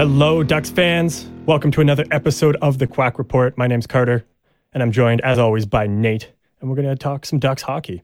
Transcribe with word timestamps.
Hello, 0.00 0.42
Ducks 0.42 0.70
fans. 0.70 1.26
Welcome 1.44 1.70
to 1.72 1.82
another 1.82 2.06
episode 2.10 2.56
of 2.62 2.78
the 2.78 2.86
Quack 2.86 3.18
Report. 3.18 3.58
My 3.58 3.66
name's 3.66 3.86
Carter, 3.86 4.24
and 4.72 4.82
I'm 4.82 4.92
joined, 4.92 5.20
as 5.20 5.38
always, 5.38 5.66
by 5.66 5.86
Nate. 5.86 6.32
And 6.58 6.70
we're 6.70 6.76
going 6.76 6.88
to 6.88 6.96
talk 6.96 7.26
some 7.26 7.38
Ducks 7.38 7.60
hockey, 7.60 8.02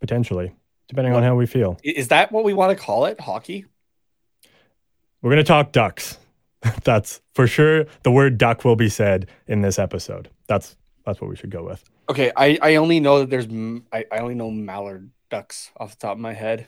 potentially, 0.00 0.56
depending 0.88 1.14
on 1.14 1.22
how 1.22 1.36
we 1.36 1.46
feel. 1.46 1.78
Is 1.84 2.08
that 2.08 2.32
what 2.32 2.42
we 2.42 2.52
want 2.52 2.76
to 2.76 2.84
call 2.84 3.04
it? 3.04 3.20
Hockey? 3.20 3.64
We're 5.22 5.30
going 5.30 5.36
to 5.36 5.44
talk 5.44 5.70
Ducks. 5.70 6.18
that's 6.82 7.20
for 7.32 7.46
sure. 7.46 7.86
The 8.02 8.10
word 8.10 8.38
duck 8.38 8.64
will 8.64 8.74
be 8.74 8.88
said 8.88 9.28
in 9.46 9.60
this 9.60 9.78
episode. 9.78 10.28
That's 10.48 10.76
that's 11.04 11.20
what 11.20 11.30
we 11.30 11.36
should 11.36 11.50
go 11.50 11.62
with. 11.62 11.84
Okay, 12.10 12.32
I, 12.36 12.58
I 12.60 12.74
only 12.74 12.98
know 12.98 13.20
that 13.20 13.30
there's 13.30 13.46
I, 13.92 14.04
I 14.10 14.18
only 14.18 14.34
know 14.34 14.50
mallard 14.50 15.12
ducks 15.30 15.70
off 15.76 15.90
the 15.90 16.08
top 16.08 16.16
of 16.16 16.20
my 16.20 16.32
head. 16.32 16.66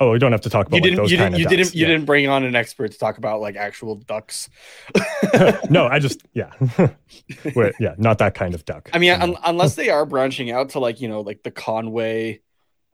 Oh, 0.00 0.12
we 0.12 0.18
don't 0.20 0.30
have 0.32 0.42
to 0.42 0.50
talk 0.50 0.66
about 0.68 0.76
you 0.76 0.82
didn't 0.82 0.98
like, 1.00 1.10
you 1.10 1.16
didn't 1.16 1.38
you 1.38 1.44
ducks. 1.44 1.56
didn't 1.56 1.74
you 1.74 1.80
Yeah. 1.82 1.86
didn't 1.88 2.04
bring 2.04 2.28
on 2.28 2.44
an 2.44 2.54
expert 2.54 2.92
to 2.92 2.98
talk 2.98 3.18
about 3.18 3.40
like 3.40 3.56
actual 3.56 3.96
ducks. 3.96 4.48
no, 5.70 5.86
I 5.86 5.98
just 6.06 6.22
yeah, 6.34 6.52
yeah, 7.80 7.94
not 7.98 8.18
that 8.18 8.34
kind 8.34 8.54
of 8.54 8.64
duck. 8.64 8.90
I 8.92 8.98
mean, 8.98 9.10
un- 9.12 9.36
unless 9.44 9.74
they 9.74 9.90
are 9.90 10.06
branching 10.06 10.50
out 10.50 10.70
to 10.70 10.78
like 10.78 11.00
you 11.00 11.08
know 11.08 11.20
like 11.22 11.42
the 11.42 11.50
Conway, 11.50 12.40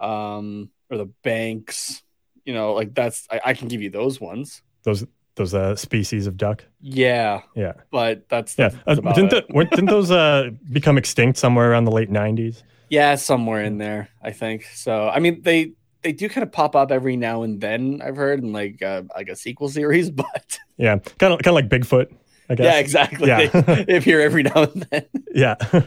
um, 0.00 0.70
or 0.90 0.96
the 0.98 1.06
Banks, 1.22 2.02
you 2.44 2.54
know, 2.54 2.72
like 2.74 2.94
that's 2.94 3.26
I, 3.30 3.40
I 3.46 3.54
can 3.54 3.68
give 3.68 3.82
you 3.82 3.90
those 3.90 4.20
ones. 4.20 4.62
those 4.84 5.04
those 5.36 5.52
uh, 5.52 5.74
species 5.76 6.26
of 6.26 6.36
duck. 6.36 6.64
Yeah, 6.80 7.42
Yeah, 7.56 7.72
but 7.90 8.28
that's 8.28 8.56
yeah. 8.58 8.68
that's 8.86 9.00
Uh, 9.04 9.12
didn't 9.12 9.30
the, 9.30 9.44
weren't- 9.50 9.70
didn't 9.70 9.86
those 9.90 10.10
uh, 10.10 10.50
become 10.72 10.96
extinct 10.96 11.38
somewhere 11.38 11.70
around 11.70 11.84
the 11.84 11.90
late 11.92 12.10
'90s? 12.10 12.62
Yeah, 12.88 13.16
somewhere 13.16 13.62
in 13.62 13.78
there, 13.78 14.08
I 14.22 14.30
think. 14.30 14.64
So, 14.74 15.08
I 15.08 15.18
mean, 15.18 15.42
they 15.42 15.72
they 16.04 16.12
do 16.12 16.28
kind 16.28 16.44
of 16.44 16.52
pop 16.52 16.76
up 16.76 16.92
every 16.92 17.16
now 17.16 17.42
and 17.42 17.60
then. 17.60 18.00
I've 18.04 18.14
heard 18.16 18.40
in 18.44 18.52
like 18.52 18.80
uh, 18.82 19.02
like 19.16 19.28
a 19.28 19.34
sequel 19.34 19.68
series, 19.78 20.10
but 20.10 20.60
Yeah, 20.76 20.98
kind 20.98 21.32
of 21.32 21.40
kind 21.42 21.48
of 21.48 21.54
like 21.54 21.68
Bigfoot. 21.68 22.14
I 22.48 22.54
guess. 22.54 22.64
yeah, 22.64 22.78
exactly. 22.78 23.28
Yeah. 23.28 23.84
They 23.86 23.96
appear 23.96 24.20
every 24.20 24.42
now 24.44 24.64
and 24.64 24.86
then. 24.90 25.06
Yeah. 25.34 25.54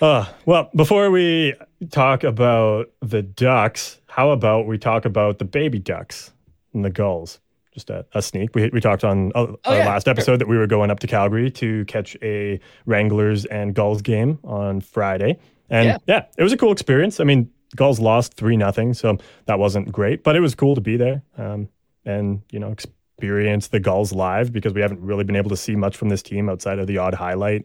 uh, 0.00 0.26
well, 0.46 0.70
before 0.76 1.10
we 1.10 1.54
talk 1.90 2.24
about 2.24 2.86
the 3.02 3.22
ducks, 3.22 4.00
how 4.06 4.30
about 4.30 4.66
we 4.66 4.78
talk 4.78 5.04
about 5.04 5.38
the 5.38 5.44
baby 5.44 5.78
ducks 5.78 6.32
and 6.72 6.84
the 6.84 6.90
gulls? 6.90 7.40
Just 7.72 7.90
a, 7.90 8.06
a 8.14 8.22
sneak. 8.22 8.54
We, 8.54 8.68
we 8.72 8.80
talked 8.80 9.02
on 9.02 9.32
uh, 9.34 9.46
Oh, 9.46 9.58
our 9.64 9.78
yeah, 9.78 9.86
last 9.88 10.06
episode 10.06 10.36
that 10.38 10.46
we 10.46 10.56
were 10.56 10.68
going 10.68 10.90
up 10.92 11.00
to 11.00 11.08
Calgary 11.08 11.50
to 11.52 11.84
catch 11.86 12.16
a 12.22 12.60
Wranglers 12.86 13.44
and 13.46 13.74
Gulls 13.74 14.02
game 14.02 14.38
on 14.44 14.80
Friday. 14.80 15.36
And 15.70 15.86
Yeah. 15.88 15.98
yeah, 16.06 16.24
it 16.38 16.44
was 16.44 16.52
a 16.52 16.56
cool 16.56 16.70
experience. 16.70 17.18
I 17.18 17.24
mean, 17.24 17.50
Gulls 17.76 18.00
lost 18.00 18.34
3 18.34 18.56
nothing, 18.56 18.94
so 18.94 19.18
that 19.46 19.58
wasn't 19.58 19.90
great, 19.92 20.22
but 20.22 20.36
it 20.36 20.40
was 20.40 20.54
cool 20.54 20.74
to 20.74 20.80
be 20.80 20.96
there 20.96 21.22
um, 21.38 21.68
and, 22.04 22.42
you 22.50 22.58
know, 22.58 22.70
experience 22.70 23.68
the 23.68 23.80
Gulls 23.80 24.12
live 24.12 24.52
because 24.52 24.74
we 24.74 24.80
haven't 24.80 25.00
really 25.00 25.24
been 25.24 25.36
able 25.36 25.50
to 25.50 25.56
see 25.56 25.76
much 25.76 25.96
from 25.96 26.08
this 26.08 26.22
team 26.22 26.48
outside 26.48 26.78
of 26.78 26.86
the 26.86 26.98
odd 26.98 27.14
highlight 27.14 27.64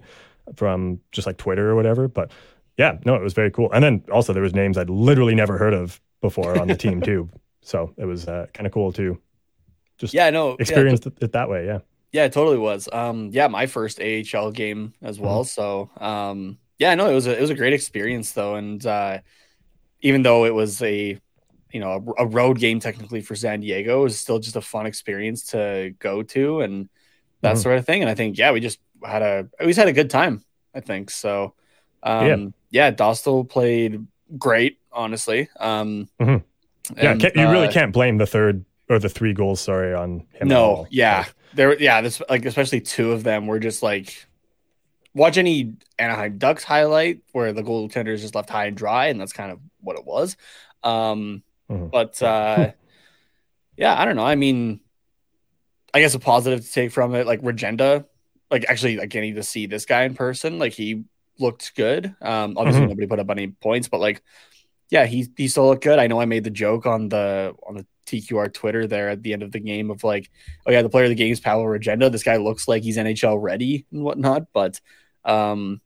from 0.56 1.00
just 1.12 1.28
like 1.28 1.38
Twitter 1.38 1.70
or 1.70 1.76
whatever. 1.76 2.08
But 2.08 2.32
yeah, 2.78 2.98
no, 3.06 3.16
it 3.16 3.22
was 3.22 3.34
very 3.34 3.52
cool. 3.52 3.72
And 3.72 3.84
then 3.84 4.04
also 4.12 4.34
there 4.34 4.44
was 4.44 4.54
names 4.54 4.78
I'd 4.78 4.90
literally 4.90 5.36
never 5.36 5.58
heard 5.58 5.74
of 5.74 6.00
before 6.22 6.58
on 6.58 6.68
the 6.68 6.76
team 6.76 7.02
too. 7.10 7.30
So 7.62 7.94
it 7.98 8.06
was 8.06 8.28
uh, 8.28 8.48
kind 8.54 8.66
of 8.66 8.74
cool 8.74 8.92
to 8.94 9.20
just 9.98 10.14
Yeah, 10.14 10.30
no, 10.30 10.52
yeah, 10.52 10.56
experience 10.60 11.06
it, 11.06 11.32
that 11.34 11.50
way. 11.50 11.66
Yeah. 11.66 11.80
Yeah, 12.12 12.26
it 12.26 12.34
totally 12.34 12.58
was. 12.58 12.90
Um, 12.92 13.30
yeah, 13.32 13.48
my 13.48 13.68
first 13.68 14.00
AHL 14.02 14.52
game 14.52 14.94
as 15.02 15.20
well. 15.20 15.44
So, 15.44 15.92
um, 15.98 16.58
yeah, 16.80 16.96
no, 16.96 17.10
it 17.10 17.14
was 17.14 17.28
a 17.28 17.38
it 17.38 17.42
was 17.42 17.52
a 17.52 17.56
great 17.56 17.74
experience 17.74 18.32
though, 18.32 18.56
and 18.56 18.84
uh, 18.84 19.20
even 20.02 20.24
though 20.24 20.46
it 20.46 20.54
was 20.54 20.82
a 20.82 21.20
you 21.72 21.80
know 21.80 22.14
a, 22.18 22.24
a 22.24 22.28
road 22.28 22.58
game 22.60 22.80
technically 22.80 23.22
for 23.22 23.36
San 23.36 23.60
Diego, 23.62 24.02
it 24.02 24.04
was 24.04 24.20
still 24.20 24.40
just 24.40 24.56
a 24.56 24.62
fun 24.62 24.86
experience 24.86 25.44
to 25.48 25.94
go 26.00 26.24
to 26.24 26.62
and 26.62 26.90
that 27.42 27.56
Mhm. 27.56 27.62
sort 27.64 27.78
of 27.78 27.86
thing. 27.86 28.02
And 28.02 28.10
I 28.10 28.16
think 28.16 28.38
yeah, 28.38 28.52
we 28.52 28.60
just 28.60 28.80
had 29.04 29.22
a 29.22 29.48
we 29.60 29.68
just 29.68 29.80
had 29.80 29.88
a 29.88 29.94
good 29.94 30.10
time. 30.10 30.44
I 30.74 30.82
think 30.82 31.10
so. 31.10 31.54
Um, 32.04 32.54
yeah, 32.72 32.92
Dostál 32.92 33.48
played 33.48 34.06
great, 34.38 34.80
honestly. 34.92 35.50
Um, 35.60 36.08
Mhm. 36.22 36.44
Yeah. 36.98 37.12
and, 37.12 37.24
you 37.24 37.50
really 37.50 37.68
uh, 37.68 37.72
can't 37.72 37.92
blame 37.94 38.18
the 38.18 38.26
third 38.26 38.66
or 38.90 39.00
the 39.00 39.10
three 39.10 39.34
goals, 39.34 39.62
sorry, 39.62 39.94
on 39.94 40.26
him. 40.34 40.48
no, 40.48 40.88
yeah, 40.90 41.20
Like, 41.20 41.34
there, 41.54 41.80
yeah, 41.80 42.02
this 42.02 42.22
like 42.30 42.46
especially 42.46 42.82
two 42.82 43.12
of 43.12 43.24
them 43.24 43.48
were 43.48 43.60
just 43.60 43.84
like 43.84 44.26
watch 45.20 45.38
any 45.38 45.74
Anaheim 46.00 46.38
Ducks 46.38 46.64
highlight 46.64 47.20
where 47.34 47.54
the 47.54 47.62
goaltender 47.64 48.08
is 48.14 48.22
just 48.22 48.36
left 48.36 48.50
high 48.50 48.66
and 48.66 48.78
dry, 48.78 49.08
and 49.08 49.20
that's 49.20 49.34
kind 49.34 49.52
of 49.52 49.60
what 49.82 49.98
it 49.98 50.06
was. 50.06 50.36
Um, 50.84 51.44
Mhm. 51.70 51.92
but 51.92 52.22
uh, 52.24 52.72
yeah, 53.78 54.00
I 54.00 54.06
don't 54.06 54.16
know. 54.16 54.26
I 54.26 54.36
mean, 54.36 54.80
I 55.94 56.00
guess 56.00 56.14
a 56.16 56.20
positive 56.20 56.66
to 56.66 56.72
take 56.72 56.92
from 56.92 57.16
it, 57.16 57.28
like 57.28 57.42
Regenda, 57.42 58.06
like 58.52 58.66
actually, 58.68 58.98
like 58.98 59.10
getting 59.10 59.36
to 59.36 59.44
see 59.44 59.66
this 59.68 59.86
guy 59.86 60.04
in 60.04 60.14
person, 60.16 60.58
like 60.60 60.74
he 60.74 61.04
looked 61.40 61.76
good. 61.76 62.16
Um, 62.22 62.58
obviously 62.58 62.82
Mhm. 62.86 62.90
nobody 62.90 63.08
put 63.08 63.20
up 63.20 63.30
any 63.30 63.48
points, 63.48 63.88
but 63.88 64.00
like, 64.00 64.22
yeah, 64.90 65.06
he 65.06 65.28
he 65.38 65.48
still 65.48 65.68
looked 65.68 65.84
good. 65.84 66.00
I 66.00 66.08
know 66.08 66.20
I 66.20 66.26
made 66.26 66.44
the 66.44 66.50
joke 66.50 66.86
on 66.86 67.10
the 67.10 67.56
on 67.68 67.76
the 67.76 67.86
TQR 68.08 68.50
Twitter 68.52 68.88
there 68.88 69.10
at 69.10 69.22
the 69.22 69.34
end 69.34 69.44
of 69.44 69.52
the 69.52 69.60
game 69.60 69.92
of 69.92 70.04
like, 70.04 70.32
oh 70.66 70.72
yeah, 70.72 70.82
the 70.82 70.90
player 70.90 71.06
of 71.06 71.10
the 71.10 71.16
game 71.16 71.32
is 71.32 71.40
Pavol 71.40 71.66
Regenda. 71.66 72.12
This 72.12 72.24
guy 72.24 72.38
looks 72.38 72.68
like 72.68 72.82
he's 72.84 72.98
NHL 72.98 73.38
ready 73.40 73.86
and 73.92 74.04
whatnot, 74.04 74.48
but 74.54 74.82
um, 75.26 75.82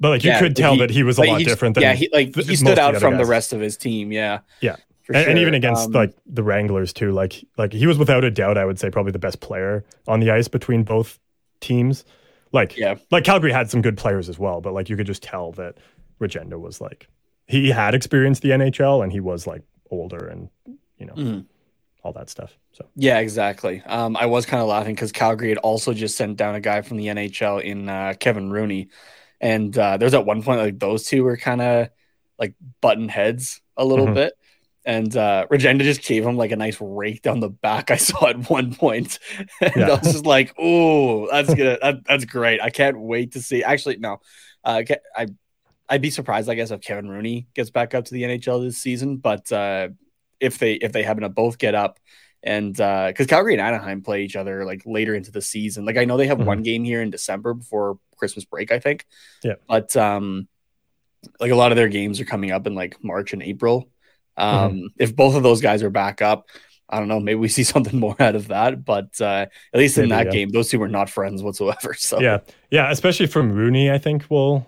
But 0.00 0.08
like 0.10 0.24
you 0.24 0.30
Yeah, 0.30 0.40
could 0.40 0.56
tell 0.56 0.72
he- 0.74 0.78
that 0.80 0.90
he 0.90 1.02
was 1.02 1.18
a 1.18 1.22
lot 1.22 1.38
he 1.38 1.44
different 1.44 1.74
than 1.76 1.82
yeah, 1.82 1.94
he 1.94 2.08
like 2.12 2.34
he 2.34 2.56
stood 2.56 2.76
the 2.76 2.80
out 2.82 2.94
other 2.96 3.00
from 3.00 3.16
the 3.16 3.24
rest 3.24 3.52
of 3.52 3.60
his 3.60 3.76
team. 3.76 4.10
Yeah, 4.12 4.40
Yeah. 4.60 4.76
and, 5.08 5.16
and 5.16 5.38
even 5.38 5.54
against 5.54 5.86
Um, 5.86 5.92
like 5.92 6.14
the 6.26 6.42
Wranglers 6.42 6.92
too. 6.92 7.12
Like 7.12 7.44
like 7.56 7.72
he 7.72 7.86
was 7.86 7.96
without 7.98 8.24
a 8.24 8.30
doubt, 8.30 8.58
I 8.58 8.64
would 8.64 8.78
say 8.78 8.90
probably 8.90 9.12
the 9.12 9.18
best 9.18 9.40
player 9.40 9.84
on 10.08 10.20
the 10.20 10.30
ice 10.30 10.48
between 10.48 10.82
both 10.82 11.18
teams. 11.60 12.04
Like 12.52 12.76
Yeah. 12.76 12.96
like 13.10 13.24
Calgary 13.24 13.52
had 13.52 13.70
some 13.70 13.82
good 13.82 13.96
players 13.96 14.28
as 14.28 14.38
well, 14.38 14.60
but 14.60 14.72
like 14.74 14.88
you 14.90 14.96
could 14.96 15.06
just 15.06 15.22
tell 15.22 15.52
that 15.52 15.76
Regenda 16.20 16.58
was 16.60 16.80
like 16.80 17.08
he 17.46 17.70
had 17.70 17.94
experienced 17.94 18.42
the 18.42 18.50
NHL 18.50 19.02
and 19.02 19.12
he 19.12 19.20
was 19.20 19.46
like 19.46 19.62
older 19.90 20.26
and 20.26 20.48
you 20.98 21.06
know 21.06 21.14
Mhm. 21.14 21.44
All 22.04 22.12
that 22.12 22.30
stuff. 22.30 22.56
So 22.72 22.86
Yeah, 22.94 23.18
exactly. 23.18 23.82
Um, 23.86 24.16
I 24.16 24.26
was 24.26 24.46
kind 24.46 24.62
of 24.62 24.68
laughing 24.68 24.94
because 24.94 25.10
Calgary 25.12 25.48
had 25.48 25.58
also 25.58 25.92
just 25.94 26.16
sent 26.16 26.36
down 26.36 26.54
a 26.54 26.60
guy 26.60 26.82
from 26.82 26.98
the 26.98 27.06
NHL 27.08 27.62
in 27.62 27.88
uh, 27.88 28.14
Kevin 28.20 28.50
Rooney, 28.50 28.88
and 29.40 29.76
uh, 29.76 29.96
there's 29.96 30.14
at 30.14 30.26
one 30.26 30.42
point 30.42 30.60
like 30.60 30.78
those 30.78 31.04
two 31.06 31.24
were 31.24 31.36
kind 31.36 31.60
of 31.60 31.88
like 32.38 32.54
button 32.80 33.08
heads 33.08 33.60
a 33.76 33.84
little 33.84 34.06
Mhm. 34.06 34.14
bit, 34.14 34.34
and 34.84 35.16
uh, 35.16 35.46
Regenda 35.50 35.82
just 35.82 36.02
gave 36.02 36.24
him 36.26 36.36
like 36.36 36.50
a 36.52 36.56
nice 36.56 36.78
rake 36.80 37.22
down 37.22 37.40
the 37.40 37.48
back. 37.48 37.90
I 37.90 37.96
saw 38.08 38.26
at 38.28 38.50
one 38.50 38.74
point, 38.74 39.18
and 39.60 39.72
Yeah. 39.76 39.86
I 39.86 39.90
was 39.98 40.12
just 40.12 40.26
like, 40.26 40.54
"Oh, 40.58 41.28
that's 41.30 41.54
good. 41.54 41.78
That, 41.80 42.04
that's 42.06 42.24
great. 42.26 42.60
I 42.60 42.70
can't 42.70 43.00
wait 43.00 43.32
to 43.32 43.40
see." 43.42 43.64
Actually, 43.64 43.96
no, 43.96 44.20
uh, 44.62 44.82
I 45.16 45.26
I'd 45.88 46.02
be 46.02 46.10
surprised, 46.10 46.48
I 46.48 46.54
guess, 46.54 46.70
if 46.70 46.80
Kevin 46.80 47.08
Rooney 47.08 47.46
gets 47.54 47.70
back 47.70 47.94
up 47.94 48.06
to 48.06 48.14
the 48.14 48.22
NHL 48.24 48.62
this 48.62 48.78
season. 48.78 49.18
But 49.18 49.50
uh, 49.52 49.88
if 50.40 50.58
they 50.58 50.74
if 50.74 50.92
they 50.92 51.02
happen 51.02 51.22
to 51.22 51.28
both 51.28 51.58
get 51.58 51.74
up, 51.74 51.98
and 52.42 52.72
because 52.74 53.26
Calgary 53.26 53.54
and 53.54 53.62
Anaheim 53.62 54.02
play 54.02 54.22
each 54.24 54.36
other 54.36 54.64
like 54.64 54.82
later 54.84 55.14
into 55.14 55.30
the 55.30 55.42
season, 55.42 55.84
like 55.84 55.96
I 55.96 56.04
know 56.04 56.16
they 56.16 56.26
have 56.26 56.38
Mhm. 56.38 56.44
one 56.46 56.62
game 56.62 56.84
here 56.84 57.02
in 57.02 57.10
December 57.10 57.54
before 57.54 57.98
Christmas 58.16 58.44
break, 58.44 58.70
I 58.70 58.78
think. 58.78 59.06
Yeah. 59.42 59.54
But 59.68 59.96
um, 59.96 60.48
like 61.40 61.50
a 61.50 61.56
lot 61.56 61.72
of 61.72 61.76
their 61.76 61.88
games 61.88 62.20
are 62.20 62.24
coming 62.24 62.50
up 62.50 62.66
in 62.66 62.74
like 62.74 63.02
March 63.02 63.32
and 63.32 63.42
April. 63.42 63.88
Um, 64.36 64.90
if 64.98 65.14
both 65.14 65.36
of 65.36 65.42
those 65.42 65.60
guys 65.60 65.82
are 65.82 65.90
back 65.90 66.20
up. 66.20 66.46
I 66.86 66.98
don't 66.98 67.08
know. 67.08 67.18
Maybe 67.18 67.36
we 67.36 67.48
see 67.58 67.64
something 67.64 67.98
more 67.98 68.14
out 68.20 68.34
of 68.34 68.48
that, 68.48 68.84
but 68.84 69.18
uh, 69.20 69.46
at 69.72 69.78
least 69.78 69.96
in 69.96 70.10
that 70.10 70.26
yeah. 70.26 70.32
game, 70.32 70.48
those 70.50 70.68
two 70.68 70.78
were 70.78 70.88
not 70.88 71.08
friends 71.08 71.42
whatsoever. 71.42 71.94
So 71.98 72.20
yeah, 72.20 72.40
yeah, 72.70 72.90
especially 72.90 73.26
from 73.26 73.52
Rooney, 73.52 73.90
I 73.90 73.96
think 73.96 74.26
we'll 74.28 74.66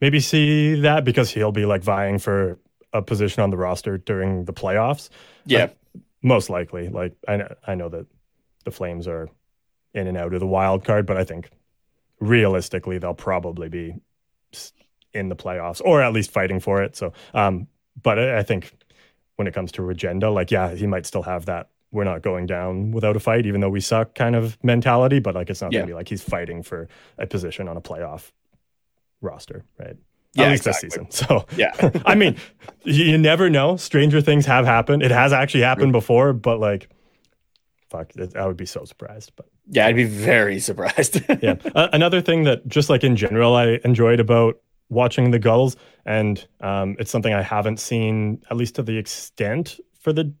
maybe 0.00 0.20
see 0.20 0.80
that 0.80 1.04
because 1.04 1.30
he'll 1.30 1.52
be 1.52 1.64
like 1.64 1.82
vying 1.82 2.18
for 2.18 2.58
a 2.94 3.02
position 3.02 3.42
on 3.42 3.50
the 3.50 3.56
roster 3.58 3.98
during 3.98 4.44
the 4.46 4.52
playoffs. 4.54 5.10
yeah, 5.44 5.68
most 6.22 6.48
likely. 6.48 6.88
Like 6.88 7.12
I 7.28 7.36
know, 7.36 7.54
I 7.66 7.74
know 7.74 7.88
that 7.90 8.06
the 8.64 8.70
Flames 8.70 9.06
are 9.06 9.28
in 9.92 10.06
and 10.06 10.16
out 10.16 10.32
of 10.32 10.40
the 10.40 10.46
wild 10.46 10.84
card, 10.84 11.04
but 11.04 11.16
I 11.18 11.24
think 11.24 11.50
realistically 12.20 12.96
they'll 12.98 13.12
probably 13.14 13.68
be 13.68 13.94
in 15.12 15.28
the 15.28 15.36
playoffs 15.36 15.80
or 15.84 16.02
at 16.02 16.12
least 16.12 16.30
fighting 16.30 16.60
for 16.60 16.82
it. 16.82 16.96
So, 16.96 17.12
um, 17.34 17.66
but 18.02 18.18
I 18.18 18.38
I 18.38 18.42
think 18.42 18.72
when 19.36 19.46
it 19.48 19.54
comes 19.54 19.72
to 19.72 19.82
Regenda, 19.82 20.32
like 20.32 20.50
yeah, 20.50 20.74
he 20.74 20.86
might 20.86 21.04
still 21.06 21.22
have 21.22 21.46
that. 21.46 21.68
We're 21.92 22.04
not 22.04 22.22
going 22.22 22.46
down 22.46 22.90
without 22.90 23.14
a 23.16 23.20
fight, 23.20 23.46
even 23.46 23.60
though 23.60 23.68
we 23.70 23.80
suck 23.80 24.14
kind 24.16 24.34
of 24.34 24.56
mentality. 24.64 25.20
But 25.20 25.34
like, 25.36 25.50
it's 25.50 25.60
not 25.62 25.72
Yeah. 25.72 25.80
gonna 25.80 25.88
be 25.88 25.94
like 25.94 26.08
he's 26.08 26.22
fighting 26.22 26.62
for 26.62 26.88
a 27.18 27.26
position 27.26 27.68
on 27.68 27.76
a 27.76 27.80
playoff 27.80 28.32
roster, 29.20 29.64
right? 29.78 29.96
Yeah, 30.34 30.44
At 30.44 30.50
least 30.50 30.66
exactly. 30.66 30.88
this 30.88 30.94
season. 30.94 31.06
So 31.10 31.46
yeah. 31.56 32.00
I 32.06 32.14
mean, 32.14 32.36
you 32.84 33.18
never 33.18 33.48
know. 33.48 33.76
Stranger 33.76 34.20
things 34.20 34.46
have 34.46 34.64
happened. 34.64 35.02
It 35.02 35.10
has 35.10 35.32
actually 35.32 35.62
happened 35.62 35.92
before, 35.92 36.32
but 36.32 36.58
like, 36.58 36.88
fuck, 37.88 38.12
I 38.36 38.46
would 38.46 38.56
be 38.56 38.66
so 38.66 38.84
surprised. 38.84 39.32
But 39.36 39.46
Yeah, 39.68 39.86
I'd 39.86 39.96
be 39.96 40.04
very 40.04 40.58
surprised. 40.58 41.22
yeah, 41.42 41.54
uh, 41.74 41.88
another 41.92 42.20
thing 42.20 42.44
that 42.44 42.66
just 42.66 42.90
like 42.90 43.04
in 43.04 43.16
general, 43.16 43.54
I 43.54 43.80
enjoyed 43.84 44.20
about 44.20 44.60
watching 44.88 45.30
the 45.30 45.38
Gulls, 45.38 45.76
and 46.04 46.46
um, 46.60 46.96
it's 46.98 47.10
something 47.10 47.32
I 47.32 47.42
haven't 47.42 47.78
seen 47.80 48.42
at 48.50 48.56
least 48.56 48.74
to 48.76 48.82
the 48.82 48.96
extent 48.98 49.78
for 50.00 50.12
the 50.12 50.32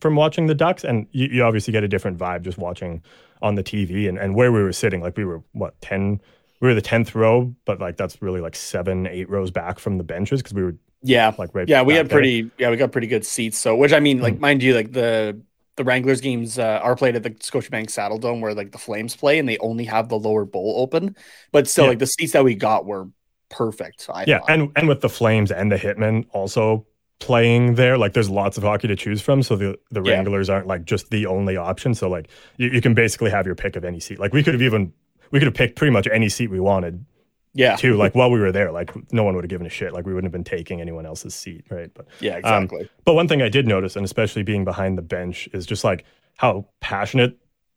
from 0.00 0.16
watching 0.16 0.46
the 0.46 0.54
Ducks, 0.54 0.84
and 0.84 1.06
you, 1.12 1.28
you 1.28 1.42
obviously 1.42 1.72
get 1.72 1.84
a 1.84 1.88
different 1.88 2.18
vibe 2.18 2.42
just 2.42 2.58
watching 2.58 3.02
on 3.42 3.54
the 3.54 3.62
TV 3.62 4.08
and, 4.08 4.18
and 4.18 4.34
where 4.34 4.52
we 4.52 4.62
were 4.62 4.72
sitting. 4.72 5.00
Like 5.00 5.16
we 5.16 5.24
were 5.24 5.42
what 5.52 5.80
ten. 5.80 6.20
We 6.60 6.68
were 6.68 6.74
the 6.74 6.82
tenth 6.82 7.14
row, 7.14 7.54
but 7.64 7.80
like 7.80 7.96
that's 7.96 8.20
really 8.20 8.40
like 8.40 8.54
seven, 8.56 9.06
eight 9.06 9.28
rows 9.30 9.50
back 9.50 9.78
from 9.78 9.96
the 9.98 10.04
benches 10.04 10.40
because 10.42 10.54
we 10.54 10.62
were 10.62 10.76
yeah. 11.02 11.34
like 11.38 11.54
right. 11.54 11.68
Yeah, 11.68 11.82
we 11.82 11.94
had 11.94 12.08
there. 12.08 12.16
pretty 12.18 12.50
yeah, 12.58 12.70
we 12.70 12.76
got 12.76 12.92
pretty 12.92 13.06
good 13.06 13.24
seats. 13.24 13.58
So 13.58 13.74
which 13.76 13.92
I 13.92 14.00
mean, 14.00 14.20
like 14.20 14.34
Hmm. 14.34 14.40
mind 14.40 14.62
you, 14.62 14.74
like 14.74 14.92
the 14.92 15.40
the 15.76 15.84
Wranglers 15.84 16.20
games 16.20 16.58
uh, 16.58 16.80
are 16.82 16.94
played 16.96 17.16
at 17.16 17.22
the 17.22 17.30
Scotiabank 17.30 17.86
Saddledome 17.86 18.40
where 18.42 18.52
like 18.52 18.72
the 18.72 18.78
Flames 18.78 19.16
play 19.16 19.38
and 19.38 19.48
they 19.48 19.56
only 19.58 19.84
have 19.84 20.10
the 20.10 20.18
lower 20.18 20.44
bowl 20.44 20.74
open. 20.76 21.16
But 21.52 21.66
still 21.68 21.84
Yeah. 21.84 21.90
like 21.90 21.98
the 22.00 22.06
seats 22.06 22.32
that 22.32 22.44
we 22.44 22.54
got 22.54 22.84
were 22.84 23.08
perfect. 23.48 24.06
I 24.12 24.24
yeah, 24.26 24.38
thought. 24.40 24.50
and 24.50 24.72
and 24.76 24.88
with 24.88 25.00
the 25.00 25.08
Flames 25.08 25.50
and 25.50 25.72
the 25.72 25.76
Hitmen 25.76 26.26
also 26.32 26.86
playing 27.20 27.74
there, 27.74 27.98
like 27.98 28.12
there's 28.14 28.30
lots 28.30 28.56
of 28.56 28.62
hockey 28.62 28.88
to 28.88 28.96
choose 28.96 29.22
from. 29.22 29.42
So 29.42 29.56
the 29.56 29.78
the 29.90 30.02
Yeah. 30.02 30.12
Wranglers 30.16 30.50
aren't 30.50 30.66
like 30.66 30.84
just 30.84 31.10
the 31.10 31.26
only 31.26 31.56
option. 31.56 31.94
So 31.94 32.10
like 32.10 32.28
you, 32.58 32.68
you 32.68 32.80
can 32.82 32.92
basically 32.94 33.30
have 33.30 33.46
your 33.46 33.54
pick 33.54 33.76
of 33.76 33.84
any 33.84 34.00
seat. 34.00 34.18
Like 34.18 34.32
we 34.34 34.42
could 34.42 34.54
have 34.54 34.62
even 34.62 34.92
we 35.30 35.38
could 35.38 35.46
have 35.46 35.54
picked 35.54 35.76
pretty 35.76 35.92
much 35.92 36.06
any 36.10 36.28
seat 36.28 36.48
we 36.50 36.60
wanted 36.60 37.04
yeah. 37.54 37.76
too. 37.76 37.96
Like 37.96 38.14
while 38.18 38.30
we 38.30 38.40
were 38.40 38.52
there, 38.52 38.70
like 38.72 38.90
no 39.12 39.22
one 39.24 39.34
would 39.34 39.44
have 39.44 39.50
given 39.50 39.66
a 39.66 39.70
shit. 39.70 39.92
Like 39.92 40.06
we 40.06 40.12
wouldn't 40.14 40.26
have 40.26 40.32
been 40.32 40.44
taking 40.44 40.80
anyone 40.80 41.06
else's 41.06 41.34
seat, 41.34 41.64
right? 41.70 41.90
But 41.94 42.06
Yeah, 42.20 42.36
Um, 42.44 42.64
exactly. 42.64 42.90
but 43.04 43.14
one 43.14 43.28
thing 43.28 43.42
I 43.42 43.48
did 43.48 43.66
notice, 43.66 43.96
and 43.96 44.04
especially 44.04 44.42
being 44.42 44.64
behind 44.64 44.98
the 44.98 45.02
bench, 45.02 45.48
is 45.52 45.66
just 45.66 45.84
like 45.84 46.04
how 46.36 46.66
passionate 46.80 47.36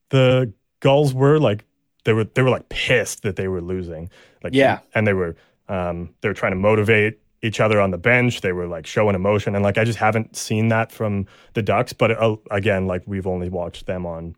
the 0.10 0.54
Gulls 0.80 1.14
were. 1.14 1.40
Like 1.40 1.66
they 2.06 2.14
were, 2.14 2.26
they 2.26 2.42
were 2.42 2.50
like 2.50 2.70
pissed 2.70 3.24
that 3.24 3.36
they 3.36 3.48
were 3.48 3.62
losing. 3.62 4.10
Like 4.44 4.54
Yeah. 4.54 4.80
and 4.94 5.08
they 5.08 5.14
were, 5.14 5.36
um, 5.70 6.14
they 6.22 6.28
were 6.30 6.34
trying 6.34 6.52
to 6.52 6.58
motivate 6.58 7.20
each 7.42 7.60
other 7.60 7.80
on 7.82 7.92
the 7.92 7.98
bench. 7.98 8.42
They 8.42 8.52
were 8.54 8.68
like 8.68 8.86
showing 8.86 9.16
emotion, 9.16 9.54
and 9.56 9.64
like 9.64 9.78
I 9.78 9.84
just 9.84 10.00
haven't 10.00 10.36
seen 10.36 10.70
that 10.70 10.92
from 10.92 11.26
the 11.54 11.62
Ducks. 11.62 11.94
But 11.94 12.12
uh, 12.12 12.36
again, 12.52 12.88
like 12.88 13.04
we've 13.06 13.28
only 13.28 13.50
watched 13.50 13.86
them 13.86 14.06
on 14.06 14.36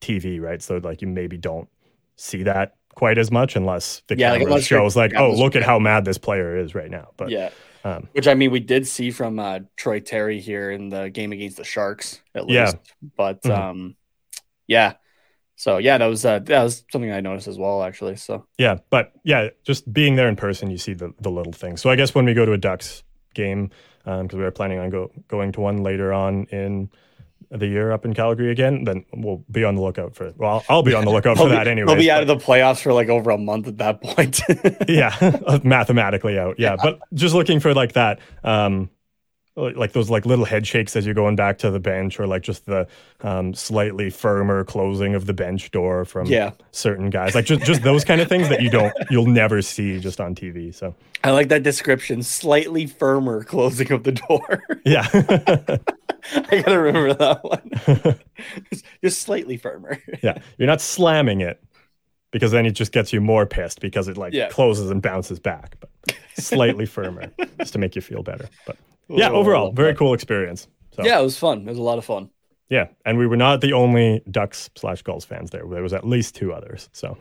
TV, 0.00 0.40
right? 0.40 0.60
So 0.62 0.78
like 0.78 1.00
you 1.02 1.08
maybe 1.08 1.36
don't 1.36 1.68
see 2.18 2.42
that 2.42 2.74
quite 2.94 3.16
as 3.16 3.30
much 3.30 3.56
unless 3.56 4.02
the 4.08 4.16
Yeah, 4.16 4.32
camera 4.36 4.50
you're- 4.50 4.60
shows 4.60 4.96
like, 4.96 5.14
oh, 5.16 5.32
look 5.32 5.54
at 5.56 5.62
how 5.62 5.78
mad 5.78 6.04
this 6.04 6.18
player 6.18 6.56
is 6.56 6.74
right 6.74 6.90
now. 6.90 7.10
But 7.16 7.30
yeah. 7.30 7.50
um, 7.84 8.08
Which 8.12 8.26
I 8.26 8.34
mean, 8.34 8.50
we 8.50 8.60
did 8.60 8.86
see 8.86 9.10
from 9.12 9.38
uh, 9.38 9.60
Troy 9.76 10.00
Terry 10.00 10.40
here 10.40 10.70
in 10.70 10.88
the 10.88 11.08
game 11.08 11.30
against 11.32 11.56
the 11.56 11.64
Sharks, 11.64 12.20
at 12.34 12.48
Yeah. 12.48 12.64
least. 12.64 12.76
But 13.16 13.42
Mhm. 13.42 13.56
um, 13.56 13.96
yeah. 14.66 14.94
So 15.54 15.78
yeah, 15.78 15.98
that 15.98 16.06
was 16.06 16.24
uh, 16.24 16.40
that 16.40 16.62
was 16.62 16.84
something 16.92 17.10
I 17.10 17.20
noticed 17.20 17.48
as 17.48 17.58
well, 17.58 17.82
actually. 17.82 18.16
So 18.16 18.46
Yeah, 18.58 18.78
but 18.90 19.12
yeah, 19.24 19.48
just 19.64 19.92
being 19.92 20.16
there 20.16 20.28
in 20.28 20.36
person, 20.36 20.70
you 20.70 20.78
see 20.78 20.94
the 20.94 21.12
the 21.20 21.30
little 21.30 21.52
things. 21.52 21.80
So 21.80 21.90
I 21.90 21.96
guess 21.96 22.14
when 22.14 22.24
we 22.24 22.34
go 22.34 22.44
to 22.44 22.52
a 22.52 22.58
Ducks 22.58 23.02
game, 23.34 23.70
because 24.04 24.32
we 24.34 24.42
were 24.42 24.50
planning 24.50 24.78
on 24.80 24.90
go 24.90 25.10
going 25.28 25.52
to 25.52 25.60
one 25.60 25.82
later 25.84 26.12
on 26.12 26.46
in 26.50 26.90
the 27.50 27.66
year 27.66 27.92
up 27.92 28.04
in 28.04 28.14
Calgary 28.14 28.50
again, 28.50 28.84
then 28.84 29.04
we'll 29.14 29.44
be 29.50 29.64
on 29.64 29.74
the 29.74 29.80
lookout 29.80 30.14
for. 30.14 30.32
Well, 30.36 30.50
I'll, 30.50 30.64
I'll 30.68 30.82
be 30.82 30.94
on 30.94 31.04
the 31.04 31.10
lookout 31.10 31.38
for 31.38 31.48
that 31.48 31.66
anyway. 31.66 31.86
They'll 31.86 31.96
be 31.96 32.10
out 32.10 32.22
of 32.22 32.28
the 32.28 32.36
playoffs 32.36 32.80
for 32.80 32.92
like 32.92 33.08
over 33.08 33.30
a 33.30 33.38
month 33.38 33.68
at 33.68 33.78
that 33.78 34.02
point. 34.02 34.40
yeah, 34.88 35.60
mathematically 35.64 36.38
out. 36.38 36.56
Yeah, 36.58 36.76
but 36.82 37.00
just 37.14 37.34
looking 37.34 37.60
for 37.60 37.74
like 37.74 37.92
that. 37.92 38.20
Um, 38.44 38.90
like 39.58 39.92
those 39.92 40.08
like 40.10 40.24
little 40.26 40.44
head 40.44 40.66
shakes 40.66 40.94
as 40.96 41.04
you're 41.04 41.14
going 41.14 41.36
back 41.36 41.58
to 41.58 41.70
the 41.70 41.80
bench, 41.80 42.18
or 42.20 42.26
like 42.26 42.42
just 42.42 42.66
the 42.66 42.86
um, 43.22 43.52
slightly 43.54 44.10
firmer 44.10 44.64
closing 44.64 45.14
of 45.14 45.26
the 45.26 45.32
bench 45.34 45.70
door 45.70 46.04
from 46.04 46.26
Yeah. 46.26 46.52
certain 46.72 47.10
guys, 47.10 47.34
like 47.34 47.44
just 47.44 47.64
just 47.64 47.82
those 47.82 48.04
kind 48.04 48.20
of 48.20 48.28
things 48.28 48.48
that 48.48 48.62
you 48.62 48.70
don't 48.70 48.94
you'll 49.10 49.26
never 49.26 49.60
see 49.62 49.98
just 50.00 50.20
on 50.20 50.34
TV. 50.34 50.74
So 50.74 50.94
I 51.24 51.30
like 51.32 51.48
that 51.48 51.62
description. 51.62 52.22
Slightly 52.22 52.86
firmer 52.86 53.42
closing 53.44 53.90
of 53.92 54.04
the 54.04 54.12
door. 54.12 54.62
yeah, 54.84 55.06
I 55.12 56.62
gotta 56.62 56.78
remember 56.80 57.14
that 57.14 57.44
one. 57.44 58.18
Just 59.02 59.22
slightly 59.22 59.56
firmer. 59.56 59.98
yeah, 60.22 60.38
you're 60.58 60.66
not 60.66 60.80
slamming 60.80 61.40
it 61.40 61.62
because 62.30 62.52
then 62.52 62.66
it 62.66 62.72
just 62.72 62.92
gets 62.92 63.12
you 63.12 63.20
more 63.20 63.46
pissed 63.46 63.80
because 63.80 64.06
it 64.08 64.16
like 64.16 64.32
Yeah. 64.34 64.48
closes 64.48 64.90
and 64.90 65.00
bounces 65.00 65.38
back, 65.40 65.76
but 65.80 65.90
slightly 66.36 66.86
firmer 66.86 67.32
just 67.58 67.72
to 67.72 67.78
make 67.78 67.96
you 67.96 68.02
feel 68.02 68.22
better. 68.22 68.48
But 68.66 68.76
yeah, 69.08 69.30
Oh, 69.30 69.36
overall, 69.36 69.72
very 69.72 69.94
cool 69.94 70.14
experience. 70.14 70.68
So. 70.92 71.04
Yeah, 71.04 71.18
it 71.20 71.22
was 71.22 71.38
fun. 71.38 71.60
It 71.60 71.66
was 71.70 71.78
a 71.78 71.82
lot 71.82 71.98
of 71.98 72.04
fun. 72.04 72.30
Yeah, 72.68 72.88
and 73.06 73.16
we 73.18 73.26
were 73.26 73.36
not 73.36 73.60
the 73.60 73.72
only 73.72 74.22
Ducks 74.30 74.68
slash 74.76 75.02
Gulls 75.02 75.24
fans 75.24 75.50
there. 75.50 75.62
There 75.68 75.82
was 75.82 75.92
at 75.94 76.06
least 76.06 76.34
two 76.34 76.52
others. 76.52 76.88
So 76.92 77.16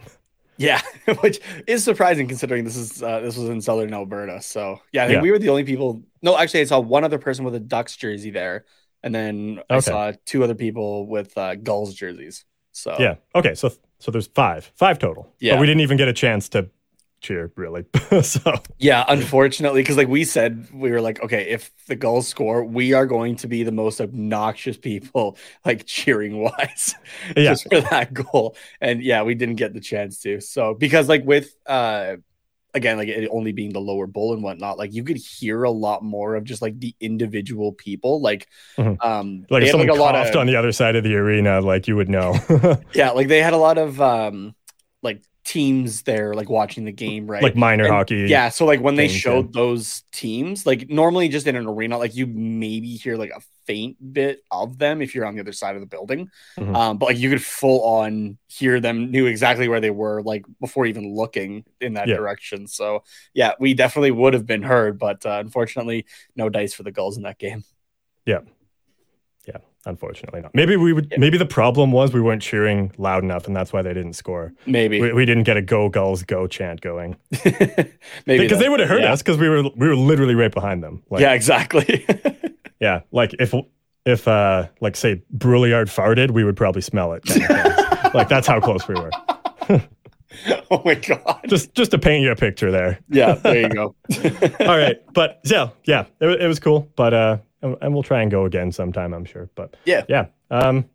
Yeah, 0.58 0.82
which 1.22 1.40
is 1.68 1.84
surprising 1.84 2.28
considering 2.28 2.64
this 2.66 2.76
is 2.76 3.02
uh, 3.02 3.20
this 3.22 3.38
was 3.38 3.50
in 3.50 3.62
southern 3.62 3.94
Alberta. 3.94 4.42
So 4.42 4.82
yeah, 4.92 5.04
I 5.04 5.08
think 5.08 5.18
Yeah. 5.18 5.22
we 5.22 5.32
were 5.32 5.40
the 5.40 5.50
only 5.50 5.64
people. 5.64 6.02
No, 6.22 6.38
actually, 6.38 6.62
I 6.62 6.66
saw 6.66 6.80
one 6.80 7.04
other 7.04 7.20
person 7.20 7.46
with 7.46 7.56
a 7.56 7.60
Ducks 7.60 7.96
jersey 7.96 8.32
there, 8.32 8.66
and 9.04 9.14
then 9.16 9.60
I 9.70 9.76
Okay. 9.76 9.82
saw 9.92 10.12
two 10.26 10.44
other 10.44 10.56
people 10.56 11.08
with 11.08 11.38
uh, 11.38 11.56
Gulls 11.56 11.94
jerseys. 11.94 12.44
So 12.74 12.96
yeah, 13.00 13.16
okay, 13.36 13.54
so 13.56 13.72
so 14.00 14.12
there's 14.12 14.28
five, 14.28 14.72
five 14.76 15.00
total. 15.00 15.32
Yeah. 15.40 15.54
but 15.54 15.62
we 15.62 15.68
didn't 15.68 15.82
even 15.82 15.98
get 15.98 16.08
a 16.10 16.14
chance 16.14 16.50
to 16.50 16.70
cheer 17.22 17.52
really. 17.56 17.86
so 18.22 18.54
Yeah, 18.80 19.04
unfortunately, 19.08 19.82
because 19.82 19.98
like 19.98 20.08
we 20.08 20.24
said, 20.24 20.68
we 20.72 20.92
were 20.92 21.02
like, 21.02 21.20
okay, 21.24 21.50
if 21.50 21.72
the 21.88 21.96
Gulls 21.96 22.28
score, 22.28 22.64
we 22.64 22.94
are 22.94 23.08
going 23.08 23.36
to 23.38 23.48
be 23.48 23.64
the 23.64 23.72
most 23.72 24.00
obnoxious 24.00 24.78
people, 24.78 25.38
like 25.66 25.86
cheering 25.88 26.40
wise, 26.40 26.94
Yeah. 27.36 27.56
just 27.56 27.68
for 27.70 27.82
that 27.82 28.14
goal. 28.14 28.56
And 28.80 29.02
yeah, 29.02 29.24
we 29.24 29.34
didn't 29.34 29.56
get 29.56 29.74
the 29.74 29.80
chance 29.80 30.20
to. 30.22 30.42
So 30.42 30.76
because 30.76 31.10
like 31.10 31.26
with 31.26 31.56
uh 31.66 32.18
again, 32.74 32.98
like 32.98 33.10
it 33.10 33.30
only 33.32 33.54
being 33.54 33.74
the 33.74 33.82
lower 33.82 34.08
bowl 34.08 34.34
and 34.34 34.44
whatnot, 34.44 34.78
like 34.78 34.94
you 34.94 35.04
could 35.04 35.18
hear 35.18 35.64
a 35.64 35.72
lot 35.72 36.04
more 36.04 36.36
of 36.36 36.44
just 36.46 36.62
like 36.62 36.80
the 36.80 36.96
individual 37.00 37.74
people. 37.74 38.22
Like 38.22 38.48
Mhm. 38.78 39.00
um 39.02 39.48
like 39.50 39.64
if 39.64 39.70
had, 39.72 39.72
someone 39.72 39.90
a 39.90 39.96
lot 39.96 40.16
coughed 40.16 40.16
of 40.16 40.36
on 40.36 40.48
the 40.48 40.56
other 40.56 40.72
side 40.72 40.96
of 40.96 41.04
the 41.04 41.16
arena, 41.16 41.62
like 41.62 41.88
you 41.88 41.96
would 41.96 42.10
know. 42.10 42.34
yeah, 42.94 43.12
like 43.12 43.28
they 43.28 43.42
had 43.42 43.54
a 43.54 43.58
lot 43.58 43.78
of 43.78 44.02
um 44.02 44.56
like 45.04 45.22
teams 45.48 46.02
there 46.02 46.34
like 46.34 46.50
watching 46.50 46.84
the 46.84 46.92
game, 46.92 47.26
right? 47.26 47.42
like 47.42 47.56
minor 47.56 47.86
And- 47.86 47.94
hockey. 47.94 48.26
Yeah, 48.28 48.50
so 48.50 48.66
like 48.66 48.82
when 48.82 48.96
they 48.96 49.08
showed 49.08 49.54
those 49.54 50.04
teams, 50.12 50.66
like 50.66 50.90
normally 50.90 51.30
just 51.30 51.48
in 51.48 51.56
an 51.56 51.66
arena, 51.66 51.98
like 51.98 52.16
you 52.16 52.28
maybe 52.28 52.90
hear 52.90 53.16
like 53.16 53.32
a 53.32 53.40
faint 53.66 53.96
bit 54.14 54.44
of 54.52 54.78
them 54.78 55.02
if 55.02 55.16
you're 55.16 55.26
on 55.26 55.36
the 55.36 55.42
other 55.42 55.54
side 55.54 55.76
of 55.76 55.82
the 55.82 55.88
building. 55.88 56.30
Mhm. 56.60 56.76
Um, 56.76 56.98
but 56.98 57.08
like 57.08 57.18
you 57.18 57.30
could 57.30 57.44
full 57.44 57.82
on 57.86 58.38
hear 58.48 58.80
them, 58.82 59.10
knew 59.10 59.26
exactly 59.26 59.70
where 59.70 59.80
they 59.80 59.90
were, 59.90 60.22
like 60.22 60.46
before 60.60 60.86
even 60.86 61.16
looking 61.16 61.64
in 61.80 61.94
that 61.94 62.08
Yeah. 62.10 62.18
direction. 62.18 62.68
So 62.68 63.04
yeah, 63.34 63.54
we 63.60 63.74
definitely 63.74 64.12
would 64.12 64.34
have 64.34 64.46
been 64.46 64.64
heard, 64.64 65.00
but 65.00 65.26
uh, 65.26 65.38
unfortunately, 65.40 66.06
no 66.36 66.50
dice 66.50 66.74
for 66.74 66.84
the 66.84 66.92
Gulls 66.92 67.16
in 67.16 67.24
that 67.24 67.40
game. 67.40 67.64
Yeah, 68.26 68.40
unfortunately 69.86 70.42
not. 70.42 70.54
Maybe 70.54 70.76
we 70.76 70.94
would. 70.94 71.08
Yeah. 71.12 71.18
Maybe 71.20 71.38
the 71.38 71.46
problem 71.46 71.92
was 71.92 72.14
we 72.14 72.22
weren't 72.22 72.42
cheering 72.42 72.92
loud 72.98 73.24
enough, 73.24 73.48
and 73.48 73.56
that's 73.56 73.72
why 73.74 73.82
they 73.82 73.94
didn't 73.94 74.14
score. 74.14 74.54
Maybe, 74.66 75.02
We, 75.02 75.14
we 75.14 75.26
didn't 75.26 75.44
get 75.44 75.58
a 75.58 75.62
"Go 75.62 75.90
Gulls, 75.90 76.24
Go" 76.24 76.48
chant 76.48 76.82
going 76.82 77.18
maybe 77.46 77.94
because 78.26 78.60
they 78.60 78.70
would 78.70 78.80
have 78.80 78.90
heard 78.90 79.02
yeah. 79.04 79.14
us 79.14 79.22
because 79.22 79.38
we 79.38 79.50
were 79.50 79.64
we 79.76 79.88
were 79.88 79.96
literally 79.96 80.36
right 80.36 80.54
behind 80.54 80.84
them. 80.84 81.04
Like, 81.10 81.22
yeah, 81.22 81.34
exactly. 81.34 82.06
yeah. 82.80 83.02
Like 83.12 83.34
if 83.40 83.54
if 84.06 84.28
uh 84.28 84.68
like 84.82 84.96
say 84.96 85.22
Brouillard 85.32 85.88
farted, 85.88 86.32
we 86.32 86.44
would 86.44 86.58
probably 86.58 86.82
smell 86.82 87.14
it. 87.14 87.24
kind 87.24 87.44
of 87.44 88.14
like 88.14 88.30
that's 88.30 88.48
how 88.48 88.60
close 88.60 88.88
we 88.88 88.96
were. 88.96 89.12
oh 90.72 90.82
my 90.84 90.96
god. 90.96 91.42
Just 91.48 91.74
just 91.74 91.92
to 91.92 92.00
paint 92.00 92.24
you 92.24 92.32
a 92.32 92.36
picture 92.36 92.72
there. 92.72 93.00
Yeah, 93.10 93.36
there 93.36 93.62
you 93.62 93.70
go. 93.70 93.96
All 94.62 94.78
right, 94.78 94.98
but 95.14 95.40
yeah, 95.44 95.70
yeah, 95.86 96.06
it, 96.20 96.42
it 96.42 96.48
was 96.48 96.60
cool. 96.60 96.90
But 96.96 97.14
uh, 97.14 97.38
and, 97.82 97.94
we'll 97.94 98.04
try 98.04 98.22
and 98.22 98.32
go 98.32 98.46
again 98.46 98.72
sometime, 98.72 99.14
I'm 99.14 99.26
sure. 99.26 99.50
But 99.56 99.76
Yeah. 99.86 100.04
yeah. 100.08 100.28
Um, 100.52 100.86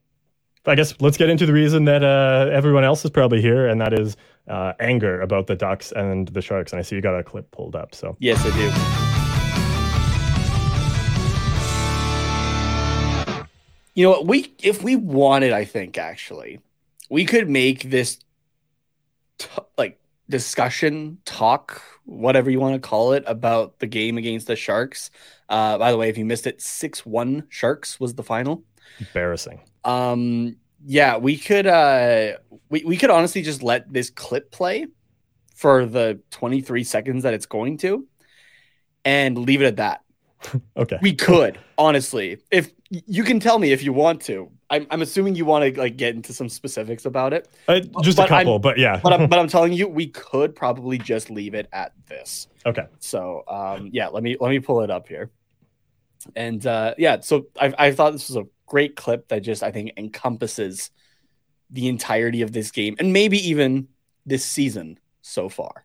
I 0.65 0.75
guess 0.77 0.95
let's 1.01 1.17
get 1.17 1.29
into 1.29 1.45
the 1.45 1.53
reason 1.53 1.85
that 1.87 2.05
uh, 2.05 2.49
everyone 2.53 2.85
else 2.85 3.05
is 3.05 3.11
probably 3.11 3.41
here, 3.43 3.67
and 3.67 3.81
that 3.81 3.93
is 3.93 4.17
uh, 4.49 4.73
anger 4.79 5.21
about 5.21 5.49
the 5.49 5.57
Ducks 5.57 5.91
and 5.93 6.29
the 6.29 6.41
Sharks. 6.41 6.73
And 6.73 6.79
I 6.79 6.83
see 6.83 6.95
you 6.95 7.03
got 7.03 7.19
a 7.19 7.23
clip 7.25 7.51
pulled 7.51 7.75
up. 7.75 7.95
So 7.95 8.17
Yes, 8.21 8.41
I 8.45 8.51
do. 8.57 8.71
You 13.95 14.05
know 14.05 14.11
what? 14.13 14.27
We 14.27 14.55
if 14.63 14.83
we 14.83 14.97
wanted, 14.97 15.53
I 15.53 15.65
think 15.67 15.99
actually, 15.99 16.61
we 17.11 17.27
could 17.27 17.51
make 17.51 17.91
this 17.91 18.19
t- 19.39 19.49
like 19.77 20.01
discussion, 20.31 21.19
talk, 21.27 21.83
whatever 22.05 22.51
you 22.51 22.61
want 22.61 22.75
to 22.75 22.89
call 22.89 23.13
it, 23.13 23.25
about 23.27 23.79
the 23.79 23.87
game 23.87 24.19
against 24.19 24.47
the 24.47 24.57
Sharks. 24.57 25.11
Uh, 25.49 25.79
by 25.79 25.91
the 25.93 25.99
way, 25.99 26.09
if 26.09 26.19
you 26.19 26.25
missed 26.25 26.47
it, 26.47 26.61
six 26.61 27.05
one 27.07 27.47
Sharks 27.49 28.01
was 28.01 28.15
the 28.15 28.23
final. 28.25 28.65
embarrassing. 28.99 29.61
Um, 29.85 30.57
yeah, 30.85 31.17
we 31.17 31.37
could 31.39 31.67
uh 31.67 32.33
we, 32.69 32.85
we 32.85 32.97
could 32.97 33.11
honestly 33.11 33.43
just 33.43 33.63
let 33.63 33.93
this 33.93 34.11
clip 34.11 34.51
play 34.51 34.87
for 35.55 35.87
the 35.87 36.21
23 36.31 36.85
seconds 36.85 37.23
that 37.25 37.35
it's 37.35 37.47
going 37.47 37.79
to 37.79 38.07
and 39.05 39.39
leave 39.39 39.63
it 39.63 39.67
at 39.67 39.77
that. 39.77 40.02
Okay. 40.77 40.99
We 41.03 41.15
could, 41.15 41.59
honestly. 41.79 42.39
If 42.51 42.73
you 42.91 43.25
can 43.25 43.41
tell 43.41 43.59
me 43.59 43.73
if 43.73 43.83
you 43.83 43.93
want 43.93 44.21
to. 44.23 44.51
I'm, 44.71 44.87
I'm 44.91 45.03
assuming 45.03 45.35
you 45.35 45.45
want 45.45 45.75
to 45.75 45.81
like 45.81 45.97
get 45.97 46.15
into 46.15 46.33
some 46.33 46.49
specifics 46.49 47.05
about 47.05 47.33
it. 47.33 47.49
Uh, 47.69 47.81
just 48.03 48.19
a 48.19 48.23
but 48.23 48.31
I'm- 48.33 48.45
couple, 48.45 48.59
but 48.59 48.79
yeah. 48.79 49.01
But 49.03 49.13
I'm, 49.13 49.29
but 49.29 49.39
I'm 49.39 49.49
telling 49.57 49.73
you, 49.73 49.87
we 49.89 50.07
could 50.09 50.55
probably 50.57 50.99
just 50.99 51.31
leave 51.31 51.55
it 51.55 51.69
at 51.73 51.93
this. 52.07 52.49
okay. 52.67 52.87
So 52.99 53.45
um, 53.49 53.91
yeah, 53.93 54.09
let 54.09 54.23
me 54.23 54.37
let 54.41 54.51
me 54.51 54.59
pull 54.61 54.81
it 54.83 54.91
up 54.91 55.09
here. 55.09 55.31
And 56.37 56.65
uh, 56.67 56.95
yeah, 56.99 57.21
so 57.21 57.47
I, 57.61 57.75
I 57.79 57.93
thought 57.93 58.13
this 58.13 58.29
was 58.29 58.37
a 58.37 58.47
great 58.67 58.97
clip 58.97 59.29
that 59.29 59.41
just 59.41 59.63
I 59.63 59.71
think 59.73 59.93
encompasses 59.97 60.91
the 61.71 61.89
entirety 61.89 62.43
of 62.43 62.53
this 62.53 62.71
game 62.71 62.97
and 62.99 63.13
maybe 63.13 63.39
even 63.49 63.89
this 64.27 64.45
season 64.45 64.99
so 65.23 65.49
far. 65.49 65.85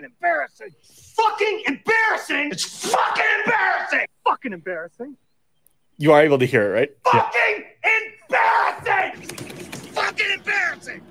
Fucking 0.00 0.04
embarrassing. 0.04 0.70
Fucking 1.16 1.62
embarrassing. 1.66 2.50
It's 2.52 2.90
fucking 2.90 3.24
embarrassing. 3.44 4.06
Fucking 4.24 4.52
embarrassing. 4.52 5.16
You 5.98 6.12
are 6.12 6.22
able 6.22 6.38
to 6.38 6.46
hear 6.46 6.74
it, 6.74 6.78
right? 6.78 6.90
Fucking 7.04 7.64
embarrassing. 8.28 9.28
Fucking 9.92 10.30
embarrassing. 10.32 11.02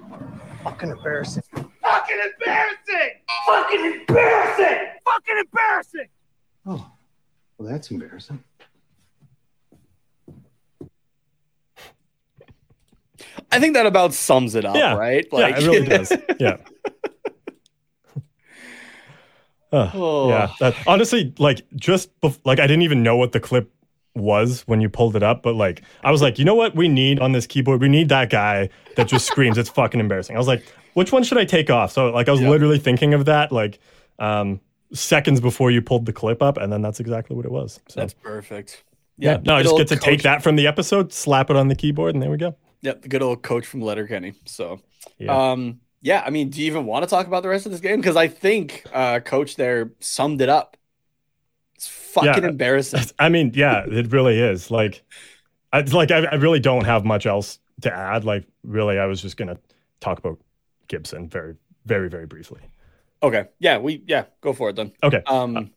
Fucking 0.63 0.89
embarrassing. 0.89 1.43
Fucking 1.84 2.19
embarrassing. 2.39 3.12
Fucking 3.46 3.86
embarrassing. 4.00 4.88
Fucking 5.05 5.38
embarrassing. 5.39 6.08
Oh, 6.65 6.91
well, 7.58 7.69
that's 7.69 7.91
embarrassing. 7.91 8.43
I 13.51 13.60
think 13.60 13.74
that 13.74 13.86
about 13.86 14.13
sums 14.13 14.55
it 14.55 14.63
up, 14.65 14.75
Yeah. 14.75 14.96
right? 14.96 15.25
yeah, 15.31 15.48
it 15.58 15.65
really 15.67 15.86
does. 15.88 16.12
Yeah. 16.39 16.58
Uh, 19.72 19.92
Oh. 19.94 20.30
Yeah. 20.30 20.50
That, 20.60 20.76
honestly, 20.88 21.34
like 21.40 21.62
just 21.76 22.10
bef- 22.22 22.40
like 22.46 22.60
I 22.60 22.68
didn't 22.68 22.82
even 22.84 23.04
know 23.04 23.18
what 23.18 23.32
the 23.34 23.40
clip 23.40 23.72
was 24.16 24.64
when 24.68 24.82
you 24.82 24.90
pulled 24.90 25.16
it 25.16 25.24
up, 25.24 25.44
but 25.44 25.56
like 25.56 25.82
I 26.04 26.12
was 26.12 26.22
like, 26.22 26.40
you 26.40 26.46
know 26.46 26.56
what 26.56 26.76
we 26.76 26.88
need 26.88 27.20
on 27.20 27.32
this 27.32 27.46
keyboard? 27.48 27.80
We 27.82 27.88
need 27.90 28.10
that 28.10 28.30
guy 28.30 28.70
that 28.96 29.08
just 29.08 29.26
screams. 29.28 29.58
It's 29.58 29.70
fucking 29.70 30.00
embarrassing. 30.00 30.36
I 30.36 30.40
was 30.40 30.48
like, 30.48 30.66
which 30.96 31.12
one 31.12 31.24
should 31.24 31.38
I 31.38 31.46
take 31.46 31.70
off? 31.70 31.92
So 31.92 32.10
like 32.12 32.28
I 32.28 32.32
was 32.32 32.42
Yeah. 32.42 32.50
literally 32.50 32.80
thinking 32.80 33.14
of 33.14 33.26
that 33.26 33.52
like 33.52 33.80
um 34.18 34.60
seconds 34.92 35.40
before 35.40 35.70
you 35.72 35.82
pulled 35.82 36.06
the 36.08 36.14
clip 36.14 36.42
up, 36.42 36.58
and 36.58 36.74
then 36.74 36.82
that's 36.82 37.00
exactly 37.00 37.36
what 37.36 37.46
it 37.46 37.52
was. 37.52 37.80
So 37.90 38.00
That's 38.00 38.14
perfect. 38.16 38.84
yeah, 39.18 39.38
no, 39.46 39.56
I 39.56 39.62
just 39.64 39.78
get 39.78 39.88
to 39.90 39.96
take 39.98 40.24
that 40.24 40.42
from 40.42 40.56
the 40.56 40.66
episode, 40.66 41.14
slap 41.14 41.52
it 41.52 41.56
on 41.56 41.68
the 41.68 41.76
keyboard, 41.76 42.16
and 42.16 42.22
there 42.24 42.32
we 42.32 42.38
go. 42.38 42.56
Yep, 42.82 43.04
the 43.04 43.08
good 43.10 43.22
old 43.22 43.44
coach 43.44 43.68
from 43.68 43.82
Letterkenny. 43.82 44.34
So 44.46 44.80
Yeah. 45.20 45.52
Um, 45.52 45.80
yeah, 46.01 46.24
I 46.25 46.29
mean, 46.29 46.50
do 46.50 46.62
you 46.62 46.68
even 46.68 46.86
want 46.86 47.03
to 47.03 47.10
talk 47.10 47.27
about 47.27 47.44
the 47.44 47.50
rest 47.50 47.65
of 47.65 47.72
this 47.72 47.82
game? 47.82 47.98
Because 48.00 48.15
I 48.15 48.27
think 48.27 48.86
uh, 48.94 49.20
coach 49.20 49.56
there 49.56 49.91
summed 50.00 50.41
it 50.41 50.50
up. 50.50 50.77
It's 51.75 51.88
fucking 51.88 52.44
Yeah. 52.44 52.50
embarrassing. 52.50 53.01
I 53.20 53.29
mean, 53.29 53.51
yeah, 53.56 53.86
it 53.88 54.12
really 54.12 54.39
is. 54.39 54.70
Like, 54.72 55.03
I 55.72 55.82
like 55.82 56.12
I, 56.12 56.25
I 56.25 56.36
really 56.36 56.60
don't 56.60 56.86
have 56.86 57.06
much 57.06 57.25
else 57.25 57.60
to 57.82 57.94
add. 57.94 58.25
Like, 58.25 58.46
really, 58.63 58.98
I 59.00 59.06
was 59.06 59.22
just 59.22 59.38
gonna 59.38 59.58
talk 60.00 60.20
about 60.20 60.39
Gibson 60.88 61.29
very, 61.29 61.56
very, 61.86 62.10
very 62.10 62.25
briefly. 62.25 62.62
Okay, 63.22 63.48
yeah, 63.60 63.77
we 63.77 64.03
yeah, 64.08 64.25
go 64.41 64.53
for 64.53 64.70
it 64.70 64.75
then. 64.77 64.94
Okay. 65.03 65.22
Um, 65.27 65.72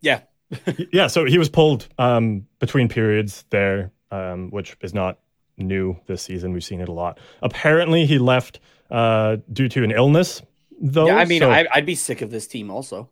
yeah, 0.00 0.20
yeah, 0.92 1.06
so 1.06 1.24
he 1.24 1.38
was 1.38 1.48
pulled 1.48 1.88
um, 1.98 2.46
between 2.58 2.88
periods 2.88 3.44
there, 3.50 3.90
um, 4.10 4.50
which 4.50 4.76
is 4.82 4.92
not 4.92 5.18
new 5.56 5.96
this 6.06 6.22
season. 6.22 6.52
We've 6.52 6.64
seen 6.64 6.80
it 6.80 6.88
a 6.88 6.92
lot. 6.92 7.18
Apparently, 7.42 8.06
he 8.06 8.18
left 8.18 8.60
uh, 8.90 9.36
due 9.52 9.68
to 9.68 9.82
an 9.84 9.90
illness, 9.90 10.42
though. 10.80 11.06
yeah. 11.06 11.16
I 11.16 11.24
mean, 11.24 11.40
so- 11.40 11.50
I, 11.50 11.66
I'd 11.72 11.86
be 11.86 11.94
sick 11.94 12.22
of 12.22 12.30
this 12.30 12.46
team 12.46 12.70
also. 12.70 13.08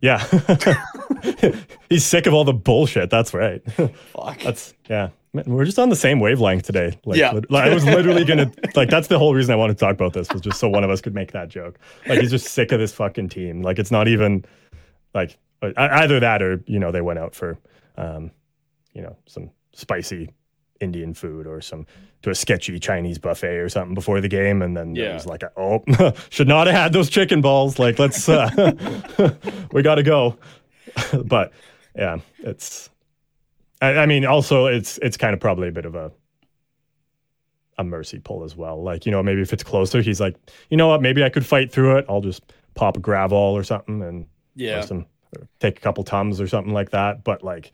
yeah, 0.00 0.22
he's 1.88 2.04
sick 2.04 2.26
of 2.26 2.34
all 2.34 2.44
the 2.44 2.52
bullshit. 2.52 3.10
That's 3.10 3.32
right. 3.34 3.62
Fuck. 3.72 4.40
That's 4.40 4.74
yeah. 4.90 5.08
Man, 5.32 5.44
we're 5.46 5.64
just 5.64 5.78
on 5.78 5.88
the 5.88 5.96
same 5.96 6.20
wavelength 6.20 6.64
today. 6.64 6.98
Like, 7.04 7.18
Yeah. 7.18 7.32
I 7.50 7.72
was 7.72 7.84
literally 7.84 8.24
gonna 8.24 8.50
like. 8.74 8.88
That's 8.90 9.08
the 9.08 9.18
whole 9.18 9.34
reason 9.34 9.52
I 9.52 9.56
wanted 9.56 9.74
to 9.74 9.80
talk 9.80 9.94
about 9.94 10.12
this 10.12 10.28
was 10.32 10.42
just 10.42 10.58
so 10.60 10.68
one 10.68 10.84
of 10.84 10.90
us 10.90 11.00
could 11.00 11.14
make 11.14 11.32
that 11.32 11.48
joke. 11.48 11.78
Like 12.06 12.20
he's 12.20 12.30
just 12.30 12.46
sick 12.48 12.72
of 12.72 12.78
this 12.80 12.92
fucking 12.92 13.28
team. 13.30 13.62
Like 13.62 13.78
it's 13.78 13.90
not 13.90 14.08
even 14.08 14.44
like 15.14 15.36
either 15.62 16.20
that 16.20 16.42
or 16.42 16.62
you 16.66 16.78
know 16.78 16.92
they 16.92 17.00
went 17.00 17.18
out 17.18 17.34
for 17.34 17.58
um, 17.96 18.30
you 18.92 19.02
know 19.02 19.16
some 19.26 19.50
spicy 19.74 20.30
Indian 20.80 21.14
food 21.14 21.46
or 21.46 21.60
some 21.60 21.86
to 22.22 22.30
a 22.30 22.34
sketchy 22.34 22.78
Chinese 22.78 23.18
buffet 23.18 23.56
or 23.56 23.68
something 23.68 23.94
before 23.94 24.20
the 24.20 24.28
game, 24.28 24.62
and 24.62 24.76
then 24.76 24.94
Yeah. 24.94 25.10
it 25.10 25.14
was 25.14 25.26
like, 25.26 25.42
oh, 25.56 25.82
should 26.30 26.48
not 26.48 26.66
have 26.66 26.76
had 26.76 26.92
those 26.92 27.08
chicken 27.10 27.40
balls. 27.40 27.78
Like 27.78 27.98
let's 27.98 28.28
uh, 28.28 28.50
we 29.72 29.82
got 29.82 29.96
to 29.96 30.02
go. 30.02 30.36
but 31.24 31.52
yeah, 31.94 32.18
it's. 32.38 32.90
I, 33.82 33.96
I 33.98 34.06
mean, 34.06 34.24
also 34.24 34.66
it's 34.66 34.98
it's 35.02 35.16
kind 35.16 35.34
of 35.34 35.40
probably 35.40 35.68
a 35.68 35.72
bit 35.72 35.84
of 35.84 35.94
a 35.94 36.10
a 37.78 37.84
mercy 37.84 38.18
pull 38.18 38.42
as 38.44 38.56
well. 38.56 38.82
Like 38.82 39.04
you 39.06 39.12
know, 39.12 39.22
maybe 39.22 39.42
if 39.42 39.52
it's 39.52 39.62
closer, 39.62 40.00
he's 40.00 40.20
like, 40.20 40.36
you 40.70 40.76
know 40.76 40.88
what, 40.88 41.02
maybe 41.02 41.22
I 41.22 41.28
could 41.28 41.44
fight 41.44 41.70
through 41.70 41.98
it. 41.98 42.06
I'll 42.08 42.22
just 42.22 42.42
pop 42.74 42.96
a 42.96 43.00
Gravol 43.00 43.52
or 43.52 43.62
something 43.64 44.02
and 44.02 44.26
yeah, 44.54 44.80
some 44.80 45.06
take 45.60 45.76
a 45.78 45.80
couple 45.80 46.02
tums 46.04 46.40
or 46.40 46.46
something 46.48 46.72
like 46.72 46.90
that. 46.90 47.22
But 47.24 47.42
like 47.44 47.72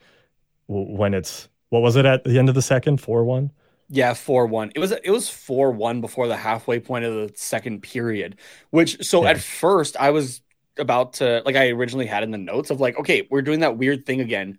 w- 0.68 0.97
when 0.97 1.14
it's 1.14 1.49
what 1.72 1.80
was 1.80 1.96
it 1.96 2.04
at 2.04 2.22
the 2.22 2.38
end 2.38 2.50
of 2.50 2.54
the 2.54 2.60
second 2.60 3.00
four 3.00 3.24
one? 3.24 3.50
Yeah, 3.88 4.12
four 4.12 4.46
one. 4.46 4.72
It 4.74 4.78
was 4.78 4.92
it 4.92 5.10
was 5.10 5.30
four 5.30 5.70
one 5.72 6.02
before 6.02 6.28
the 6.28 6.36
halfway 6.36 6.80
point 6.80 7.06
of 7.06 7.14
the 7.14 7.32
second 7.34 7.82
period. 7.82 8.36
Which 8.68 9.02
so 9.06 9.22
Yeah. 9.22 9.30
at 9.30 9.40
first 9.40 9.96
I 9.96 10.10
was 10.10 10.42
about 10.76 11.14
to 11.14 11.40
like 11.46 11.56
I 11.56 11.70
originally 11.70 12.04
had 12.04 12.24
in 12.24 12.30
the 12.30 12.36
notes 12.36 12.68
of 12.68 12.78
like, 12.78 12.98
okay, 12.98 13.26
we're 13.30 13.40
doing 13.40 13.60
that 13.60 13.78
weird 13.78 14.04
thing 14.04 14.20
again, 14.20 14.58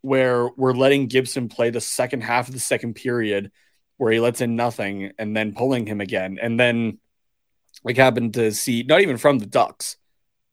where 0.00 0.48
we're 0.56 0.72
letting 0.72 1.08
Gibson 1.08 1.50
play 1.50 1.68
the 1.68 1.80
second 1.82 2.22
half 2.22 2.48
of 2.48 2.54
the 2.54 2.60
second 2.60 2.94
period, 2.94 3.52
where 3.98 4.10
he 4.10 4.18
lets 4.18 4.40
in 4.40 4.56
nothing 4.56 5.12
and 5.18 5.36
then 5.36 5.52
pulling 5.52 5.86
him 5.86 6.00
again, 6.00 6.38
and 6.40 6.58
then 6.58 7.00
like 7.84 7.98
happened 7.98 8.32
to 8.34 8.50
see 8.52 8.82
not 8.82 9.02
even 9.02 9.18
from 9.18 9.40
the 9.40 9.46
Ducks 9.46 9.98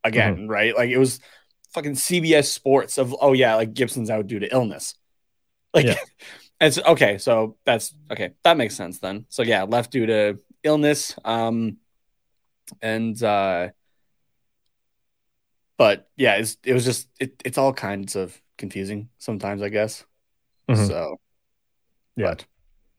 again, 0.03 0.35
mm-hmm. 0.35 0.47
right? 0.47 0.75
Like 0.75 0.89
it 0.89 0.97
was 0.97 1.21
fucking 1.69 1.93
CBS 1.93 2.47
Sports 2.47 2.97
of 2.97 3.15
oh 3.21 3.31
yeah, 3.31 3.55
like 3.55 3.73
Gibson's 3.73 4.09
out 4.09 4.27
due 4.27 4.39
to 4.39 4.53
illness. 4.53 4.95
Like 5.75 5.85
Yeah. 5.85 5.95
it's 6.61 6.79
okay, 6.79 7.17
so 7.17 7.57
that's 7.65 7.93
okay, 8.09 8.31
that 8.43 8.57
makes 8.57 8.75
sense 8.75 8.99
then. 8.99 9.25
So 9.29 9.43
yeah, 9.43 9.63
left 9.63 9.91
due 9.91 10.05
to 10.07 10.39
illness. 10.63 11.15
Um 11.23 11.77
and 12.81 13.21
uh 13.21 13.69
but 15.77 16.09
yeah, 16.15 16.35
it's 16.37 16.57
it 16.63 16.73
was 16.73 16.85
just 16.85 17.07
it, 17.19 17.41
it's 17.45 17.57
all 17.57 17.73
kinds 17.73 18.15
of 18.15 18.41
confusing 18.57 19.09
sometimes, 19.17 19.61
I 19.61 19.69
guess. 19.69 20.05
Mhm. 20.69 20.87
So 20.87 21.19
Yeah. 22.15 22.29
but 22.29 22.45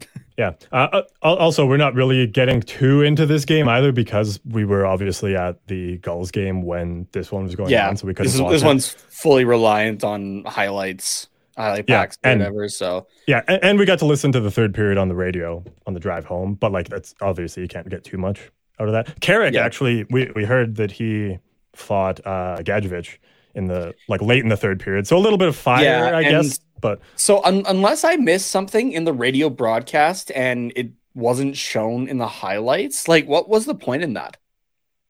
Yeah. 0.36 0.52
Uh, 0.70 1.02
uh, 1.22 1.34
also, 1.34 1.64
we're 1.64 1.78
not 1.78 1.94
really 1.94 2.26
getting 2.26 2.60
too 2.60 3.00
into 3.00 3.24
this 3.24 3.46
game 3.46 3.68
either 3.68 3.90
because 3.90 4.38
we 4.44 4.66
were 4.66 4.84
obviously 4.84 5.34
at 5.34 5.66
the 5.66 5.96
Gulls 5.98 6.30
game 6.30 6.62
when 6.62 7.08
this 7.12 7.32
one 7.32 7.44
was 7.44 7.54
going 7.54 7.70
yeah, 7.70 7.88
on, 7.88 7.96
so 7.96 8.06
we 8.06 8.12
couldn't 8.12 8.32
this, 8.32 8.40
is, 8.40 8.50
this 8.50 8.62
one's 8.62 8.90
fully 8.90 9.46
reliant 9.46 10.04
on 10.04 10.44
highlights, 10.44 11.28
highlight 11.56 11.84
Yeah, 11.88 12.00
packs, 12.00 12.18
and- 12.22 12.40
whatever. 12.40 12.68
So 12.68 13.06
Yeah, 13.26 13.42
and, 13.48 13.62
and 13.64 13.78
we 13.78 13.84
got 13.86 13.98
to 14.00 14.06
listen 14.06 14.32
to 14.32 14.40
the 14.40 14.50
third 14.50 14.74
period 14.74 14.98
on 14.98 15.08
the 15.08 15.14
radio 15.14 15.64
on 15.86 15.94
the 15.94 16.00
drive 16.00 16.24
home, 16.24 16.54
but 16.54 16.72
like 16.72 16.88
that's 16.88 17.14
obviously 17.20 17.62
you 17.62 17.68
can't 17.68 17.88
get 17.88 18.04
too 18.04 18.18
much 18.18 18.50
out 18.78 18.88
of 18.88 18.92
that. 18.92 19.20
Carrick 19.20 19.54
Yeah. 19.54 19.64
actually, 19.64 20.04
we 20.10 20.30
we 20.34 20.44
heard 20.44 20.76
that 20.76 20.90
he 20.92 21.38
fought 21.74 22.20
uh 22.26 22.58
Gadjovich 22.62 23.18
in 23.54 23.66
the 23.66 23.94
like 24.08 24.20
late 24.22 24.42
in 24.42 24.48
the 24.50 24.56
third 24.56 24.80
period, 24.80 25.06
so 25.06 25.16
a 25.16 25.20
little 25.20 25.38
bit 25.38 25.48
of 25.48 25.56
fire, 25.56 25.84
Yeah, 25.84 26.16
I 26.16 26.22
guess. 26.22 26.58
But 26.80 27.00
So 27.16 27.42
un- 27.42 27.64
unless 27.66 28.04
I 28.04 28.16
missed 28.16 28.48
something 28.50 28.92
in 28.92 29.04
the 29.04 29.12
radio 29.14 29.48
broadcast 29.48 30.30
and 30.32 30.72
it 30.76 30.90
wasn't 31.14 31.56
shown 31.56 32.06
in 32.06 32.18
the 32.18 32.26
highlights, 32.26 33.08
like 33.08 33.26
what 33.26 33.48
was 33.48 33.64
the 33.64 33.74
point 33.74 34.02
in 34.02 34.12
that? 34.12 34.36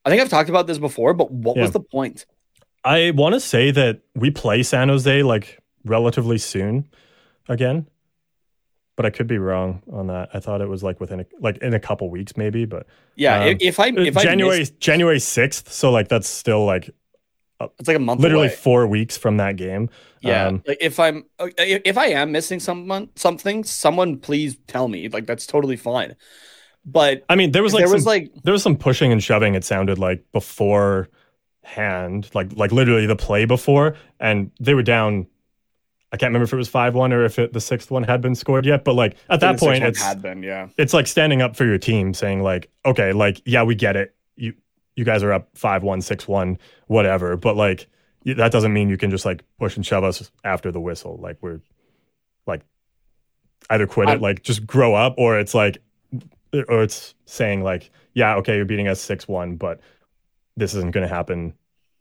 I 0.05 0.09
think 0.09 0.21
I've 0.21 0.29
talked 0.29 0.47
about 0.47 0.65
this 0.67 0.77
before, 0.77 1.13
but 1.13 1.29
what 1.29 1.57
Yeah. 1.57 1.63
was 1.63 1.71
the 1.71 1.81
point? 1.81 2.25
I 2.85 3.11
want 3.11 3.33
to 3.33 3.41
say 3.41 3.71
that 3.71 3.99
we 4.15 4.31
play 4.31 4.63
San 4.63 4.87
Jose 4.87 5.23
like 5.23 5.59
relatively 5.87 6.37
soon 6.37 6.89
again, 7.49 7.87
but 8.95 9.05
I 9.05 9.09
could 9.11 9.27
be 9.27 9.37
wrong 9.37 9.83
on 9.91 10.07
that. 10.07 10.29
I 10.33 10.39
thought 10.39 10.61
it 10.61 10.69
was 10.69 10.83
like 10.83 10.99
within 10.99 11.19
a, 11.21 11.25
like 11.39 11.57
in 11.59 11.73
a 11.73 11.79
couple 11.79 12.09
weeks 12.09 12.35
maybe, 12.37 12.65
but 12.65 12.87
Yeah, 13.15 13.39
Um, 13.39 13.57
if, 13.59 13.79
I 13.79 13.87
if 13.89 14.15
January 14.15 14.55
I 14.57 14.59
missed, 14.59 14.79
January 14.79 15.19
sixth, 15.19 15.71
so 15.71 15.91
like 15.91 16.07
that's 16.07 16.27
still 16.27 16.65
like 16.65 16.89
it's 17.79 17.87
like 17.87 17.97
a 17.97 17.99
month 17.99 18.21
literally 18.21 18.47
away. 18.47 18.49
four 18.49 18.87
weeks 18.87 19.17
from 19.17 19.37
that 19.37 19.55
game. 19.55 19.89
Yeah, 20.21 20.47
Um, 20.47 20.63
like 20.67 20.77
if 20.81 20.99
I'm 20.99 21.25
uh, 21.39 21.49
if 21.57 21.81
if 21.85 21.97
I 21.97 22.07
am 22.07 22.31
missing 22.31 22.59
someone 22.59 23.09
something, 23.15 23.63
someone 23.63 24.19
please 24.19 24.57
tell 24.67 24.87
me. 24.87 25.09
Like 25.09 25.25
that's 25.25 25.47
totally 25.47 25.77
fine. 25.77 26.15
But 26.85 27.25
I 27.29 27.35
mean, 27.35 27.51
there 27.51 27.63
was 27.63 27.73
like 27.73 27.81
there 27.81 27.87
some, 27.87 27.95
was 27.95 28.05
like 28.05 28.31
there 28.43 28.53
was 28.53 28.63
some 28.63 28.77
pushing 28.77 29.11
and 29.11 29.23
shoving. 29.23 29.55
It 29.55 29.63
sounded 29.65 29.99
like 29.99 30.23
beforehand, 30.31 31.09
like 32.33 32.53
like 32.55 32.71
literally 32.71 33.05
the 33.05 33.15
play 33.15 33.45
before, 33.45 33.95
and 34.19 34.51
they 34.59 34.73
were 34.73 34.83
down. 34.83 35.27
I 36.11 36.17
can't 36.17 36.29
remember 36.29 36.45
if 36.45 36.53
it 36.53 36.57
was 36.57 36.69
five 36.69 36.95
one 36.95 37.11
or 37.11 37.25
if 37.25 37.37
it, 37.37 37.51
the 37.51 37.59
sixth 37.59 37.91
one 37.91 38.03
had 38.03 38.21
been 38.21 38.35
scored 38.35 38.65
yet. 38.65 38.85
But 38.85 38.93
like 38.93 39.17
at 39.29 39.41
that 39.41 39.59
point, 39.59 39.83
it's 39.83 40.01
had 40.01 40.21
been 40.21 40.41
yeah. 40.41 40.69
it's 40.77 40.93
like 40.93 41.07
standing 41.07 41.41
up 41.41 41.55
for 41.55 41.65
your 41.65 41.77
team, 41.77 42.13
saying 42.13 42.41
like, 42.41 42.69
okay, 42.85 43.11
like 43.11 43.41
yeah, 43.45 43.63
we 43.63 43.75
get 43.75 43.95
it. 43.95 44.15
You 44.35 44.53
you 44.95 45.03
guys 45.03 45.21
are 45.23 45.33
up 45.33 45.49
five 45.55 45.83
one, 45.83 46.01
six 46.01 46.27
one, 46.27 46.59
whatever. 46.87 47.35
But 47.35 47.57
like 47.57 47.87
that 48.25 48.51
doesn't 48.51 48.71
mean 48.73 48.89
you 48.89 48.97
can 48.97 49.11
just 49.11 49.25
like 49.25 49.43
push 49.59 49.75
and 49.75 49.85
shove 49.85 50.03
us 50.03 50.31
after 50.43 50.71
the 50.71 50.79
whistle. 50.79 51.17
Like 51.21 51.37
we're 51.41 51.59
like 52.45 52.61
either 53.69 53.87
quit 53.87 54.07
it, 54.07 54.13
I'm- 54.13 54.21
like 54.21 54.43
just 54.43 54.65
grow 54.65 54.95
up, 54.95 55.15
or 55.17 55.37
it's 55.37 55.53
like, 55.53 55.77
or 56.53 56.83
it's 56.83 57.15
saying 57.25 57.63
like, 57.63 57.91
yeah, 58.13 58.35
okay, 58.37 58.55
you're 58.55 58.65
beating 58.65 58.87
us 58.87 59.01
six 59.01 59.27
one, 59.27 59.57
but 59.57 59.81
this 60.55 60.73
isn't 60.73 60.91
going 60.91 61.07
to 61.07 61.13
happen 61.13 61.53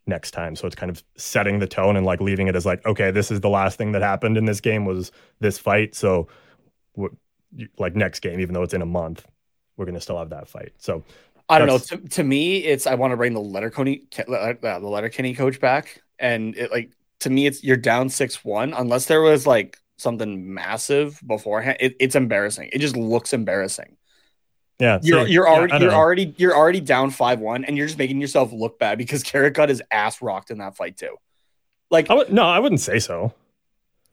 next 0.07 0.31
time. 0.31 0.57
So 0.57 0.67
it's 0.67 0.77
kind 0.77 0.91
of 0.91 1.03
setting 1.17 1.59
the 1.59 1.67
tone 1.67 1.97
and 1.97 2.07
like 2.07 2.21
leaving 2.21 2.47
it 2.49 2.57
as 2.57 2.65
like, 2.65 2.85
okay, 2.87 3.11
this 3.11 3.31
is 3.31 3.41
the 3.41 3.49
last 3.49 3.77
thing 3.79 3.93
that 3.93 4.03
happened 4.03 4.37
in 4.37 4.45
this 4.45 4.61
game 4.61 4.85
was 4.85 5.13
this 5.41 5.59
fight. 5.59 5.95
So 5.95 6.29
w- 6.97 7.17
like 7.79 7.97
next 7.97 8.21
game, 8.21 8.41
even 8.41 8.55
though 8.55 8.63
it's 8.63 8.75
in 8.75 8.83
a 8.83 8.87
month, 8.87 9.27
we're 9.77 9.85
going 9.85 9.95
to 9.95 10.01
still 10.01 10.19
have 10.19 10.31
that 10.31 10.49
fight. 10.49 10.73
So 10.79 11.05
I 11.49 11.59
don't 11.59 11.69
know. 11.69 11.79
To, 11.79 11.97
to 11.97 12.25
me, 12.25 12.59
it's 12.59 12.87
I 12.87 12.95
want 12.95 13.13
to 13.13 13.17
bring 13.17 13.35
the 13.35 13.41
Letterkenny, 13.41 14.05
uh, 14.29 14.55
the 14.61 14.81
Letterkenny 14.81 15.35
coach 15.35 15.61
back, 15.61 16.03
and 16.19 16.57
it 16.57 16.71
like 16.71 16.91
to 17.21 17.31
me, 17.31 17.47
it's 17.47 17.63
you're 17.63 17.77
down 17.77 18.09
six 18.09 18.45
one 18.45 18.73
unless 18.73 19.07
there 19.07 19.21
was 19.21 19.47
like 19.47 19.79
something 19.97 20.53
massive 20.53 21.21
beforehand. 21.27 21.77
It, 21.81 21.95
it's 22.01 22.17
embarrassing. 22.17 22.71
It 22.73 22.81
just 22.81 22.97
looks 22.97 23.33
embarrassing. 23.33 23.97
Yeah, 24.79 24.99
You're 25.03 25.21
so- 25.23 25.27
you're 25.27 25.49
already 25.49 25.71
don't 25.73 25.81
you're 25.83 25.91
know. 25.91 25.97
already 25.97 26.35
you're 26.37 26.55
already 26.57 26.81
down 26.81 27.11
five 27.11 27.41
one, 27.41 27.65
and 27.65 27.77
you're 27.77 27.87
just 27.87 27.99
making 27.99 28.21
yourself 28.21 28.53
look 28.53 28.79
bad 28.79 28.99
because 28.99 29.23
Carrot 29.23 29.55
got 29.55 29.69
his 29.71 29.83
ass 29.91 30.21
rocked 30.21 30.51
in 30.51 30.59
that 30.59 30.77
fight 30.77 30.97
too. 30.99 31.17
Like 31.91 32.11
I 32.11 32.15
would, 32.15 32.33
no, 32.33 32.43
I 32.43 32.59
wouldn't 32.59 32.81
say 32.81 32.99
so. 32.99 33.33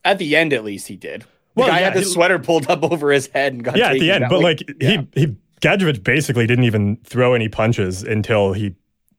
at 0.04 0.18
the 0.18 0.36
end, 0.36 0.52
at 0.52 0.64
least 0.64 0.88
he 0.88 0.96
did. 0.96 1.22
The 1.22 1.26
Well, 1.56 1.68
guy 1.68 1.80
yeah, 1.80 1.84
had 1.86 1.94
the 1.94 2.00
he- 2.00 2.06
sweater 2.06 2.38
pulled 2.38 2.68
up 2.70 2.82
over 2.90 3.10
his 3.12 3.26
head 3.28 3.52
and 3.52 3.62
got 3.64 3.76
yeah, 3.76 3.88
at 3.90 3.98
the 3.98 4.10
end, 4.10 4.22
down. 4.22 4.30
but 4.30 4.40
like, 4.40 4.62
yeah. 4.80 5.02
he 5.14 5.20
he 5.26 5.36
Gadjovich 5.60 6.02
basically 6.02 6.46
didn't 6.46 6.64
even 6.64 6.96
throw 7.04 7.34
any 7.34 7.48
punches 7.48 8.02
until 8.02 8.52
he 8.52 8.74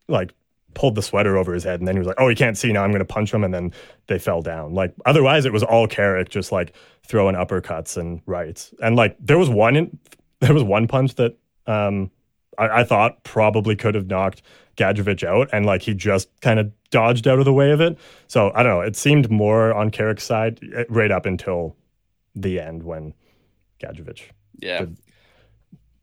like 0.08 0.34
pulled 0.74 0.96
the 0.96 1.02
sweater 1.02 1.38
over 1.38 1.54
his 1.54 1.64
head, 1.64 1.80
and 1.80 1.88
then 1.88 1.96
he 1.96 2.00
was 2.00 2.08
like, 2.08 2.20
"Oh, 2.20 2.28
he 2.28 2.36
can't 2.36 2.58
see 2.58 2.72
now. 2.74 2.84
I'm 2.84 2.92
going 2.92 3.00
to 3.00 3.06
punch 3.06 3.34
him," 3.34 3.44
and 3.44 3.54
then 3.54 3.72
they 4.08 4.18
fell 4.20 4.42
down. 4.42 4.74
Like 4.74 4.94
otherwise, 5.06 5.46
it 5.46 5.54
was 5.54 5.64
all 5.64 5.88
Carrick 5.88 6.30
just 6.30 6.52
like 6.52 6.76
throwing 7.08 7.36
uppercuts 7.36 7.98
and 7.98 8.22
rights, 8.26 8.74
and 8.82 8.96
like 8.96 9.16
there 9.20 9.38
was 9.38 9.50
one 9.50 9.76
in, 9.76 9.98
there 10.46 10.54
was 10.54 10.64
one 10.64 10.88
punch 10.88 11.16
that 11.16 11.38
um 11.68 12.12
I, 12.58 12.82
I 12.82 12.84
thought 12.84 13.24
probably 13.24 13.76
could 13.76 13.96
have 13.96 14.08
knocked 14.08 14.42
Gadjovich 14.78 15.24
out, 15.24 15.50
and 15.52 15.66
like 15.66 15.82
he 15.82 15.94
just 15.94 16.30
kind 16.42 16.60
of 16.60 16.72
dodged 16.90 17.28
out 17.28 17.40
of 17.40 17.46
the 17.46 17.54
way 17.54 17.72
of 17.72 17.82
it. 17.82 17.98
So 18.28 18.52
I 18.56 18.64
don't 18.64 18.74
know. 18.74 18.82
It 18.82 18.96
seemed 18.96 19.30
more 19.32 19.74
on 19.74 19.92
Carrick's 19.92 20.24
side 20.24 20.60
eh, 20.76 20.84
right 20.90 21.12
up 21.12 21.26
until 21.26 21.76
the 22.36 22.60
end 22.60 22.84
when 22.84 23.14
Gadjovich 23.80 24.24
yeah. 24.60 24.80
did, 24.80 24.98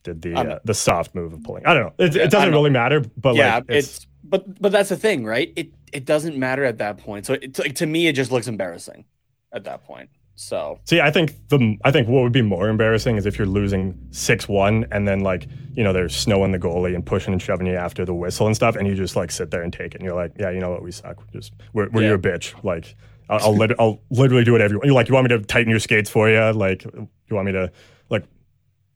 did 0.02 0.22
the 0.22 0.34
Um, 0.34 0.50
uh, 0.50 0.58
the 0.64 0.74
soft 0.74 1.14
move 1.14 1.32
of 1.32 1.42
pulling. 1.42 1.66
I 1.66 1.74
don't 1.74 1.84
know. 1.84 2.04
It, 2.04 2.16
it 2.16 2.30
doesn't 2.30 2.50
really 2.50 2.70
matter, 2.70 3.00
but 3.16 3.34
yeah, 3.34 3.56
like 3.56 3.64
it's, 3.68 3.98
it's, 3.98 4.06
but 4.24 4.60
but 4.60 4.72
that's 4.72 4.88
the 4.88 4.96
thing, 4.96 5.24
right? 5.24 5.52
It 5.56 5.72
it 5.92 6.04
doesn't 6.04 6.36
matter 6.36 6.64
at 6.64 6.78
that 6.78 6.98
point. 6.98 7.26
So 7.26 7.34
it's 7.34 7.58
like 7.58 7.74
to 7.76 7.86
me, 7.86 8.06
it 8.06 8.14
just 8.14 8.32
looks 8.32 8.48
embarrassing 8.48 9.04
at 9.52 9.64
that 9.64 9.84
point. 9.84 10.10
So 10.34 10.80
see. 10.84 11.00
I 11.00 11.10
think 11.10 11.34
the 11.48 11.76
I 11.84 11.90
think 11.90 12.08
what 12.08 12.22
would 12.22 12.32
be 12.32 12.42
more 12.42 12.68
embarrassing 12.68 13.16
is 13.16 13.26
if 13.26 13.38
you're 13.38 13.46
losing 13.46 13.98
six 14.10 14.48
one 14.48 14.86
and 14.90 15.06
then 15.06 15.20
like 15.20 15.46
you 15.74 15.84
know 15.84 15.92
they're 15.92 16.08
snowing 16.08 16.52
the 16.52 16.58
goalie 16.58 16.94
and 16.94 17.04
pushing 17.04 17.32
and 17.32 17.40
shoving 17.40 17.66
you 17.66 17.74
after 17.74 18.04
the 18.04 18.14
whistle 18.14 18.46
and 18.46 18.56
stuff, 18.56 18.74
and 18.76 18.88
you 18.88 18.94
just 18.94 19.14
like 19.14 19.30
sit 19.30 19.50
there 19.50 19.62
and 19.62 19.72
take 19.72 19.94
it, 19.94 19.96
and 19.96 20.04
you're 20.04 20.14
like, 20.16 20.32
yeah, 20.38 20.50
you 20.50 20.58
know 20.58 20.70
what, 20.70 20.82
we 20.82 20.90
suck. 20.90 21.18
We're 21.18 21.40
just 21.40 21.52
we're, 21.72 21.88
we're 21.90 22.02
Yeah. 22.02 22.08
your 22.08 22.18
bitch. 22.18 22.54
Like 22.64 22.96
I'll 23.28 23.40
I'll, 23.40 23.56
lit- 23.56 23.78
I'll 23.78 24.00
literally 24.10 24.44
do 24.44 24.52
whatever 24.52 24.72
you 24.74 24.78
want. 24.78 24.86
You're 24.86 24.94
like, 24.94 25.08
you 25.08 25.14
want 25.14 25.30
me 25.30 25.36
to 25.38 25.44
tighten 25.44 25.70
your 25.70 25.78
skates 25.78 26.10
for 26.10 26.28
you? 26.28 26.40
Like 26.52 26.84
you 26.84 27.08
want 27.30 27.46
me 27.46 27.52
to 27.52 27.70
like 28.10 28.24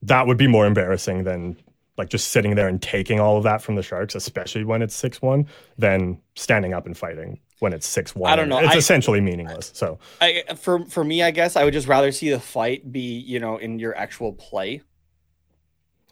that 0.03 0.27
would 0.27 0.39
be 0.39 0.47
more 0.47 0.67
embarrassing 0.67 1.25
than 1.25 1.57
like 1.99 2.09
just 2.11 2.29
sitting 2.31 2.55
there 2.57 2.69
and 2.69 2.83
taking 2.83 3.21
all 3.21 3.37
of 3.39 3.45
that 3.45 3.63
from 3.63 3.75
the 3.77 3.83
Sharks, 3.83 4.15
especially 4.15 4.65
when 4.65 4.83
it's 4.83 4.95
six 4.95 5.23
one, 5.23 5.47
than 5.79 6.19
standing 6.35 6.75
up 6.75 6.87
and 6.87 6.97
fighting 6.97 7.41
when 7.59 7.73
it's 7.73 7.87
six 7.87 8.15
one. 8.15 8.31
I 8.33 8.37
don't 8.37 8.49
know. 8.49 8.59
It's 8.59 8.75
I- 8.75 8.79
essentially 8.79 9.21
meaningless. 9.21 9.71
So 9.75 9.99
I 10.21 10.45
for 10.57 10.85
for 10.87 11.05
me, 11.05 11.23
I 11.23 11.31
guess 11.31 11.57
I 11.57 11.65
would 11.65 11.73
just 11.73 11.89
rather 11.89 12.13
see 12.13 12.31
the 12.31 12.41
fight 12.41 12.91
be 12.91 13.19
you 13.19 13.41
know 13.41 13.57
in 13.57 13.79
your 13.79 13.97
actual 13.97 14.33
play. 14.33 14.83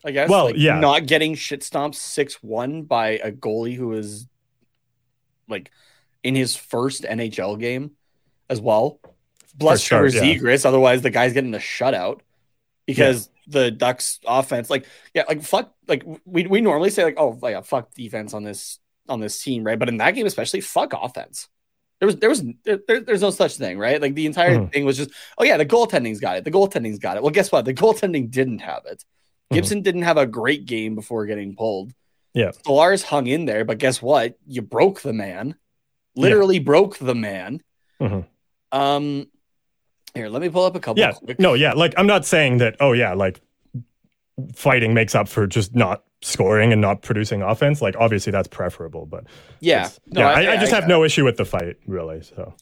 I 0.04 0.10
guess. 0.10 0.28
Well, 0.28 0.46
like, 0.46 0.56
yeah. 0.58 0.78
not 0.78 1.06
getting 1.06 1.34
shit 1.34 1.62
stomped 1.62 1.96
six 1.96 2.42
one 2.42 2.82
by 2.82 3.12
a 3.18 3.32
goalie 3.32 3.76
who 3.76 3.92
is 3.92 4.26
like 5.48 5.70
in 6.22 6.34
his 6.34 6.56
first 6.56 7.04
NHL 7.04 7.58
game 7.58 7.92
as 8.50 8.60
well. 8.60 9.00
Bless 9.56 9.82
For 9.82 10.08
sure, 10.10 10.24
yeah. 10.24 10.56
Otherwise 10.64 11.02
the 11.02 11.10
guy's 11.10 11.32
getting 11.32 11.54
a 11.54 11.58
shutout 11.58 12.20
because 12.86 13.30
the 13.46 13.70
Ducks 13.70 14.20
offense, 14.26 14.68
like 14.68 14.86
yeah, 15.14 15.24
like 15.28 15.42
fuck, 15.42 15.74
like 15.86 16.04
we 16.24 16.46
we 16.46 16.60
normally 16.60 16.90
say 16.90 17.04
like 17.04 17.14
oh 17.18 17.38
like 17.40 17.64
fuck 17.64 17.92
defense 17.94 18.34
on 18.34 18.44
this 18.44 18.78
on 19.08 19.20
this 19.20 19.42
team, 19.42 19.64
right? 19.64 19.78
But 19.78 19.88
in 19.88 19.98
that 19.98 20.12
game 20.12 20.26
especially, 20.26 20.60
fuck 20.60 20.92
offense. 20.92 21.48
There 22.00 22.06
was 22.06 22.16
there 22.16 22.28
was 22.28 22.42
there, 22.64 22.78
there- 22.88 23.00
there's 23.00 23.22
no 23.22 23.30
such 23.30 23.56
thing, 23.56 23.78
right? 23.78 24.00
Like 24.00 24.14
the 24.14 24.26
entire 24.26 24.58
Mhm. 24.58 24.72
thing 24.72 24.84
was 24.84 24.96
just 24.96 25.10
oh 25.38 25.44
yeah, 25.44 25.56
the 25.56 25.66
goaltending's 25.66 26.20
got 26.20 26.36
it. 26.36 26.44
The 26.44 26.50
goaltending's 26.50 26.98
got 26.98 27.16
it. 27.16 27.22
Well, 27.22 27.30
guess 27.32 27.52
what? 27.52 27.64
The 27.64 27.74
goaltending 27.74 28.30
didn't 28.30 28.58
have 28.60 28.82
it. 28.86 29.04
Mhm. 29.50 29.54
Gibson 29.56 29.82
didn't 29.82 30.02
have 30.02 30.16
a 30.16 30.26
great 30.26 30.66
game 30.66 30.94
before 30.94 31.24
getting 31.26 31.54
pulled. 31.54 31.92
Yeah. 32.34 32.50
Stolarz 32.66 33.02
hung 33.04 33.26
in 33.28 33.44
there, 33.44 33.64
but 33.64 33.78
guess 33.78 34.02
what? 34.02 34.36
You 34.46 34.60
broke 34.62 35.00
the 35.02 35.12
man. 35.12 35.54
Literally 36.16 36.58
broke 36.58 36.98
the 36.98 37.14
man. 37.14 37.62
Mhm. 38.00 38.26
Um 38.72 39.28
Here, 40.14 40.28
let 40.28 40.42
me 40.42 40.48
pull 40.48 40.64
up 40.64 40.76
a 40.76 40.80
couple. 40.80 41.00
Yeah, 41.00 41.12
quick- 41.12 41.40
no, 41.40 41.54
yeah. 41.54 41.72
Like 41.72 41.94
I'm 41.96 42.06
not 42.06 42.24
saying 42.24 42.58
that. 42.58 42.76
Oh 42.80 42.92
yeah, 42.92 43.14
like 43.14 43.40
fighting 44.54 44.94
makes 44.94 45.14
up 45.14 45.28
for 45.28 45.46
just 45.46 45.74
not 45.74 46.04
scoring 46.24 46.72
and 46.72 46.80
not 46.80 47.02
producing 47.02 47.42
offense. 47.42 47.82
Like 47.82 47.96
obviously 47.98 48.32
that's 48.32 48.48
preferable, 48.48 49.06
but 49.06 49.24
yeah, 49.60 49.90
no, 50.06 50.22
yeah. 50.22 50.28
I, 50.28 50.52
I 50.52 50.56
just 50.56 50.72
get 50.72 50.80
have 50.80 50.88
no 50.88 51.04
issue 51.04 51.24
with 51.24 51.36
the 51.36 51.44
fight 51.44 51.76
really. 51.86 52.22
So 52.22 52.54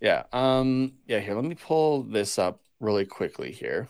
Yeah. 0.00 0.24
Um. 0.32 0.94
Yeah. 1.06 1.20
Here, 1.20 1.34
let 1.34 1.44
me 1.44 1.54
pull 1.54 2.02
this 2.02 2.38
up 2.38 2.60
really 2.80 3.06
quickly. 3.06 3.52
Here, 3.52 3.88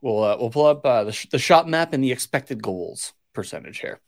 we'll 0.00 0.22
uh, 0.24 0.36
we'll 0.38 0.50
pull 0.50 0.66
up 0.66 0.84
uh, 0.84 1.04
the 1.04 1.12
sh- 1.12 1.28
the 1.30 1.38
shot 1.38 1.68
map 1.68 1.92
and 1.92 2.02
the 2.02 2.12
expected 2.12 2.62
goals 2.62 3.12
percentage 3.34 3.80
here. 3.80 4.00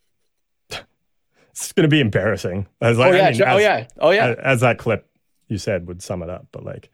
it's 1.50 1.72
gonna 1.72 1.88
be 1.88 2.00
embarrassing. 2.00 2.66
As 2.80 2.98
Oh 2.98 3.10
yeah. 3.10 3.22
I 3.22 3.24
mean, 3.26 3.34
sure. 3.34 3.48
oh 3.48 3.58
yeah. 3.58 3.86
Oh 3.98 4.10
yeah. 4.10 4.28
As, 4.28 4.36
as 4.38 4.60
that 4.62 4.78
clip 4.78 5.06
you 5.48 5.58
said 5.58 5.86
would 5.88 6.02
sum 6.02 6.22
it 6.22 6.30
up, 6.30 6.46
but 6.52 6.64
like 6.64 6.90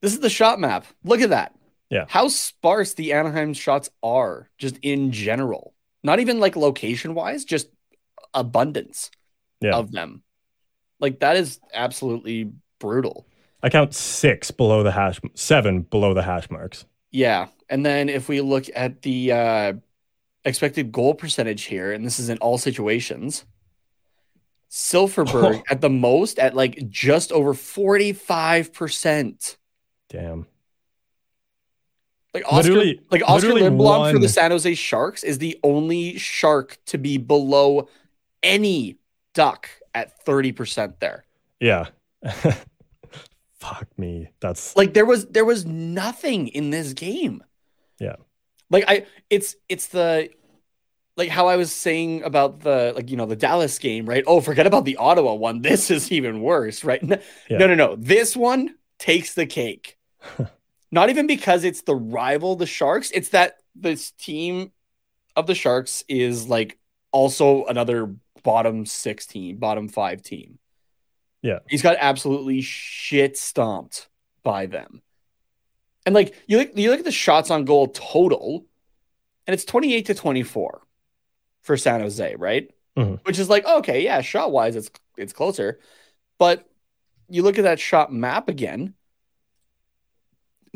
this 0.00 0.12
is 0.12 0.20
the 0.20 0.30
shot 0.30 0.60
map. 0.60 0.86
Look 1.02 1.20
at 1.20 1.30
that. 1.30 1.54
Yeah. 1.90 2.04
How 2.08 2.28
sparse 2.28 2.94
the 2.94 3.14
Anaheim 3.14 3.54
shots 3.54 3.90
are, 4.02 4.48
just 4.58 4.76
in 4.82 5.10
general. 5.10 5.74
Not 6.02 6.20
even 6.20 6.40
like 6.40 6.56
location 6.56 7.14
wise, 7.14 7.44
just 7.44 7.68
abundance 8.34 9.10
yeah, 9.60 9.74
of 9.74 9.92
them. 9.92 10.22
Like 11.00 11.20
that 11.20 11.36
is 11.36 11.60
absolutely 11.72 12.52
brutal. 12.78 13.26
I 13.62 13.70
count 13.70 13.94
six 13.94 14.50
below 14.50 14.82
the 14.82 14.92
hash, 14.92 15.20
seven 15.34 15.82
below 15.82 16.14
the 16.14 16.22
hash 16.22 16.50
marks. 16.50 16.84
Yeah. 17.10 17.48
And 17.68 17.84
then 17.84 18.08
if 18.08 18.28
we 18.28 18.40
look 18.40 18.66
at 18.74 19.02
the 19.02 19.32
uh, 19.32 19.72
expected 20.44 20.92
goal 20.92 21.14
percentage 21.14 21.64
here, 21.64 21.92
and 21.92 22.06
this 22.06 22.20
is 22.20 22.28
in 22.28 22.38
all 22.38 22.58
situations, 22.58 23.44
Silfverberg 24.70 25.62
at 25.70 25.80
the 25.80 25.90
most 25.90 26.38
at 26.38 26.54
like 26.54 26.88
just 26.88 27.32
over 27.32 27.54
45%. 27.54 29.56
Damn. 30.08 30.46
Like 32.34 32.44
Oskar, 32.46 32.56
Literally- 32.72 33.00
like 33.10 33.22
Oskar 33.22 33.48
literally 33.54 33.62
Lindblom 33.62 34.12
for 34.12 34.18
the 34.18 34.28
San 34.28 34.50
Jose 34.50 34.74
Sharks 34.74 35.24
is 35.24 35.38
the 35.38 35.58
only 35.64 36.18
shark 36.18 36.78
to 36.86 36.98
be 36.98 37.16
below 37.18 37.88
any 38.42 38.98
duck 39.34 39.68
at 39.94 40.24
30% 40.24 41.00
there. 41.00 41.24
Yeah. 41.60 41.86
Fuck 43.58 43.88
me. 43.98 44.28
That's 44.40 44.76
Like 44.76 44.94
there 44.94 45.04
was 45.06 45.26
there 45.26 45.44
was 45.44 45.64
nothing 45.66 46.48
in 46.48 46.70
this 46.70 46.92
game. 46.92 47.42
Yeah. 47.98 48.16
Like 48.70 48.84
I 48.86 49.06
it's 49.30 49.56
it's 49.68 49.88
the 49.88 50.28
like 51.16 51.28
how 51.30 51.48
I 51.48 51.56
was 51.56 51.72
saying 51.72 52.22
about 52.22 52.60
the 52.60 52.92
like 52.94 53.10
you 53.10 53.16
know 53.16 53.26
the 53.26 53.34
Dallas 53.36 53.78
game, 53.78 54.06
right? 54.06 54.22
Oh, 54.26 54.40
forget 54.40 54.66
about 54.66 54.84
the 54.84 54.96
Ottawa 54.96 55.34
one. 55.34 55.62
This 55.62 55.90
is 55.90 56.12
even 56.12 56.40
worse, 56.42 56.84
right? 56.84 57.02
No, 57.02 57.18
Yeah. 57.50 57.58
no, 57.58 57.66
no, 57.66 57.74
no. 57.74 57.96
This 57.96 58.36
one 58.36 58.74
takes 58.98 59.34
the 59.34 59.46
cake. 59.46 59.96
Not 60.90 61.10
even 61.10 61.26
because 61.26 61.64
it's 61.64 61.82
the 61.82 61.94
rival, 61.94 62.56
the 62.56 62.66
Sharks. 62.66 63.10
It's 63.10 63.30
that 63.30 63.58
this 63.74 64.10
team 64.12 64.72
of 65.36 65.46
the 65.46 65.54
Sharks 65.54 66.02
is 66.08 66.48
like 66.48 66.78
also 67.12 67.64
another 67.66 68.14
bottom 68.42 68.86
six 68.86 69.26
team, 69.26 69.56
bottom 69.56 69.88
five 69.88 70.22
team. 70.22 70.58
Yeah. 71.42 71.60
He's 71.68 71.82
got 71.82 71.96
absolutely 72.00 72.60
shit 72.62 73.36
stomped 73.36 74.08
by 74.42 74.66
them. 74.66 75.02
And 76.06 76.14
like 76.14 76.34
you 76.46 76.58
look, 76.58 76.70
you 76.74 76.90
look 76.90 77.00
at 77.00 77.04
the 77.04 77.12
shots 77.12 77.50
on 77.50 77.64
goal 77.64 77.88
total, 77.88 78.64
and 79.46 79.54
it's 79.54 79.64
28 79.64 80.06
to 80.06 80.14
24 80.14 80.80
for 81.62 81.76
San 81.76 82.00
Jose, 82.00 82.34
right? 82.36 82.70
Mhm. 82.96 83.20
Which 83.24 83.38
is 83.38 83.48
like, 83.50 83.66
okay, 83.66 84.02
yeah, 84.02 84.20
shot 84.22 84.50
wise, 84.50 84.74
it's 84.74 84.90
it's 85.16 85.32
closer. 85.32 85.78
But 86.38 86.66
you 87.28 87.42
look 87.42 87.58
at 87.58 87.64
that 87.64 87.78
shot 87.78 88.12
map 88.12 88.48
again. 88.48 88.94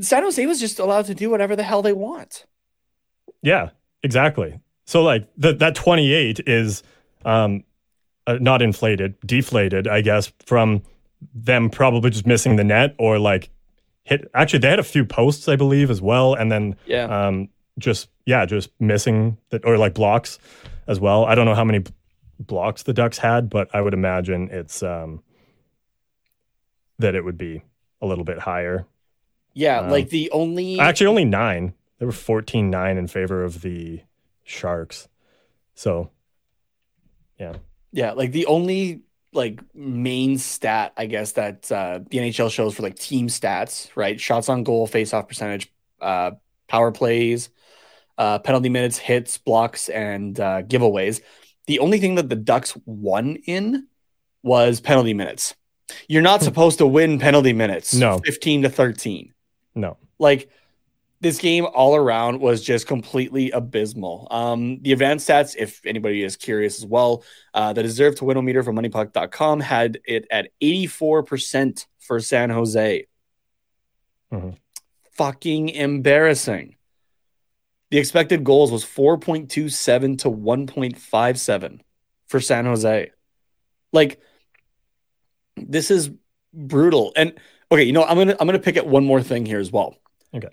San 0.01 0.23
Jose 0.23 0.45
was 0.47 0.59
just 0.61 0.79
allowed 0.79 1.07
to 1.07 1.15
do 1.15 1.31
whatever 1.31 1.55
the 1.57 1.63
hell 1.63 1.83
they 1.83 1.93
want. 1.93 2.47
Yeah, 3.43 3.71
exactly. 4.03 4.59
So 4.87 5.03
like 5.03 5.29
that 5.39 5.59
that 5.61 5.75
28 5.75 6.41
is 6.47 6.83
um 7.25 7.65
uh, 8.27 8.39
not 8.41 8.63
inflated, 8.63 9.15
deflated, 9.27 9.89
I 9.89 10.01
guess, 10.01 10.33
from 10.47 10.83
them 11.35 11.71
probably 11.71 12.11
just 12.11 12.27
missing 12.27 12.57
the 12.57 12.65
net 12.65 12.95
or 12.99 13.19
like 13.19 13.51
hit 14.05 14.29
actually 14.35 14.59
they 14.61 14.69
had 14.71 14.79
a 14.81 14.85
few 14.85 15.05
posts 15.05 15.49
I 15.49 15.57
believe 15.57 15.91
as 15.91 16.01
well 16.03 16.35
and 16.35 16.51
then 16.51 16.77
Yeah. 16.87 17.05
um 17.27 17.49
just 17.79 18.09
yeah, 18.27 18.45
just 18.47 18.71
missing 18.81 19.39
that 19.51 19.65
or 19.65 19.79
like 19.79 19.95
blocks 19.95 20.39
as 20.87 21.01
well. 21.01 21.25
I 21.25 21.35
don't 21.35 21.47
know 21.47 21.55
how 21.55 21.65
many 21.65 21.79
b- 21.81 21.91
blocks 22.41 22.83
the 22.85 22.93
Ducks 22.93 23.19
had, 23.19 23.49
but 23.51 23.69
I 23.75 23.81
would 23.81 23.95
imagine 23.95 24.49
it's 24.51 24.83
um 24.83 25.23
that 26.99 27.15
it 27.15 27.25
would 27.25 27.39
be 27.39 27.63
a 28.01 28.07
little 28.07 28.25
bit 28.25 28.39
higher. 28.39 28.87
Yeah, 29.55 29.81
Um, 29.81 29.91
like 29.91 30.09
the 30.09 30.31
only 30.31 30.79
Actually, 30.79 31.09
only 31.09 31.25
nine. 31.25 31.75
There 31.99 32.07
were 32.07 32.13
14 32.13 32.71
9 32.71 32.97
in 32.99 33.07
favor 33.07 33.45
of 33.45 33.61
the 33.63 34.01
Sharks. 34.45 35.09
So, 35.75 36.11
yeah. 37.39 37.55
Yeah, 37.93 38.13
like 38.13 38.33
the 38.33 38.47
only 38.47 39.03
like 39.33 39.61
main 39.75 40.39
stat, 40.39 40.93
I 40.97 41.07
guess 41.07 41.33
that 41.33 41.71
uh, 41.71 42.01
the 42.11 42.19
NHL 42.19 42.51
shows 42.51 42.75
for 42.75 42.83
like 42.83 42.97
team 42.97 43.29
stats, 43.29 43.89
right? 43.95 44.21
Shots 44.21 44.49
on 44.49 44.63
goal, 44.63 44.87
face-off 44.87 45.29
percentage, 45.29 45.73
uh, 46.01 46.33
power 46.69 46.91
plays, 46.93 47.49
uh, 48.19 48.39
penalty 48.41 48.69
minutes, 48.69 48.99
hits, 48.99 49.39
blocks, 49.39 49.89
and 49.89 50.39
uh, 50.39 50.63
giveaways. 50.63 51.21
The 51.67 51.79
only 51.79 51.99
thing 51.99 52.17
that 52.17 52.29
the 52.29 52.37
Ducks 52.37 52.77
won 52.85 53.37
in 53.47 53.87
was 54.43 54.81
penalty 54.81 55.15
minutes. 55.15 55.55
You're 56.09 56.23
not 56.23 56.43
supposed 56.43 56.79
to 56.79 56.87
win 56.87 57.19
penalty 57.19 57.53
minutes. 57.53 57.95
No. 57.95 58.19
fifteen 58.25 58.63
to 58.63 58.69
thirteen. 58.71 59.33
No. 59.75 59.97
Like 60.19 60.51
this 61.21 61.39
game 61.39 61.67
all 61.73 61.95
around 61.95 62.41
was 62.41 62.63
just 62.63 62.87
completely 62.87 63.53
abysmal. 63.53 64.27
Um, 64.31 64.83
the 64.83 64.93
advanced 64.93 65.29
stats, 65.29 65.55
if 65.57 65.81
anybody 65.87 66.25
is 66.25 66.37
curious 66.37 66.79
as 66.79 66.87
well, 66.87 67.23
uh, 67.55 67.73
the 67.73 67.83
deserve 67.83 68.17
to 68.17 68.25
win 68.25 68.45
meter 68.45 68.63
from 68.63 68.77
moneypuck.com 68.77 69.61
had 69.61 70.01
it 70.05 70.27
at 70.31 70.51
84% 70.61 71.87
for 72.01 72.19
San 72.19 72.51
Jose. 72.51 73.07
Mhm. 74.33 74.57
Fucking 75.13 75.69
embarrassing. 75.69 76.77
The 77.91 77.99
expected 77.99 78.43
goals 78.43 78.73
was 78.73 78.85
4.27 78.85 80.19
to 80.19 80.31
1.57 80.31 81.81
for 82.27 82.41
San 82.41 82.65
Jose. 82.65 83.11
Like 83.93 84.21
this 85.57 85.91
is 85.91 86.11
brutal. 86.53 87.13
And 87.17 87.35
okay, 87.73 87.83
you 87.83 87.93
know, 87.93 88.05
I'm 88.05 88.17
gonna 88.17 88.37
I'm 88.39 88.47
gonna 88.47 88.59
pick 88.59 88.77
at 88.77 88.87
one 88.87 89.05
more 89.05 89.23
thing 89.23 89.47
here 89.47 89.59
as 89.59 89.73
well. 89.73 89.97
Okay. 90.35 90.51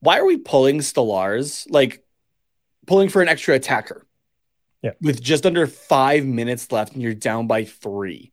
Why 0.00 0.18
are 0.18 0.26
we 0.26 0.36
pulling 0.36 0.78
Stolarz 0.78 1.66
like 1.70 2.04
pulling 2.86 3.08
for 3.08 3.22
an 3.22 3.28
extra 3.28 3.54
attacker? 3.54 4.04
Yeah. 4.82 4.92
With 5.00 5.22
just 5.22 5.46
under 5.46 5.66
five 5.66 6.24
minutes 6.24 6.70
left 6.70 6.92
and 6.92 7.02
you're 7.02 7.14
down 7.14 7.46
by 7.46 7.64
three. 7.64 8.32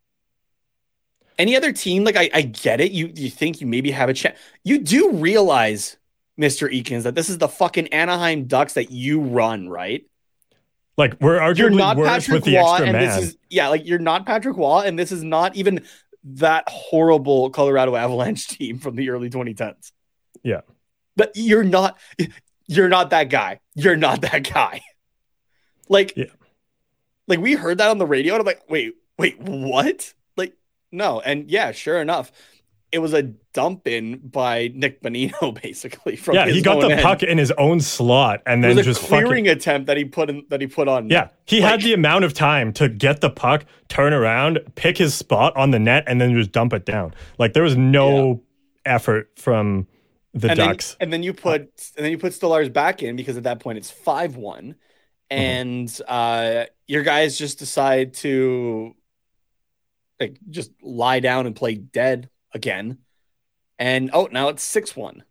Any 1.37 1.55
other 1.55 1.71
team, 1.71 2.03
like 2.03 2.15
I, 2.15 2.29
I 2.33 2.41
get 2.41 2.81
it. 2.81 2.91
You 2.91 3.11
you 3.13 3.29
think 3.29 3.61
you 3.61 3.67
maybe 3.67 3.91
have 3.91 4.09
a 4.09 4.13
chance. 4.13 4.37
You 4.63 4.79
do 4.79 5.11
realize, 5.11 5.97
Mr. 6.39 6.71
Eakins, 6.71 7.03
that 7.03 7.15
this 7.15 7.29
is 7.29 7.37
the 7.37 7.47
fucking 7.47 7.89
Anaheim 7.89 8.45
Ducks 8.45 8.73
that 8.73 8.91
you 8.91 9.21
run, 9.21 9.67
right? 9.69 10.05
Like, 10.97 11.17
we're 11.19 11.39
arguably 11.39 11.57
You're 11.57 11.69
not 11.71 11.97
worse 11.97 12.07
Patrick 12.07 12.35
with 12.35 12.43
the 12.45 12.55
Roy, 12.55 12.71
extra 12.71 12.87
and 12.87 12.97
man. 12.97 13.05
this 13.05 13.27
is 13.29 13.37
yeah, 13.49 13.67
like 13.67 13.85
you're 13.85 13.99
not 13.99 14.25
Patrick 14.25 14.55
Roy, 14.55 14.83
and 14.85 14.97
this 14.97 15.11
is 15.11 15.23
not 15.23 15.55
even 15.57 15.83
that 16.25 16.63
horrible 16.67 17.49
Colorado 17.51 17.95
Avalanche 17.95 18.47
team 18.57 18.79
from 18.79 18.95
the 18.95 19.09
early 19.09 19.29
2010s. 19.29 19.91
Yeah. 20.43 20.61
But 21.15 21.31
you're 21.35 21.63
not 21.63 21.97
you're 22.67 22.89
not 22.89 23.11
that 23.11 23.29
guy. 23.29 23.59
You're 23.75 23.95
not 23.95 24.21
that 24.21 24.51
guy. 24.51 24.81
Like 25.87 26.17
Yeah. 26.17 26.25
like 27.27 27.39
we 27.39 27.53
heard 27.53 27.77
that 27.77 27.91
on 27.91 27.99
the 27.99 28.07
radio, 28.07 28.33
and 28.33 28.41
I'm 28.41 28.45
like, 28.47 28.67
wait, 28.67 28.95
wait, 29.19 29.39
what? 29.39 30.13
Like, 30.35 30.53
no, 30.91 31.19
and 31.21 31.47
yeah, 31.47 31.73
sure 31.73 32.01
enough, 32.01 32.31
it 32.95 32.99
was 33.01 33.13
a 33.13 33.23
dump 33.53 33.87
in 33.87 34.17
by 34.19 34.71
Nick 34.73 35.01
Bonino, 35.03 35.53
basically. 35.61 36.15
From 36.15 36.35
yeah, 36.35 36.47
he 36.47 36.61
got 36.61 36.79
the 36.81 36.91
end. 36.93 37.01
puck 37.01 37.23
in 37.23 37.37
his 37.37 37.51
own 37.51 37.79
slot 37.81 38.41
and 38.45 38.63
It 38.63 38.75
then 38.75 38.83
just 38.85 39.01
clearing 39.01 39.45
fucking. 39.45 39.47
attempt 39.49 39.87
that 39.87 39.97
he 39.97 40.05
put 40.05 40.29
in 40.29 40.45
that 40.49 40.61
he 40.61 40.67
put 40.67 40.87
on. 40.87 41.09
Yeah, 41.09 41.27
he 41.45 41.59
Like- 41.59 41.71
had 41.71 41.81
the 41.81 41.93
amount 41.93 42.23
of 42.25 42.33
time 42.33 42.71
to 42.73 42.87
get 42.89 43.21
the 43.21 43.29
puck, 43.29 43.65
turn 43.89 44.13
around, 44.13 44.59
pick 44.75 44.97
his 44.97 45.13
spot 45.13 45.55
on 45.57 45.71
the 45.71 45.79
net, 45.79 46.05
and 46.07 46.19
then 46.21 46.33
just 46.33 46.51
dump 46.51 46.73
it 46.73 46.85
down. 46.85 47.13
Like 47.37 47.53
there 47.53 47.63
was 47.63 47.75
no 47.77 48.41
effort 48.85 49.29
from 49.37 49.87
the 50.33 50.49
and 50.49 50.59
then, 50.59 50.67
Ducks. 50.67 50.95
and 50.99 51.11
then 51.13 51.21
you 51.23 51.33
put 51.33 51.61
and 51.97 52.03
then 52.05 52.11
you 52.11 52.17
put 52.17 52.33
Stolarz 52.33 52.71
back 52.71 53.03
in 53.03 53.15
because 53.15 53.35
at 53.37 53.43
that 53.43 53.59
point 53.59 53.77
it's 53.77 53.91
five 53.91 54.35
one, 54.35 54.75
Mm-hmm. 55.31 55.41
and 55.41 56.01
uh, 56.07 56.65
your 56.87 57.01
guys 57.03 57.37
just 57.37 57.57
decide 57.59 58.13
to 58.15 58.93
like 60.19 60.37
just 60.49 60.71
lie 60.81 61.19
down 61.19 61.45
and 61.45 61.55
play 61.55 61.75
dead 61.75 62.29
again, 62.55 62.97
and 63.77 64.09
oh 64.13 64.27
now 64.31 64.47
it's 64.49 64.63
six 64.63 64.95
one 64.95 65.23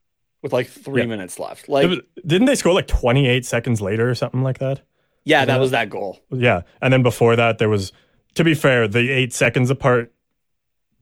with 0.42 0.52
like 0.52 0.68
three 0.68 1.02
Yeah. 1.02 1.08
minutes 1.08 1.38
left. 1.40 1.68
Like 1.68 1.90
didn't 2.24 2.44
they 2.46 2.54
score 2.54 2.72
like 2.74 2.87
28 2.87 3.44
seconds 3.44 3.80
later 3.80 4.08
or 4.08 4.14
something 4.14 4.42
like 4.42 4.58
that? 4.58 4.82
yeah, 5.24 5.44
that 5.46 5.54
that- 5.54 5.60
was 5.60 5.70
that 5.72 5.88
goal. 5.90 6.20
Yeah. 6.30 6.62
And 6.82 6.92
then 6.92 7.02
before 7.02 7.34
that, 7.34 7.56
there 7.58 7.70
was, 7.70 7.92
to 8.34 8.44
be 8.44 8.52
fair, 8.54 8.87
the 8.87 9.10
eight 9.10 9.32
seconds 9.32 9.70
apart 9.70 10.12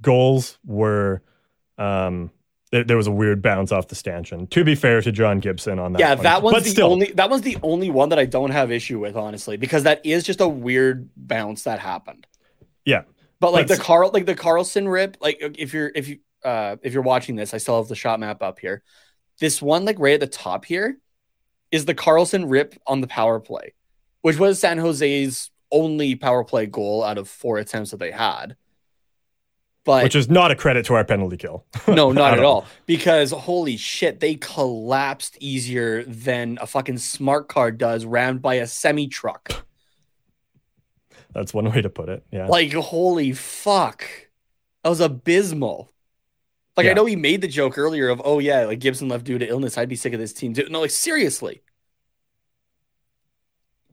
goals 0.01 0.59
were 0.65 1.23
um, 1.79 2.31
there, 2.71 2.85
there 2.85 2.97
was 2.97 3.07
a 3.09 3.11
weird 3.13 3.43
bounce 3.43 3.73
off 3.73 3.89
the 3.89 3.95
stanchion. 3.97 4.47
To 4.49 4.63
be 4.65 4.75
fair 4.77 5.01
to 5.03 5.11
John 5.13 5.41
Gibson 5.41 5.79
on 5.81 5.93
that, 5.95 5.99
yeah, 6.01 6.15
one. 6.15 6.23
that 6.23 6.43
one's 6.43 6.55
but 6.55 6.65
the 6.65 6.71
still, 6.71 6.93
only 6.93 7.13
that 7.13 7.31
one's 7.31 7.43
the 7.43 7.59
only 7.65 7.91
one 7.91 8.11
that 8.11 8.19
I 8.21 8.25
don't 8.27 8.51
have 8.51 8.71
issue 8.71 9.01
with, 9.01 9.17
honestly, 9.17 9.57
because 9.57 9.83
that 9.83 10.05
is 10.07 10.23
just 10.25 10.41
a 10.41 10.49
weird 10.49 11.09
bounce 11.17 11.65
that 11.65 11.81
happened. 11.81 12.27
yeah, 12.85 13.03
But 13.43 13.53
like 13.53 13.67
But- 13.69 13.77
the 13.77 13.83
Carl, 13.83 14.11
like 14.15 14.25
the 14.25 14.35
Carlson 14.37 14.89
rip, 14.89 15.17
like 15.21 15.39
if 15.41 15.75
you're 15.75 15.91
if 15.95 16.09
you 16.09 16.21
uh 16.45 16.77
if 16.83 16.95
you're 16.95 17.03
watching 17.03 17.37
this, 17.37 17.53
I 17.53 17.59
still 17.59 17.77
have 17.77 17.89
the 17.89 17.95
shot 17.97 18.19
map 18.21 18.41
up 18.43 18.59
here. 18.61 18.83
This 19.41 19.61
one, 19.61 19.85
like 19.85 19.99
right 19.99 20.15
at 20.15 20.21
the 20.21 20.27
top 20.29 20.65
here, 20.65 20.99
is 21.71 21.85
the 21.85 21.95
Carlson 21.95 22.49
rip 22.49 22.75
on 22.87 23.01
the 23.01 23.07
power 23.09 23.41
play, 23.41 23.75
which 24.21 24.39
was 24.39 24.61
San 24.61 24.79
Jose's 24.79 25.51
only 25.73 26.15
power 26.15 26.45
play 26.45 26.67
goal 26.67 27.03
out 27.03 27.19
of 27.19 27.29
four 27.29 27.59
attempts 27.59 27.91
that 27.91 27.97
they 27.99 28.11
had. 28.13 28.57
But 29.85 30.05
which 30.05 30.15
is 30.15 30.31
not 30.31 30.53
a 30.53 30.55
credit 30.55 30.87
to 30.87 30.95
our 30.95 31.05
penalty 31.05 31.37
kill. 31.37 31.65
no, 31.89 32.13
not 32.13 32.33
At 32.35 32.39
at 32.39 32.45
all. 32.45 32.55
all. 32.61 32.67
Because 32.87 33.33
holy 33.33 33.77
shit, 33.77 34.21
they 34.21 34.37
collapsed 34.37 35.37
easier 35.41 36.05
than 36.05 36.59
a 36.61 36.67
fucking 36.69 36.99
smart 36.99 37.49
car 37.49 37.73
does 37.73 38.05
rammed 38.05 38.41
by 38.43 38.55
a 38.57 38.67
semi 38.69 39.09
truck. 39.09 39.67
That's 41.35 41.53
one 41.55 41.65
way 41.73 41.83
to 41.83 41.91
put 41.91 42.09
it. 42.09 42.25
Yeah, 42.31 42.47
Like, 42.47 42.73
holy 42.73 43.33
fuck. 43.33 44.05
That 44.83 44.91
was 44.91 45.01
abysmal. 45.01 45.91
Like, 46.77 46.87
I 46.87 46.95
know 46.95 47.05
he 47.05 47.17
made 47.17 47.43
the 47.43 47.49
joke 47.49 47.77
earlier 47.77 48.09
of, 48.09 48.23
oh, 48.25 48.39
yeah, 48.39 48.65
like 48.65 48.81
Gibson 48.81 49.09
left 49.09 49.25
due 49.25 49.39
to 49.39 49.47
illness. 49.47 49.77
I'd 49.77 49.91
be 49.91 49.97
sick 49.97 50.15
of 50.15 50.19
this 50.19 50.33
team 50.33 50.55
too. 50.55 50.67
No, 50.71 50.81
like, 50.81 50.91
seriously. 50.91 51.63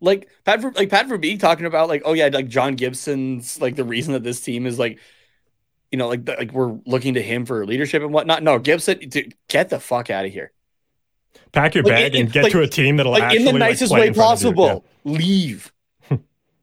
Like 0.02 0.30
Pat, 0.46 0.62
Ver- 0.62 0.72
like 0.76 0.90
Pat 0.90 1.08
Verbeek 1.08 1.40
talking 1.40 1.66
about 1.66 1.90
like, 1.90 2.04
oh 2.06 2.14
yeah, 2.14 2.30
like 2.32 2.48
John 2.48 2.76
Gibson's 2.76 3.60
like 3.60 3.76
the 3.76 3.84
reason 3.84 4.14
that 4.14 4.24
this 4.24 4.40
team 4.40 4.66
is 4.66 4.80
like, 4.80 4.98
you 5.92 5.98
know, 5.98 6.08
like 6.08 6.26
like 6.26 6.54
we're 6.54 6.80
looking 6.86 7.16
to 7.16 7.22
him 7.22 7.46
for 7.46 7.66
leadership 7.66 8.02
and 8.02 8.14
whatnot. 8.14 8.42
No, 8.42 8.60
Gibson, 8.60 9.00
dude, 9.10 9.34
get 9.50 9.68
the 9.70 9.80
fuck 9.80 10.10
out 10.10 10.26
of 10.26 10.32
here. 10.32 10.54
pack 11.52 11.76
your 11.76 11.84
like, 11.84 11.92
bag 11.92 12.16
and 12.16 12.32
get 12.32 12.44
like- 12.44 12.54
to 12.54 12.62
a 12.62 12.68
team 12.68 12.96
that'll 12.96 13.12
like 13.12 13.24
actually 13.24 13.48
in 13.48 13.54
the 13.54 13.60
nicest 13.60 13.92
way 13.92 14.08
in 14.08 14.14
front 14.14 14.42
of 14.42 14.46
you. 14.46 14.54
possible. 14.54 14.86
Leave. 15.04 15.74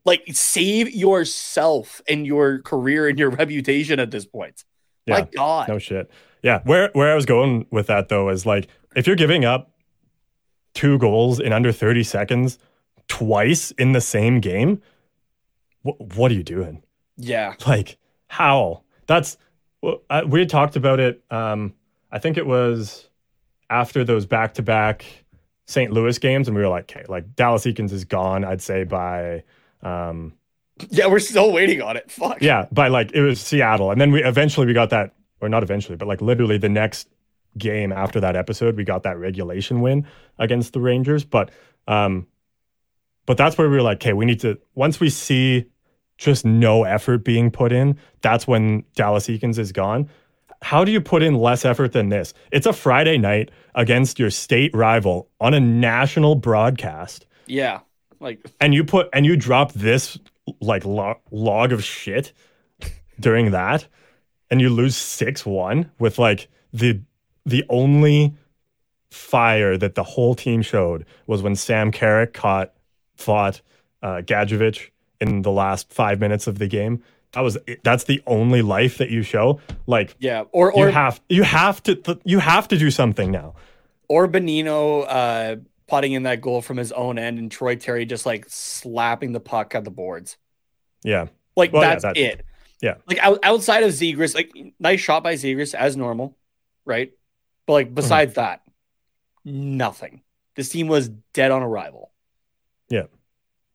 Like 0.07 0.25
save 0.33 0.95
yourself 0.95 2.01
and 2.09 2.27
your 2.27 2.61
career 2.61 3.09
and 3.09 3.19
your 3.19 3.31
reputation 3.43 4.01
at 4.01 4.11
this 4.11 4.25
point. 4.25 4.65
Yeah. 5.05 5.15
My 5.15 5.29
God. 5.35 5.69
No 5.69 5.79
shit. 5.79 6.11
Yeah. 6.43 6.61
Where 6.65 6.91
where 6.95 7.13
I 7.13 7.15
was 7.15 7.27
going 7.27 7.67
with 7.71 7.89
that 7.89 8.09
though 8.09 8.31
is 8.31 8.47
like 8.47 8.69
if 8.95 9.07
you're 9.07 9.17
giving 9.17 9.45
up 9.45 9.73
two 10.73 10.99
goals 10.99 11.41
in 11.41 11.53
under 11.53 11.73
30 11.73 12.05
seconds 12.05 12.59
twice 13.09 13.73
in 13.73 13.93
the 13.93 14.01
same 14.01 14.41
game, 14.41 14.81
what 15.83 16.01
what 16.17 16.31
are 16.31 16.35
you 16.35 16.43
doing? 16.45 16.83
Yeah. 17.17 17.55
Like 17.67 17.99
how? 18.29 18.83
That's 19.07 19.37
well, 19.83 20.03
I, 20.09 20.25
we 20.25 20.41
had 20.41 20.49
talked 20.49 20.77
about 20.77 21.01
it. 21.01 21.23
Um, 21.31 21.75
I 22.11 22.19
think 22.19 22.37
it 22.37 22.47
was 22.47 23.09
after 23.69 24.05
those 24.05 24.25
back 24.27 24.55
to 24.55 24.63
back 24.63 25.05
St. 25.67 25.93
Louis 25.93 26.19
games, 26.19 26.47
and 26.49 26.57
we 26.57 26.63
were 26.63 26.69
like, 26.69 26.85
okay, 26.85 27.05
like 27.09 27.35
Dallas 27.35 27.65
Eakins 27.65 27.93
is 27.93 28.05
gone. 28.05 28.45
I'd 28.45 28.63
say 28.63 28.85
by 28.85 29.43
um, 29.83 30.35
Yeah, 30.91 31.07
we're 31.07 31.19
still 31.19 31.53
waiting 31.53 31.83
on 31.83 31.97
it. 31.97 32.11
Fuck. 32.11 32.43
yeah, 32.43 32.67
by 32.73 32.89
like 32.89 33.13
it 33.13 33.23
was 33.23 33.41
Seattle, 33.41 33.91
and 33.91 34.01
then 34.01 34.13
we 34.13 34.23
eventually 34.23 34.67
we 34.67 34.73
got 34.73 34.91
that, 34.91 35.15
or 35.41 35.49
not 35.49 35.63
eventually, 35.63 35.97
but 35.97 36.09
like 36.09 36.21
literally 36.21 36.59
the 36.59 36.69
next 36.69 37.09
game 37.59 37.93
after 37.93 38.21
that 38.21 38.37
episode, 38.37 38.77
we 38.77 38.85
got 38.85 39.03
that 39.05 39.19
regulation 39.19 39.81
win 39.81 40.07
against 40.39 40.73
the 40.73 40.81
Rangers. 40.81 41.25
But 41.25 41.51
um, 41.89 42.27
but 43.25 43.37
that's 43.37 43.57
where 43.59 43.69
we 43.69 43.77
were 43.77 43.83
like, 43.83 43.99
okay, 43.99 44.13
we 44.13 44.25
need 44.25 44.41
to 44.41 44.59
once 44.75 45.01
we 45.01 45.11
see 45.11 45.67
just 46.19 46.45
no 46.47 46.85
effort 46.85 47.25
being 47.25 47.51
put 47.51 47.73
in, 47.73 47.99
that's 48.23 48.47
when 48.47 48.85
Dallas 48.95 49.27
Eakins 49.29 49.59
is 49.59 49.73
gone. 49.73 50.09
How 50.63 50.83
do 50.85 50.91
you 50.91 51.03
put 51.03 51.23
in 51.23 51.35
less 51.35 51.67
effort 51.67 51.93
than 51.93 52.09
this? 52.09 52.33
It's 52.51 52.67
a 52.67 52.73
Friday 52.73 53.19
night 53.19 53.51
against 53.75 54.19
your 54.19 54.31
state 54.31 54.75
rival 54.75 55.29
on 55.41 55.53
a 55.53 55.61
national 55.61 56.35
broadcast 56.35 57.27
Yeah. 57.47 57.81
Like 58.21 58.41
and 58.61 58.75
you 58.75 58.85
put 58.85 59.09
and 59.13 59.27
you 59.27 59.37
drop 59.37 59.73
this 59.73 60.19
like 60.61 60.85
lo- 60.85 61.21
log 61.31 61.73
of 61.73 61.83
shit 61.83 62.33
during 63.19 63.51
that 63.51 63.87
and 64.51 64.61
you 64.61 64.71
lose 64.71 64.95
6-1 64.95 65.91
with 65.99 66.19
like 66.19 66.49
the 66.73 67.01
the 67.45 67.65
only 67.69 68.35
fire 69.11 69.77
that 69.77 69.95
the 69.95 70.03
whole 70.03 70.35
team 70.35 70.63
showed 70.63 71.05
was 71.27 71.43
when 71.43 71.57
Sam 71.57 71.91
Carrick 71.91 72.33
caught 72.33 72.73
fought 73.17 73.61
uh 74.03 74.23
Gadjovich 74.25 74.91
in 75.21 75.43
the 75.43 75.51
last 75.51 75.93
5 75.93 76.21
minutes 76.21 76.47
of 76.47 76.59
the 76.59 76.67
game 76.67 77.03
that 77.33 77.41
was 77.43 77.59
that's 77.83 78.05
the 78.05 78.23
only 78.27 78.63
life 78.63 78.99
that 78.99 79.11
you 79.11 79.23
show 79.23 79.61
like 79.87 80.17
yeah. 80.19 80.45
Or 80.53 80.73
or 80.73 80.87
you 80.87 80.93
have 80.93 81.21
you 81.29 81.43
have 81.43 81.83
to 81.85 82.19
you 82.25 82.39
have 82.39 82.69
to 82.69 82.79
do 82.79 82.91
something 82.91 83.31
now 83.31 83.55
or 84.09 84.27
Bonino 84.29 85.05
uh 85.07 85.57
putting 85.89 86.13
in 86.13 86.25
that 86.25 86.41
goal 86.41 86.63
from 86.63 86.77
his 86.77 86.93
own 86.93 87.19
end 87.19 87.39
and 87.39 87.51
Troy 87.51 87.77
Terry 87.77 88.05
just 88.07 88.27
like 88.27 88.47
slapping 88.49 89.33
the 89.33 89.41
puck 89.41 89.75
at 89.75 89.85
the 89.85 89.91
boards. 89.91 90.37
yeah 91.05 91.27
Like 91.57 91.73
Well, 91.73 91.83
yeah, 91.83 91.89
that's 91.91 92.03
that's- 92.03 92.25
it. 92.39 92.45
yeah. 92.81 92.95
Like 93.07 93.19
out, 93.19 93.39
outside 93.43 93.85
of 93.85 93.91
Zegras, 93.91 94.35
like 94.35 94.53
nice 94.79 95.01
shot 95.01 95.23
by 95.23 95.35
Zegras 95.35 95.75
as 95.75 95.97
normal, 95.97 96.37
right? 96.85 97.13
But 97.67 97.73
like 97.73 97.87
mm-hmm. 97.87 97.95
besides 97.95 98.35
that, 98.35 98.63
nothing. 99.45 100.23
This 100.57 100.69
team 100.71 100.89
was 100.89 101.09
dead 101.35 101.51
on 101.51 101.63
arrival. 101.63 102.11
Yeah. 102.89 103.07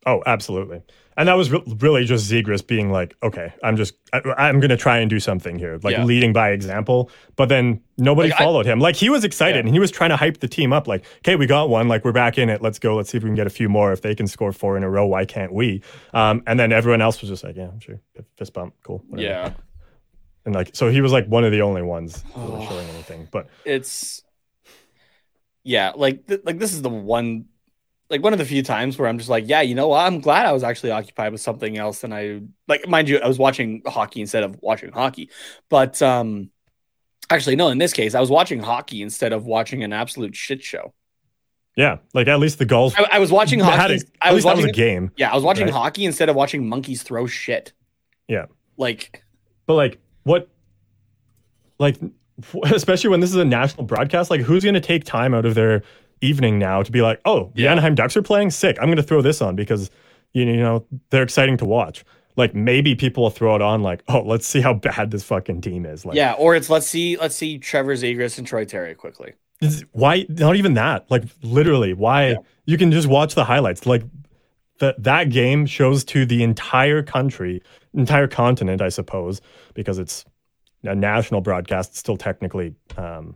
Oh, 0.06 0.24
absolutely. 0.26 0.82
And 1.18 1.28
that 1.28 1.34
was 1.34 1.52
re- 1.52 1.62
really 1.80 2.06
just 2.06 2.32
Zegras 2.32 2.66
being 2.66 2.90
like, 2.92 3.16
okay, 3.22 3.54
I'm 3.64 3.76
just, 3.76 3.96
I, 4.14 4.22
I'm 4.38 4.60
going 4.62 4.70
to 4.70 4.78
try 4.78 5.00
and 5.00 5.10
do 5.10 5.20
something 5.20 5.60
here, 5.60 5.78
like 5.84 5.98
Yeah. 5.98 6.06
leading 6.06 6.32
by 6.32 6.52
example. 6.52 7.12
But 7.36 7.50
then 7.50 7.82
nobody 7.98 8.30
Like, 8.30 8.40
I- 8.40 8.44
followed 8.46 8.66
him. 8.66 8.80
Like 8.80 8.96
he 8.96 9.10
was 9.10 9.24
excited 9.26 9.56
Yeah. 9.58 9.60
and 9.62 9.70
he 9.70 9.80
was 9.80 9.92
trying 9.92 10.12
to 10.12 10.16
hype 10.16 10.38
the 10.40 10.48
team 10.48 10.72
up. 10.72 10.88
Like, 10.88 11.04
okay, 11.18 11.36
we 11.36 11.48
got 11.48 11.70
one. 11.70 11.90
Like 11.90 12.06
we're 12.06 12.14
back 12.14 12.38
in 12.38 12.50
it. 12.50 12.62
Let's 12.62 12.80
go. 12.80 12.96
Let's 12.96 13.10
see 13.10 13.18
if 13.18 13.24
we 13.24 13.28
can 13.30 13.36
get 13.36 13.46
a 13.46 13.50
few 13.52 13.68
more. 13.68 13.92
If 13.92 14.02
they 14.02 14.16
can 14.16 14.26
score 14.26 14.54
four 14.54 14.78
in 14.78 14.84
a 14.84 14.90
row, 14.90 15.06
why 15.06 15.26
can't 15.26 15.54
we? 15.54 15.82
Um, 16.14 16.44
and 16.48 16.58
then 16.60 16.72
everyone 16.72 17.02
else 17.02 17.20
was 17.20 17.30
just 17.30 17.44
like, 17.44 17.58
yeah, 17.58 17.72
sure, 17.80 18.00
fist 18.38 18.54
bump, 18.54 18.74
cool. 18.84 19.04
whatever. 19.10 19.30
Yeah. 19.30 19.54
And 20.46 20.56
like, 20.56 20.72
so 20.74 20.90
he 20.90 21.02
was 21.02 21.12
like 21.12 21.28
one 21.28 21.44
of 21.44 21.52
the 21.52 21.62
only 21.62 21.82
ones 21.82 22.24
really 22.38 22.66
showing 22.68 22.88
anything. 22.90 23.28
But 23.32 23.48
It's 23.66 24.24
yeah, 25.64 25.92
like 25.96 26.26
th- 26.26 26.42
like 26.46 26.58
this 26.58 26.74
is 26.74 26.82
the 26.82 26.90
one 26.90 27.46
like 28.12 28.22
one 28.22 28.34
of 28.34 28.40
the 28.40 28.46
few 28.46 28.62
times 28.62 29.00
where 29.00 29.08
I'm 29.08 29.18
just 29.18 29.30
like, 29.30 29.46
yeah, 29.48 29.62
you 29.62 29.74
know 29.74 29.88
what? 29.88 30.06
I'm 30.06 30.20
glad 30.20 30.46
I 30.46 30.52
was 30.52 30.64
actually 30.64 30.92
occupied 30.92 31.32
with 31.32 31.42
something 31.42 31.78
else 31.78 32.02
than 32.02 32.12
I 32.14 32.42
like 32.68 32.88
mind 32.88 33.10
you, 33.10 33.18
I 33.18 33.28
was 33.28 33.40
watching 33.40 33.82
hockey 33.88 34.22
instead 34.22 34.44
of 34.44 34.58
watching 34.62 34.92
hockey. 34.92 35.30
But 35.70 36.02
um 36.02 36.52
actually 37.30 37.56
no, 37.56 37.70
in 37.70 37.78
this 37.78 37.94
case, 37.94 38.14
I 38.14 38.20
was 38.20 38.30
watching 38.30 38.60
hockey 38.60 39.02
instead 39.02 39.34
of 39.34 39.46
watching 39.46 39.84
an 39.84 39.94
absolute 39.94 40.36
shit 40.36 40.62
show. 40.62 40.94
yeah, 41.78 41.98
like 42.14 42.28
at 42.28 42.40
least 42.40 42.60
the 42.60 42.66
goals 42.66 42.94
I, 42.98 43.08
I 43.14 43.20
was 43.20 43.32
watching 43.32 43.60
hockey. 43.62 43.78
a- 43.78 43.84
I 43.86 43.94
was 43.94 44.04
that 44.22 44.34
was 44.34 44.46
watching 44.46 44.70
a 44.70 44.74
game. 44.74 45.12
Yeah, 45.16 45.32
I 45.32 45.36
was 45.36 45.44
watching 45.44 45.66
right? 45.66 45.74
hockey 45.74 46.06
instead 46.06 46.28
of 46.30 46.36
watching 46.36 46.68
monkeys 46.68 47.02
throw 47.04 47.26
shit. 47.28 47.74
Yeah. 48.28 48.46
Like 48.78 49.24
But 49.66 49.76
like, 49.76 50.00
what, 50.24 50.50
like, 51.80 51.98
especially 52.66 53.10
when 53.10 53.20
this 53.20 53.30
is 53.30 53.36
a 53.36 53.46
national 53.46 53.86
broadcast, 53.86 54.30
like, 54.30 54.42
who's 54.42 54.64
going 54.64 54.74
to 54.74 54.82
take 54.82 55.04
time 55.04 55.34
out 55.34 55.46
of 55.46 55.54
their 55.56 55.84
evening 56.22 56.60
now 56.60 56.84
to 56.84 56.92
be 56.92 57.02
like, 57.02 57.20
oh, 57.26 57.52
the 57.56 57.64
Yeah. 57.64 57.72
Anaheim 57.72 57.96
Ducks 57.96 58.16
are 58.18 58.22
playing? 58.22 58.52
Sick. 58.52 58.78
I'm 58.80 58.86
going 58.88 58.98
to 58.98 59.04
throw 59.04 59.22
this 59.22 59.42
on 59.42 59.56
because, 59.56 59.90
you 60.34 60.46
know, 60.46 60.86
they're 61.10 61.24
exciting 61.24 61.58
to 61.58 61.66
watch. 61.66 62.04
Like, 62.38 62.56
maybe 62.56 62.96
people 62.96 63.24
will 63.24 63.30
throw 63.30 63.56
it 63.56 63.62
on, 63.62 63.82
like, 63.84 64.04
oh, 64.08 64.22
let's 64.22 64.48
see 64.48 64.62
how 64.62 64.74
bad 64.74 65.12
this 65.12 65.24
fucking 65.24 65.62
team 65.62 65.86
is. 65.86 66.06
Like, 66.06 66.16
yeah, 66.16 66.34
or 66.34 66.56
it's 66.56 66.70
let's 66.70 66.88
see 66.88 67.18
let's 67.18 67.36
see 67.36 67.58
Trevor 67.58 67.96
Zegras 67.96 68.38
and 68.38 68.48
Troy 68.48 68.64
Terry 68.66 68.96
quickly. 68.96 69.34
Why 69.92 70.26
not 70.30 70.56
even 70.56 70.74
that 70.76 71.06
like 71.12 71.24
literally 71.44 71.94
why 71.94 72.30
Yeah. 72.30 72.36
you 72.66 72.78
can 72.80 72.92
just 72.92 73.08
watch 73.08 73.36
the 73.36 73.44
highlights 73.44 73.86
like 73.86 74.02
that 74.80 75.04
that 75.04 75.30
game 75.30 75.68
shows 75.68 76.04
to 76.06 76.26
the 76.26 76.42
entire 76.42 77.04
country 77.04 77.62
entire 77.94 78.28
continent 78.28 78.82
i 78.82 78.90
suppose 78.90 79.40
because 79.76 80.00
it's 80.00 80.26
a 80.84 80.96
national 80.96 81.42
broadcast 81.42 81.92
it's 81.92 82.00
still 82.00 82.18
technically 82.18 82.74
um, 82.98 83.36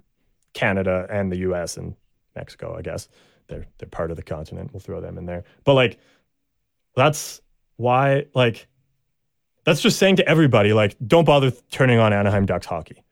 canada 0.53 1.05
and 1.11 1.31
the 1.31 1.37
us 1.37 1.77
and 1.77 1.93
mexico 2.35 2.75
i 2.77 2.81
guess 2.81 3.07
they're 3.47 3.65
they're 3.77 3.89
part 3.89 4.11
of 4.11 4.17
the 4.17 4.23
continent 4.23 4.71
we'll 4.73 4.79
throw 4.79 4.99
them 5.01 5.17
in 5.17 5.25
there 5.25 5.43
but 5.63 5.73
like 5.73 5.97
that's 6.95 7.41
why 7.77 8.25
like 8.33 8.67
that's 9.65 9.81
just 9.81 9.97
saying 9.99 10.15
to 10.15 10.27
everybody 10.27 10.73
like 10.73 10.95
don't 11.05 11.25
bother 11.25 11.51
turning 11.71 11.99
on 11.99 12.13
anaheim 12.13 12.45
ducks 12.45 12.65
hockey 12.65 13.03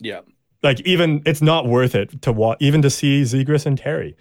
Yeah. 0.00 0.20
like 0.62 0.80
even 0.80 1.22
it's 1.26 1.42
not 1.42 1.66
worth 1.66 1.94
it 1.94 2.22
to 2.22 2.32
watch 2.32 2.58
even 2.60 2.82
to 2.82 2.90
see 2.90 3.22
Zegras 3.22 3.66
and 3.66 3.76
Terry. 3.78 4.16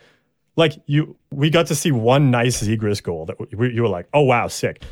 Like 0.55 0.73
you, 0.87 1.15
we 1.31 1.49
got 1.49 1.67
to 1.67 1.75
see 1.75 1.91
one 1.91 2.31
nice 2.31 2.61
Zegras 2.61 3.01
goal 3.01 3.25
that 3.27 3.37
we, 3.57 3.73
you 3.73 3.81
were 3.81 3.87
like, 3.87 4.07
oh 4.13 4.23
wow, 4.23 4.47
sick. 4.47 4.83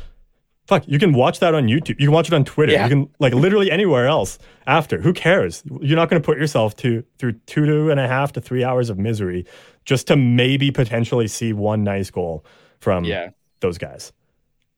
Fuck, 0.68 0.84
you 0.86 0.98
can 0.98 1.12
watch 1.14 1.40
that 1.40 1.54
on 1.54 1.64
YouTube. 1.66 1.98
You 1.98 2.06
can 2.08 2.12
watch 2.12 2.28
it 2.28 2.34
on 2.34 2.44
Twitter. 2.44 2.72
Yeah. 2.72 2.84
You 2.84 2.90
can 2.90 3.10
like 3.18 3.32
literally 3.32 3.70
anywhere 3.70 4.06
else 4.06 4.38
after. 4.66 5.00
Who 5.00 5.14
cares? 5.14 5.62
You're 5.80 5.96
not 5.96 6.10
going 6.10 6.20
to 6.20 6.24
put 6.26 6.36
yourself 6.36 6.76
to 6.76 7.02
through 7.18 7.32
two, 7.46 7.64
two 7.64 7.90
and 7.90 7.98
a 7.98 8.06
half 8.06 8.32
to 8.32 8.40
three 8.42 8.62
hours 8.64 8.90
of 8.90 8.98
misery 8.98 9.46
just 9.86 10.06
to 10.08 10.16
maybe 10.16 10.70
potentially 10.70 11.26
see 11.26 11.54
one 11.54 11.84
nice 11.84 12.10
goal 12.10 12.44
from 12.80 13.04
Yeah. 13.04 13.30
those 13.60 13.78
guys. 13.78 14.12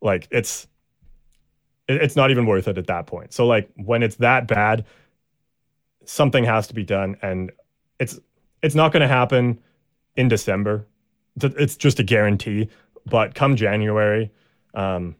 Like 0.00 0.28
it's 0.30 0.68
it- 1.88 2.00
it's 2.02 2.14
not 2.14 2.30
even 2.30 2.46
worth 2.46 2.68
it 2.68 2.78
at 2.78 2.86
that 2.86 3.06
point. 3.08 3.32
So 3.32 3.44
like 3.46 3.68
when 3.74 4.04
it's 4.04 4.16
that 4.16 4.46
bad, 4.46 4.84
something 6.04 6.44
has 6.44 6.68
to 6.68 6.74
be 6.74 6.84
done, 6.84 7.16
and 7.20 7.50
it's 7.98 8.18
it's 8.62 8.74
not 8.76 8.92
going 8.92 9.00
to 9.00 9.08
happen 9.08 9.58
in 10.16 10.28
December. 10.28 10.86
It's- 11.36 11.60
It's 11.60 11.76
just 11.76 11.98
a 11.98 12.04
guarantee. 12.04 12.68
But 13.06 13.34
come 13.34 13.56
January, 13.56 14.30
um, 14.74 15.16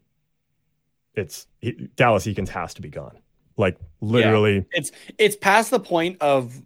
it's 1.14 1.46
he, 1.60 1.88
Dallas 1.96 2.26
Eakins 2.26 2.48
has 2.48 2.74
to 2.74 2.82
be 2.82 2.88
gone. 2.88 3.18
Like 3.56 3.78
literally, 4.00 4.66
it's 4.72 4.90
it's 5.18 5.36
past 5.36 5.70
the 5.70 5.80
point 5.80 6.18
of 6.20 6.60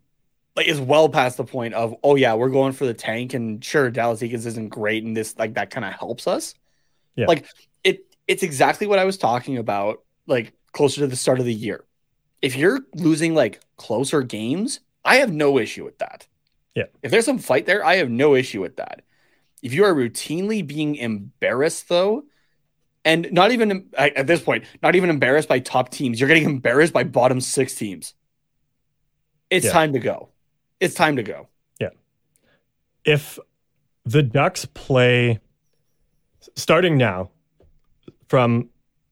like 0.57 0.69
it's 0.69 0.79
well 0.79 1.09
past 1.09 1.37
the 1.37 1.45
point 1.45 1.75
of 1.75 1.95
oh 2.03 2.15
yeah 2.15 2.35
we're 2.35 2.49
going 2.49 2.73
for 2.73 2.87
the 2.87 2.95
tank 2.95 3.35
and 3.35 3.65
sure 3.65 3.91
Dallas 3.91 4.21
Eakins 4.21 4.47
isn't 4.47 4.69
great 4.69 5.05
and 5.05 5.17
this 5.17 5.37
like 5.39 5.55
that 5.55 5.71
kind 5.71 5.85
of 5.85 5.93
helps 5.95 6.27
us. 6.27 6.55
Yeah. 7.17 7.27
Like 7.27 7.47
it 7.83 8.07
it's 8.29 8.43
exactly 8.43 8.87
what 8.87 8.99
I 8.99 9.05
was 9.05 9.19
talking 9.19 9.59
about 9.59 10.03
like 10.27 10.53
closer 10.73 11.01
to 11.01 11.07
the 11.07 11.17
start 11.17 11.41
of 11.41 11.47
the 11.47 11.55
year. 11.55 11.85
If 12.43 12.57
you're 12.57 12.81
losing 12.95 13.35
like 13.35 13.61
closer 13.77 14.23
games, 14.23 14.81
I 15.05 15.17
have 15.17 15.33
no 15.33 15.59
issue 15.59 15.85
with 15.85 15.99
that. 15.99 16.27
Yeah. 16.75 16.85
If 17.03 17.11
there's 17.11 17.25
some 17.25 17.39
fight 17.39 17.67
there, 17.67 17.85
I 17.85 17.97
have 17.97 18.11
no 18.11 18.35
issue 18.35 18.61
with 18.61 18.77
that. 18.77 19.03
If 19.63 19.73
you 19.73 19.85
are 19.85 19.95
routinely 19.95 20.67
being 20.67 20.97
embarrassed 20.97 21.89
though, 21.89 22.25
and 23.05 23.29
not 23.33 23.53
even 23.53 23.89
at 23.97 24.17
at 24.17 24.27
this 24.27 24.41
point, 24.43 24.65
not 24.83 24.95
even 24.95 25.11
embarrassed 25.11 25.49
by 25.49 25.59
top 25.59 25.91
teams, 25.91 26.19
you're 26.21 26.29
getting 26.29 26.45
embarrassed 26.45 26.93
by 26.93 27.05
bottom 27.05 27.41
six 27.41 27.75
teams. 27.75 28.15
It's 29.51 29.67
Yeah. 29.67 29.73
time 29.73 29.93
to 29.93 29.99
go. 29.99 30.31
It's 30.81 30.95
time 30.95 31.17
to 31.17 31.23
go. 31.23 31.49
Yeah. 31.81 31.91
If 33.05 33.39
the 34.05 34.23
Ducks 34.23 34.65
play 34.67 35.39
starting 36.57 36.97
now 36.99 37.31
from 38.29 38.69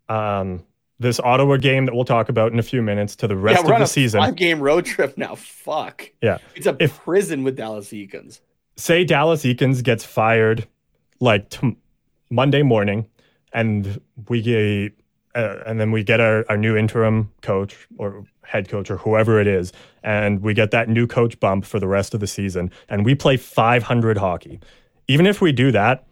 um, 0.08 0.64
this 0.98 1.18
Ottawa 1.20 1.56
game 1.56 1.86
that 1.86 1.94
we'll 1.94 2.04
talk 2.04 2.28
about 2.28 2.52
in 2.52 2.58
a 2.58 2.62
few 2.62 2.82
minutes 2.82 3.16
to 3.16 3.28
the 3.28 3.36
rest 3.36 3.64
we're 3.64 3.72
of 3.72 3.78
the 3.78 3.84
a 3.84 3.86
season, 3.86 4.20
Five 4.20 4.36
game 4.36 4.60
road 4.60 4.84
trip 4.84 5.16
now. 5.16 5.34
Fuck. 5.34 6.10
Yeah. 6.22 6.38
It's 6.54 6.66
a 6.66 6.76
If- 6.80 6.98
prison 6.98 7.42
with 7.44 7.56
Dallas 7.56 7.88
Eakins. 7.90 8.40
say 8.76 9.04
Dallas 9.04 9.44
Eakins 9.44 9.82
gets 9.82 10.04
fired 10.04 10.66
like 11.20 11.48
t- 11.50 11.76
Monday 12.30 12.62
morning, 12.62 13.06
and 13.52 14.00
we 14.28 14.42
get, 14.42 14.92
uh, 15.34 15.58
and 15.66 15.80
then 15.80 15.90
we 15.90 16.02
get 16.02 16.20
our, 16.20 16.44
our 16.48 16.56
new 16.56 16.76
interim 16.76 17.30
coach 17.42 17.88
or 17.98 18.24
head 18.44 18.68
coach 18.68 18.90
or 18.90 18.98
whoever 18.98 19.40
it 19.40 19.46
is, 19.46 19.72
and 20.02 20.40
we 20.40 20.54
get 20.54 20.70
that 20.70 20.88
new 20.88 21.06
coach 21.06 21.38
bump 21.40 21.64
for 21.64 21.78
the 21.78 21.88
rest 21.88 22.14
of 22.14 22.20
the 22.20 22.26
season, 22.26 22.70
and 22.88 23.04
we 23.04 23.14
play 23.14 23.36
500 23.36 24.18
hockey. 24.18 24.60
Even 25.08 25.26
if 25.26 25.40
we 25.40 25.52
do 25.52 25.70
that, 25.72 26.06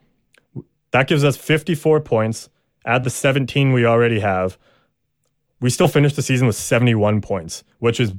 that 0.91 1.07
gives 1.07 1.25
us 1.25 1.37
54 1.37 2.01
points. 2.01 2.49
Add 2.85 3.05
the 3.05 3.11
17 3.11 3.73
we 3.73 3.85
already 3.85 4.21
have. 4.21 4.59
We 5.61 5.71
still 5.71 5.89
finish 5.89 6.15
the 6.15 6.23
season 6.23 6.47
with 6.47 6.57
71 6.57 7.21
points, 7.21 7.63
which 7.79 8.01
is 8.01 8.13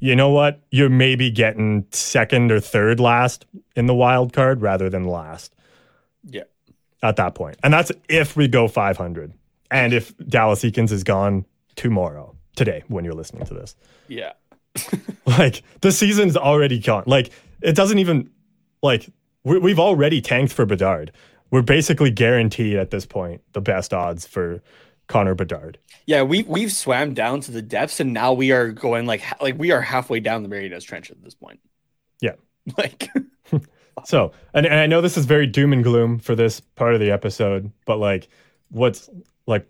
you 0.00 0.14
know 0.14 0.30
what? 0.30 0.62
You're 0.70 0.88
maybe 0.88 1.30
getting 1.30 1.86
second 1.90 2.52
or 2.52 2.60
third 2.60 3.00
last 3.00 3.46
in 3.74 3.86
the 3.86 3.94
wild 3.94 4.32
card 4.32 4.62
rather 4.62 4.88
than 4.88 5.04
last 5.04 5.54
Yeah. 6.24 6.44
At 7.02 7.16
that 7.16 7.34
point. 7.34 7.56
And 7.62 7.72
that's 7.72 7.92
if 8.08 8.36
we 8.36 8.48
go 8.48 8.66
500 8.66 9.32
and 9.70 9.92
if 9.92 10.16
Dallas 10.18 10.62
Eakins 10.62 10.90
is 10.90 11.04
gone 11.04 11.46
tomorrow, 11.76 12.34
today, 12.56 12.82
when 12.88 13.04
you're 13.04 13.14
listening 13.14 13.46
to 13.46 13.54
this. 13.54 13.76
Yeah. 14.08 14.32
Like 15.26 15.62
the 15.82 15.92
season's 15.92 16.36
already 16.36 16.78
gone. 16.78 17.04
Like 17.06 17.30
it 17.60 17.76
doesn't 17.76 17.98
even, 17.98 18.30
like, 18.82 19.10
we, 19.44 19.58
we've 19.58 19.78
already 19.78 20.22
tanked 20.22 20.52
for 20.52 20.64
Bedard. 20.64 21.12
We're 21.50 21.62
basically 21.62 22.10
guaranteed 22.10 22.76
at 22.76 22.90
this 22.90 23.04
point 23.04 23.42
the 23.52 23.60
best 23.60 23.92
odds 23.92 24.26
for 24.26 24.62
Connor 25.08 25.34
Bedard. 25.34 25.78
Yeah, 26.06 26.22
we 26.22 26.44
we've 26.44 26.72
swam 26.72 27.14
down 27.14 27.40
to 27.42 27.52
the 27.52 27.62
depths 27.62 28.00
and 28.00 28.12
now 28.12 28.32
we 28.32 28.52
are 28.52 28.70
going 28.70 29.06
like 29.06 29.22
like 29.40 29.58
we 29.58 29.70
are 29.70 29.80
halfway 29.80 30.20
down 30.20 30.42
the 30.42 30.48
Mariana 30.48 30.80
Trench 30.80 31.10
at 31.10 31.22
this 31.22 31.34
point. 31.34 31.60
Yeah. 32.20 32.34
Like 32.76 33.08
So, 34.06 34.32
and, 34.54 34.66
and 34.66 34.74
I 34.74 34.86
know 34.86 35.00
this 35.00 35.16
is 35.16 35.24
very 35.26 35.46
doom 35.46 35.72
and 35.72 35.82
gloom 35.82 36.18
for 36.18 36.34
this 36.34 36.60
part 36.60 36.94
of 36.94 37.00
the 37.00 37.10
episode, 37.10 37.70
but 37.86 37.98
like, 37.98 38.28
what's 38.70 39.08
like, 39.46 39.68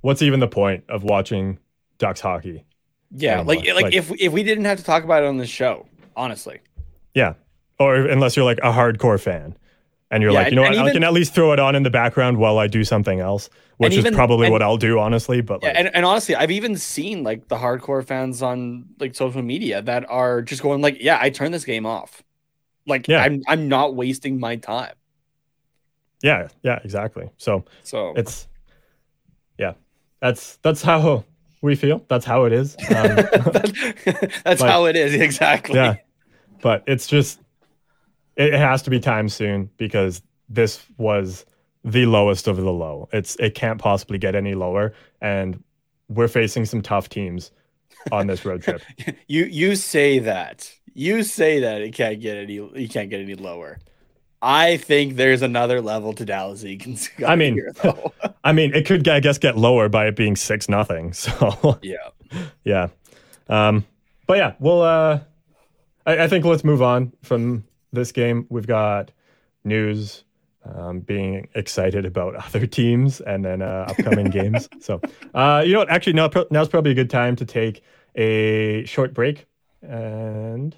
what's 0.00 0.22
even 0.22 0.40
the 0.40 0.48
point 0.48 0.84
of 0.88 1.02
watching 1.02 1.58
Ducks 1.98 2.20
hockey? 2.20 2.64
yeah, 3.10 3.40
anymore? 3.40 3.54
like 3.56 3.74
like 3.84 3.94
if 3.94 4.10
if 4.20 4.32
we 4.32 4.42
didn't 4.42 4.64
have 4.64 4.78
to 4.78 4.84
talk 4.84 5.04
about 5.04 5.22
it 5.22 5.26
on 5.26 5.36
the 5.36 5.46
show, 5.46 5.86
honestly. 6.16 6.60
Yeah, 7.14 7.34
or 7.78 7.96
unless 7.96 8.36
you're 8.36 8.44
like 8.44 8.58
a 8.58 8.72
hardcore 8.72 9.20
fan, 9.20 9.56
and 10.10 10.22
you're 10.22 10.32
Yeah, 10.32 10.40
like, 10.40 10.50
you 10.50 10.56
know 10.56 10.62
what, 10.62 10.74
and 10.74 10.80
I 10.80 10.92
can 10.92 11.04
at 11.04 11.12
least 11.12 11.34
throw 11.34 11.52
it 11.52 11.58
on 11.60 11.74
in 11.74 11.82
the 11.82 11.90
background 11.90 12.36
while 12.36 12.58
I 12.58 12.66
do 12.66 12.84
something 12.84 13.20
else, 13.20 13.48
which 13.78 13.94
even- 13.94 14.12
is 14.12 14.16
probably 14.16 14.46
and- 14.46 14.52
what 14.52 14.60
I'll 14.62 14.76
do, 14.76 14.98
honestly. 14.98 15.40
But 15.40 15.62
Yeah, 15.62 15.68
like, 15.68 15.78
and, 15.78 15.94
and 15.94 16.04
honestly, 16.04 16.34
I've 16.34 16.50
even 16.50 16.76
seen 16.76 17.22
like 17.22 17.48
the 17.48 17.56
hardcore 17.56 18.04
fans 18.04 18.42
on 18.42 18.86
like 19.00 19.14
social 19.14 19.40
media 19.42 19.80
that 19.82 20.04
are 20.10 20.42
just 20.42 20.62
going 20.62 20.82
like, 20.82 20.98
"Yeah, 21.00 21.18
I 21.20 21.30
turned 21.30 21.54
this 21.54 21.64
game 21.64 21.86
off. 21.86 22.22
Like, 22.86 23.08
Yeah. 23.08 23.22
I'm 23.22 23.42
I'm 23.48 23.68
not 23.68 23.94
wasting 23.94 24.38
my 24.40 24.56
time." 24.56 24.94
yeah, 26.22 26.48
yeah, 26.62 26.80
exactly. 26.82 27.30
So 27.36 27.64
So 27.82 28.14
it's, 28.16 28.48
yeah, 29.58 29.74
that's 30.20 30.56
that's 30.62 30.82
how 30.82 31.24
we 31.62 31.74
feel. 31.76 32.04
That's 32.08 32.24
how 32.24 32.44
it 32.44 32.52
is. 32.52 32.76
Um, 32.90 33.16
that's 34.44 34.60
Like- 34.60 34.70
how 34.70 34.86
it 34.86 34.96
is 34.96 35.14
exactly. 35.14 35.74
yeah 35.76 35.96
but 36.62 36.82
it's 36.86 37.06
just 37.06 37.38
it 38.36 38.54
it 38.54 38.58
has 38.58 38.82
to 38.82 38.90
be 38.90 38.98
time 38.98 39.28
soon 39.28 39.68
because 39.76 40.22
this 40.48 40.82
was 40.96 41.44
the 41.84 42.06
lowest 42.06 42.48
of 42.48 42.56
the 42.56 42.72
low 42.72 43.08
it's 43.12 43.36
it 43.36 43.54
can't 43.54 43.78
possibly 43.78 44.16
get 44.18 44.34
any 44.34 44.54
lower 44.54 44.92
and 45.20 45.62
we're 46.08 46.28
facing 46.28 46.64
some 46.64 46.80
tough 46.80 47.08
teams 47.10 47.50
on 48.10 48.26
this 48.26 48.44
road 48.46 48.62
trip 48.62 48.80
You 49.28 49.44
you 49.44 49.76
say 49.76 50.18
that. 50.20 50.72
You 50.98 51.22
say 51.22 51.60
that 51.60 51.82
it 51.82 51.92
can't 51.94 52.20
get 52.20 52.36
any 52.38 52.54
you 52.54 52.88
can't 52.88 53.10
get 53.10 53.20
any 53.20 53.34
lower. 53.34 53.78
I 54.40 54.76
think 54.76 55.16
there's 55.16 55.42
another 55.42 55.80
level 55.80 56.12
to 56.14 56.24
Dallas 56.24 56.62
Eakins. 56.64 57.10
I 57.26 57.36
mean- 57.36 57.54
here, 57.54 57.72
i 58.46 58.52
mean 58.52 58.72
it 58.74 58.86
could 58.86 59.06
i 59.08 59.20
guess 59.20 59.38
get 59.38 59.58
lower 59.58 59.88
by 59.88 60.06
it 60.06 60.16
being 60.16 60.36
six 60.36 60.68
nothing 60.68 61.12
so 61.24 61.78
yeah. 61.82 61.96
yeah 62.64 62.88
um 63.48 63.84
but 64.26 64.38
yeah 64.38 64.54
well 64.60 64.82
uh 64.82 65.20
I, 66.06 66.24
I 66.24 66.28
think 66.28 66.44
let's 66.44 66.64
move 66.64 66.80
on 66.80 67.12
from 67.22 67.64
this 67.92 68.12
game 68.12 68.46
we've 68.48 68.66
got 68.66 69.10
news 69.64 70.22
um, 70.64 71.00
being 71.00 71.48
excited 71.54 72.04
about 72.06 72.34
other 72.46 72.66
teams 72.66 73.20
and 73.20 73.44
then 73.44 73.62
uh, 73.62 73.86
upcoming 73.88 74.30
games 74.30 74.68
so 74.80 75.00
uh 75.34 75.62
you 75.66 75.72
know 75.72 75.80
what 75.80 75.90
actually 75.90 76.14
now 76.14 76.30
now's 76.50 76.68
probably 76.68 76.92
a 76.92 76.94
good 76.94 77.10
time 77.10 77.34
to 77.36 77.44
take 77.44 77.82
a 78.14 78.84
short 78.84 79.12
break 79.12 79.46
and 79.82 80.76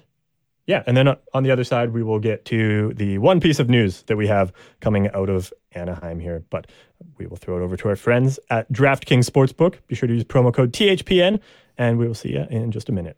yeah. 0.69 0.83
And 0.85 0.95
then 0.95 1.07
on 1.33 1.41
the 1.41 1.49
other 1.49 1.63
side 1.63 1.93
we 1.93 2.03
will 2.03 2.19
get 2.19 2.45
to 2.45 2.93
the 2.93 3.17
one 3.17 3.39
piece 3.39 3.59
of 3.59 3.69
news 3.69 4.03
that 4.03 4.17
we 4.17 4.27
have 4.27 4.53
coming 4.81 5.09
out 5.15 5.27
of 5.27 5.51
anaheim 5.73 6.19
here 6.19 6.43
but 6.49 6.67
we 7.17 7.25
will 7.25 7.37
throw 7.37 7.57
it 7.57 7.61
over 7.61 7.75
to 7.75 7.89
our 7.89 7.95
friends 7.95 8.39
at 8.51 8.71
draftkings 8.71 9.27
sportsbook. 9.27 9.75
Be 9.87 9.95
sure 9.95 10.07
to 10.07 10.13
use 10.13 10.23
promo 10.23 10.53
code 10.53 10.71
thpn 10.71 11.39
and 11.75 11.97
we 11.97 12.05
will 12.05 12.13
see 12.13 12.33
you 12.33 12.45
in 12.51 12.69
just 12.71 12.87
a 12.87 12.91
minute. 12.91 13.17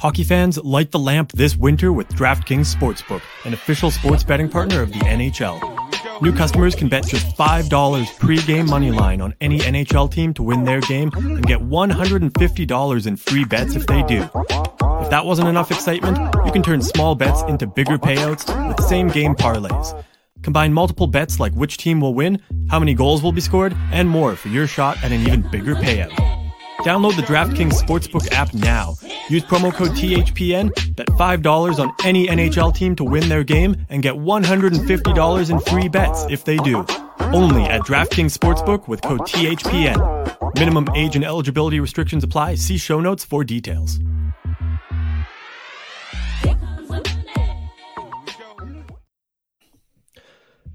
Hockey 0.00 0.24
fans, 0.24 0.56
light 0.58 0.92
the 0.92 0.98
lamp 0.98 1.32
this 1.32 1.56
winter 1.56 1.92
with 1.92 2.08
DraftKings 2.08 2.74
Sportsbook, 2.74 3.22
an 3.44 3.54
official 3.54 3.90
sports 3.90 4.24
betting 4.24 4.48
partner 4.48 4.82
of 4.82 4.92
the 4.92 4.98
NHL. 5.00 5.73
New 6.20 6.32
customers 6.32 6.74
can 6.74 6.88
bet 6.88 7.06
just 7.06 7.36
$5 7.36 8.18
pre-game 8.18 8.66
money 8.66 8.90
line 8.90 9.20
on 9.20 9.34
any 9.40 9.58
NHL 9.58 10.10
team 10.10 10.34
to 10.34 10.42
win 10.42 10.64
their 10.64 10.80
game 10.80 11.10
and 11.14 11.44
get 11.44 11.60
$150 11.60 13.06
in 13.06 13.16
free 13.16 13.44
bets 13.44 13.74
if 13.74 13.86
they 13.86 14.02
do. 14.02 14.22
If 14.22 15.10
that 15.10 15.24
wasn't 15.24 15.48
enough 15.48 15.70
excitement, 15.70 16.18
you 16.44 16.52
can 16.52 16.62
turn 16.62 16.82
small 16.82 17.14
bets 17.14 17.42
into 17.42 17.66
bigger 17.66 17.98
payouts 17.98 18.68
with 18.68 18.84
same 18.86 19.08
game 19.08 19.34
parlays. 19.34 20.04
Combine 20.42 20.72
multiple 20.72 21.06
bets 21.06 21.40
like 21.40 21.52
which 21.54 21.78
team 21.78 22.00
will 22.00 22.14
win, 22.14 22.40
how 22.68 22.78
many 22.78 22.94
goals 22.94 23.22
will 23.22 23.32
be 23.32 23.40
scored, 23.40 23.74
and 23.92 24.08
more 24.08 24.36
for 24.36 24.48
your 24.48 24.66
shot 24.66 25.02
at 25.02 25.10
an 25.10 25.22
even 25.22 25.42
bigger 25.50 25.74
payout. 25.74 26.43
Download 26.84 27.16
the 27.16 27.22
DraftKings 27.22 27.80
Sportsbook 27.82 28.30
app 28.32 28.52
now. 28.52 28.96
Use 29.30 29.42
promo 29.44 29.72
code 29.72 29.92
THPN, 29.92 30.70
bet 30.94 31.06
$5 31.06 31.78
on 31.78 31.90
any 32.04 32.26
NHL 32.26 32.74
team 32.74 32.94
to 32.96 33.04
win 33.04 33.26
their 33.30 33.42
game, 33.42 33.86
and 33.88 34.02
get 34.02 34.12
$150 34.12 35.50
in 35.50 35.60
free 35.60 35.88
bets 35.88 36.26
if 36.28 36.44
they 36.44 36.58
do. 36.58 36.84
Only 37.32 37.62
at 37.64 37.80
DraftKings 37.80 38.36
Sportsbook 38.36 38.86
with 38.86 39.00
code 39.00 39.20
THPN. 39.20 40.58
Minimum 40.58 40.88
age 40.94 41.16
and 41.16 41.24
eligibility 41.24 41.80
restrictions 41.80 42.22
apply. 42.22 42.56
See 42.56 42.76
show 42.76 43.00
notes 43.00 43.24
for 43.24 43.44
details. 43.44 43.98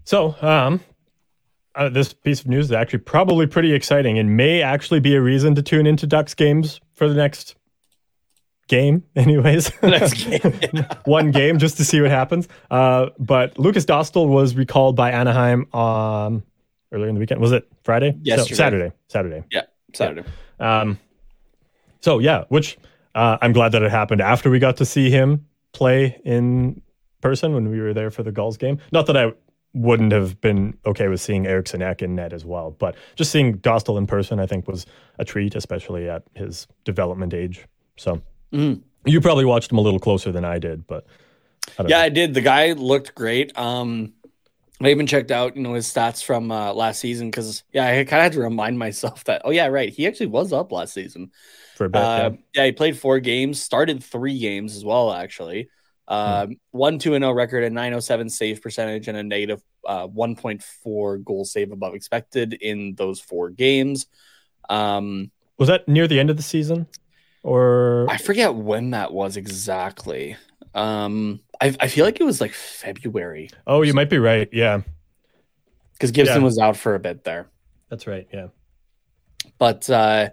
So, 0.05 0.35
um, 0.41 0.79
uh, 1.79 1.89
this 1.89 2.13
piece 2.13 2.41
of 2.41 2.47
news 2.47 2.65
is 2.65 2.71
actually 2.71 2.99
probably 2.99 3.47
pretty 3.47 3.73
exciting 3.73 4.19
and 4.19 4.37
may 4.37 4.61
actually 4.61 4.99
be 4.99 5.15
a 5.15 5.21
reason 5.21 5.55
to 5.55 5.61
tune 5.63 5.87
into 5.87 6.05
Ducks 6.05 6.33
games 6.35 6.79
for 6.93 7.07
the 7.07 7.15
next 7.15 7.55
game, 8.67 9.03
anyways. 9.15 9.71
Next 9.81 10.13
game, 10.25 10.85
One 11.05 11.31
game 11.31 11.57
just 11.57 11.77
to 11.77 11.85
see 11.85 12.01
what 12.01 12.11
happens. 12.11 12.47
Uh, 12.69 13.07
but 13.17 13.55
Lukáš 13.55 13.85
Dostál 13.85 14.27
was 14.27 14.55
recalled 14.55 14.95
by 14.95 15.11
Anaheim 15.11 15.73
um, 15.73 16.43
earlier 16.91 17.07
in 17.07 17.15
the 17.15 17.19
weekend. 17.19 17.41
Was 17.41 17.51
it 17.51 17.67
Friday? 17.83 18.11
So- 18.11 18.17
Yesterday. 18.23 18.55
Saturday. 18.55 18.91
Saturday. 19.07 19.43
Yeah. 19.51 19.61
Saturday. 19.93 20.23
Um, 20.59 20.99
So 22.01 22.19
yeah, 22.19 22.43
which 22.49 22.77
uh, 23.15 23.37
I'm 23.41 23.53
glad 23.53 23.71
that 23.71 23.81
it 23.81 23.89
happened 23.91 24.21
after 24.21 24.49
we 24.49 24.59
got 24.59 24.77
to 24.77 24.85
see 24.85 25.09
him 25.09 25.45
play 25.73 26.19
in 26.23 26.81
person 27.21 27.53
when 27.53 27.69
we 27.69 27.81
were 27.81 27.93
there 27.93 28.11
for 28.11 28.23
the 28.23 28.31
Gulls 28.31 28.57
game. 28.57 28.79
Not 28.91 29.07
that 29.07 29.17
I 29.17 29.33
wouldn't 29.73 30.11
have 30.11 30.39
been 30.41 30.77
okay 30.85 31.07
with 31.07 31.21
seeing 31.21 31.45
Eriksson 31.47 31.81
Ek 31.81 32.01
in 32.01 32.15
net 32.15 32.33
as 32.33 32.45
well, 32.45 32.71
but 32.71 32.95
just 33.15 33.31
seeing 33.31 33.59
Dostál 33.59 33.97
in 33.97 34.07
person, 34.07 34.39
I 34.39 34.45
think 34.45 34.67
was 34.67 34.85
a 35.19 35.25
treat, 35.25 35.55
especially 35.55 36.09
at 36.09 36.23
his 36.35 36.67
development 36.85 37.33
age. 37.33 37.65
So 37.97 38.21
Mhm. 38.51 38.83
you 39.05 39.21
probably 39.21 39.45
watched 39.45 39.71
him 39.71 39.77
a 39.77 39.81
little 39.81 39.99
closer 39.99 40.31
than 40.31 40.45
I 40.45 40.59
did, 40.59 40.87
but 40.87 41.05
I 41.77 41.83
don't 41.83 41.89
Yeah, 41.89 41.99
know. 41.99 42.05
I 42.05 42.09
did. 42.09 42.33
The 42.33 42.41
guy 42.41 42.73
looked 42.73 43.15
great. 43.15 43.57
Um, 43.57 44.13
I 44.81 44.89
even 44.89 45.07
checked 45.07 45.31
out, 45.31 45.55
you 45.57 45.63
know, 45.63 45.75
his 45.75 45.87
stats 45.91 46.23
from 46.23 46.51
uh, 46.51 46.73
last 46.73 46.99
season 46.99 47.29
because 47.29 47.63
yeah, 47.73 47.85
I 47.87 47.91
kind 48.05 48.19
of 48.21 48.23
had 48.23 48.33
to 48.33 48.41
remind 48.41 48.79
myself 48.79 49.23
that 49.25 49.43
oh 49.45 49.51
yeah, 49.51 49.67
right, 49.67 49.93
he 49.93 50.07
actually 50.07 50.27
was 50.27 50.53
up 50.53 50.71
last 50.71 50.93
season. 50.93 51.31
for 51.75 51.85
a 51.85 51.89
bit. 51.89 52.01
Uh, 52.01 52.11
yeah. 52.15 52.31
yeah, 52.55 52.65
he 52.67 52.71
played 52.73 52.97
four 52.99 53.19
games, 53.19 53.61
started 53.61 54.03
three 54.03 54.39
games 54.39 54.75
as 54.75 54.85
well, 54.85 55.11
actually. 55.13 55.69
Um, 56.09 56.57
one 56.71 56.97
two 56.97 57.13
and 57.13 57.21
zero 57.23 57.33
record, 57.33 57.63
a 57.63 57.69
nine 57.69 57.93
oh 57.93 57.99
seven 57.99 58.29
save 58.29 58.61
percentage, 58.61 59.07
and 59.07 59.17
a 59.17 59.23
negative 59.23 59.61
uh, 59.85 60.07
one 60.07 60.35
point 60.35 60.63
four 60.63 61.19
goal 61.19 61.45
save 61.45 61.71
above 61.71 61.93
expected 61.93 62.53
in 62.53 62.95
those 62.95 63.19
four 63.19 63.51
games. 63.51 64.07
Um, 64.69 65.31
Was 65.59 65.67
that 65.69 65.87
near 65.87 66.07
the 66.07 66.19
end 66.19 66.31
of 66.31 66.37
the 66.37 66.43
season, 66.43 66.87
or 67.43 68.07
I 68.09 68.17
forget 68.17 68.55
when 68.55 68.91
that 68.91 69.13
was 69.13 69.37
exactly. 69.37 70.35
Um, 70.73 71.41
I, 71.61 71.75
I 71.79 71.87
feel 71.87 72.05
like 72.05 72.19
it 72.19 72.23
was 72.23 72.41
like 72.41 72.53
February 72.53 73.49
oh, 73.67 73.81
you 73.83 73.93
might 73.93 74.09
be 74.09 74.17
right. 74.19 74.49
Yeah, 74.51 74.81
because 75.93 76.11
Gibson 76.11 76.37
Yeah. 76.41 76.43
was 76.43 76.57
out 76.57 76.75
for 76.75 76.95
a 76.95 76.99
bit 76.99 77.23
there. 77.23 77.47
that's 77.89 78.07
right. 78.07 78.27
Yeah. 78.33 78.47
But 79.57 79.89
uh, 79.89 80.29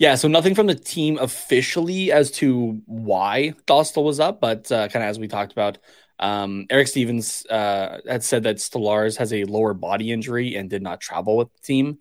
yeah, 0.00 0.14
so 0.14 0.28
nothing 0.28 0.54
from 0.54 0.66
the 0.66 0.74
team 0.74 1.18
officially 1.18 2.10
as 2.10 2.30
to 2.32 2.80
why 2.86 3.52
Dostál 3.66 4.02
was 4.02 4.18
up, 4.18 4.40
but 4.40 4.72
uh, 4.72 4.88
kind 4.88 5.04
of 5.04 5.10
as 5.10 5.18
we 5.18 5.28
talked 5.28 5.52
about, 5.52 5.76
um, 6.18 6.64
Eric 6.70 6.88
Stephens 6.88 7.44
uh, 7.50 7.98
had 8.08 8.24
said 8.24 8.44
that 8.44 8.56
Stolarz 8.56 9.18
has 9.18 9.30
a 9.30 9.44
lower 9.44 9.74
body 9.74 10.10
injury 10.10 10.56
and 10.56 10.70
did 10.70 10.80
not 10.80 11.02
travel 11.02 11.36
with 11.36 11.52
the 11.52 11.60
team. 11.60 11.98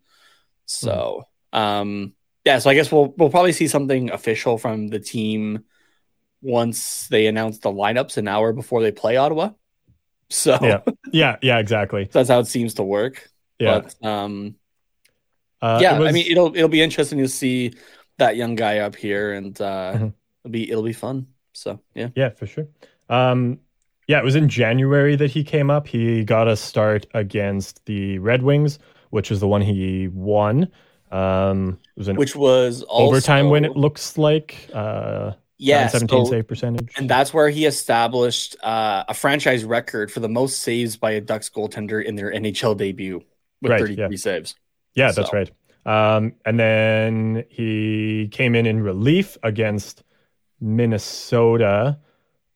So 0.66 1.24
um, 1.52 2.14
yeah, 2.46 2.60
so 2.60 2.70
I 2.70 2.74
guess 2.74 2.90
we'll 2.90 3.14
we'll 3.18 3.30
probably 3.30 3.52
see 3.52 3.68
something 3.68 4.12
official 4.12 4.58
from 4.58 4.88
the 4.88 5.00
team 5.00 5.66
once 6.42 7.08
they 7.10 7.28
announce 7.28 7.60
the 7.60 7.70
lineups 7.70 8.16
an 8.16 8.30
hour 8.30 8.54
before 8.54 8.82
they 8.82 8.94
play 8.94 9.18
Ottawa. 9.18 9.50
So 10.30 10.58
Yeah. 10.62 10.80
Yeah. 11.12 11.36
Yeah. 11.42 11.60
Exactly. 11.60 12.06
that's 12.14 12.30
how 12.30 12.40
it 12.40 12.48
seems 12.48 12.76
to 12.76 12.84
work. 12.84 13.30
Yeah. 13.60 13.82
But 13.82 14.08
um, 14.08 14.56
Uh, 15.62 15.80
yeah, 15.82 15.98
was- 16.00 16.10
I 16.10 16.12
mean 16.12 16.26
it'll 16.32 16.56
it'll 16.56 16.70
be 16.70 16.82
interesting 16.82 17.20
to 17.20 17.28
see 17.28 17.74
that 18.18 18.36
young 18.36 18.56
guy 18.56 18.80
up 18.80 18.96
here, 18.96 19.34
and 19.34 19.60
uh, 19.62 19.94
Mhm. 19.96 20.14
it'll 20.44 20.52
be 20.52 20.70
it'll 20.72 20.84
be 20.84 20.94
fun. 20.94 21.28
So 21.54 21.80
yeah, 21.96 22.10
Yeah, 22.16 22.30
for 22.30 22.46
sure. 22.46 22.68
Um, 23.10 23.60
yeah, 24.08 24.20
it 24.20 24.24
was 24.24 24.36
in 24.36 24.48
January 24.50 25.16
that 25.16 25.32
he 25.32 25.44
came 25.44 25.70
up. 25.70 25.88
He 25.88 26.24
got 26.24 26.48
a 26.48 26.56
start 26.56 27.06
against 27.14 27.86
the 27.86 28.20
Red 28.20 28.42
Wings, 28.44 28.80
which 29.10 29.32
is 29.32 29.40
the 29.40 29.48
one 29.48 29.62
he 29.62 30.08
won. 30.08 30.70
Um, 31.12 31.80
was 31.96 32.08
which 32.10 32.36
was 32.36 32.84
also, 32.84 33.08
overtime 33.08 33.50
win. 33.50 33.66
It 33.66 33.76
looks 33.76 34.18
like 34.18 34.70
uh, 34.74 35.34
yeah, 35.58 35.88
17 35.88 36.26
so- 36.26 36.32
save 36.32 36.48
percentage. 36.48 36.92
and 36.98 37.10
that's 37.10 37.34
where 37.34 37.50
he 37.50 37.66
established 37.66 38.56
uh, 38.64 39.04
a 39.08 39.14
franchise 39.14 39.66
record 39.66 40.12
for 40.12 40.20
the 40.20 40.30
most 40.30 40.62
saves 40.62 40.98
by 40.98 41.12
a 41.12 41.22
Ducks 41.22 41.50
goaltender 41.50 42.04
in 42.04 42.16
their 42.16 42.32
NHL 42.32 42.78
debut 42.78 43.22
with 43.62 43.72
Right, 43.72 43.80
33 43.80 44.08
yeah. 44.12 44.18
saves. 44.18 44.56
Yeah, 45.00 45.12
that's 45.12 45.30
So- 45.32 45.38
right. 45.38 45.52
Um, 45.86 46.34
and 46.46 46.60
then 46.60 47.46
he 47.50 48.28
came 48.32 48.54
in 48.54 48.66
in 48.66 48.82
relief 48.82 49.38
against 49.42 50.04
Minnesota 50.60 51.98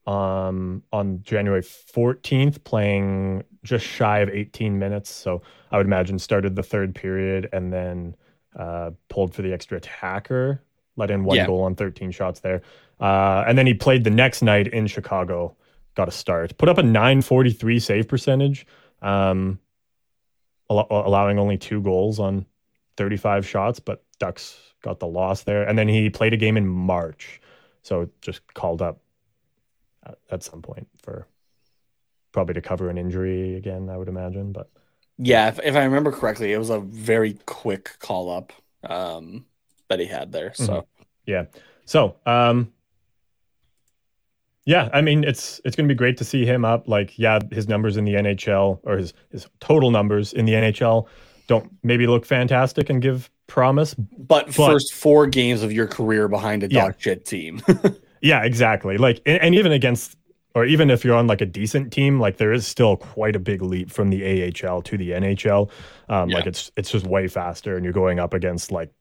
um, 0.05 0.83
on 0.91 1.21
January 1.23 1.61
14th, 1.61 2.63
playing 2.65 3.43
just 3.63 3.85
shy 3.85 4.19
of 4.19 4.29
18 4.29 4.77
minutes. 4.77 5.09
So 5.09 5.41
I 5.71 5.77
would 5.77 5.85
imagine 5.85 6.19
started 6.19 6.55
the 6.55 6.63
third 6.63 6.93
period 6.93 7.47
and 7.53 7.71
then 7.71 8.15
uh, 8.57 8.91
pulled 9.09 9.33
for 9.33 9.41
the 9.41 9.53
extra 9.53 9.77
attacker, 9.77 10.61
let 10.97 11.09
in 11.09 11.23
one 11.23 11.37
Yeah. 11.37 11.47
goal 11.47 11.61
on 11.63 11.75
13 11.75 12.11
shots 12.11 12.41
there. 12.41 12.61
Uh, 12.99 13.43
and 13.47 13.57
then 13.57 13.65
he 13.65 13.73
played 13.73 14.03
the 14.03 14.09
next 14.09 14.41
night 14.41 14.67
in 14.67 14.87
Chicago, 14.87 15.55
got 15.95 16.07
a 16.07 16.11
start, 16.11 16.57
put 16.57 16.67
up 16.69 16.77
a 16.77 16.83
943 16.83 17.79
save 17.79 18.07
percentage. 18.07 18.67
Um, 19.01 19.59
allo- 20.69 20.87
allowing 20.89 21.39
only 21.39 21.57
two 21.57 21.81
goals 21.81 22.19
on 22.19 22.45
35 22.97 23.47
shots, 23.47 23.79
but 23.79 24.03
Ducks 24.19 24.57
got 24.81 24.99
the 24.99 25.07
loss 25.07 25.43
there. 25.43 25.63
And 25.63 25.77
then 25.77 25.87
he 25.87 26.09
played 26.09 26.33
a 26.33 26.37
game 26.37 26.57
in 26.57 26.67
March. 26.67 27.41
So 27.81 28.09
just 28.21 28.41
called 28.53 28.81
up 28.81 28.99
at, 30.05 30.17
at 30.31 30.43
some 30.43 30.61
point 30.61 30.87
for 31.01 31.27
probably 32.31 32.53
to 32.55 32.61
cover 32.61 32.89
an 32.89 32.97
injury 32.97 33.55
again, 33.55 33.89
I 33.89 33.97
would 33.97 34.07
imagine. 34.09 34.51
But 34.51 34.69
Yeah, 35.17 35.47
if, 35.47 35.59
if 35.63 35.75
I 35.75 35.83
remember 35.83 36.11
correctly, 36.11 36.51
it 36.51 36.57
was 36.57 36.69
a 36.69 36.79
very 36.79 37.33
quick 37.45 37.97
call 37.99 38.29
up 38.29 38.53
um, 38.83 39.45
that 39.89 39.99
he 39.99 40.05
had 40.05 40.31
there. 40.31 40.53
So 40.53 40.87
yeah. 41.25 41.45
So, 41.85 42.15
um, 42.25 42.72
yeah, 44.65 44.89
I 44.93 45.01
mean 45.01 45.23
it's 45.23 45.59
it's 45.65 45.75
going 45.75 45.87
to 45.87 45.93
be 45.93 45.97
great 45.97 46.17
to 46.17 46.23
see 46.23 46.45
him 46.45 46.63
up. 46.65 46.87
Like, 46.87 47.17
yeah, 47.19 47.39
his 47.51 47.67
numbers 47.67 47.97
in 47.97 48.05
the 48.05 48.13
NHL 48.13 48.79
or 48.83 48.97
his 48.97 49.13
his 49.31 49.47
total 49.59 49.91
numbers 49.91 50.33
in 50.33 50.45
the 50.45 50.53
NHL 50.53 51.07
don't 51.47 51.69
maybe 51.83 52.07
look 52.07 52.25
fantastic 52.25 52.89
and 52.89 53.01
give 53.01 53.29
promise, 53.47 53.93
but, 53.93 54.53
first 54.53 54.93
four 54.93 55.27
games 55.27 55.61
of 55.61 55.71
your 55.73 55.85
career 55.87 56.27
behind 56.29 56.63
a 56.63 56.69
Yeah. 56.71 56.85
dog 56.85 56.95
shit 56.99 57.25
team. 57.25 57.61
Yeah, 58.21 58.43
exactly. 58.45 58.97
Like, 58.97 59.21
and, 59.25 59.41
and 59.41 59.53
even 59.53 59.73
against, 59.73 60.15
or 60.55 60.63
even 60.63 60.89
if 60.89 61.03
you're 61.03 61.17
on 61.17 61.27
like 61.27 61.41
a 61.41 61.45
decent 61.45 61.91
team, 61.91 62.21
like 62.21 62.37
there 62.37 62.53
is 62.53 62.65
still 62.65 62.95
quite 62.95 63.35
a 63.35 63.39
big 63.39 63.61
leap 63.61 63.91
from 63.91 64.11
the 64.11 64.23
AHL 64.65 64.81
to 64.83 64.97
the 64.97 65.09
NHL. 65.11 65.69
Um, 66.07 66.29
Like 66.29 66.45
it's 66.45 66.71
it's 66.77 66.89
just 66.89 67.05
way 67.05 67.27
faster, 67.27 67.75
and 67.75 67.83
you're 67.83 67.91
going 67.91 68.19
up 68.21 68.33
against 68.33 68.71
like 68.71 68.91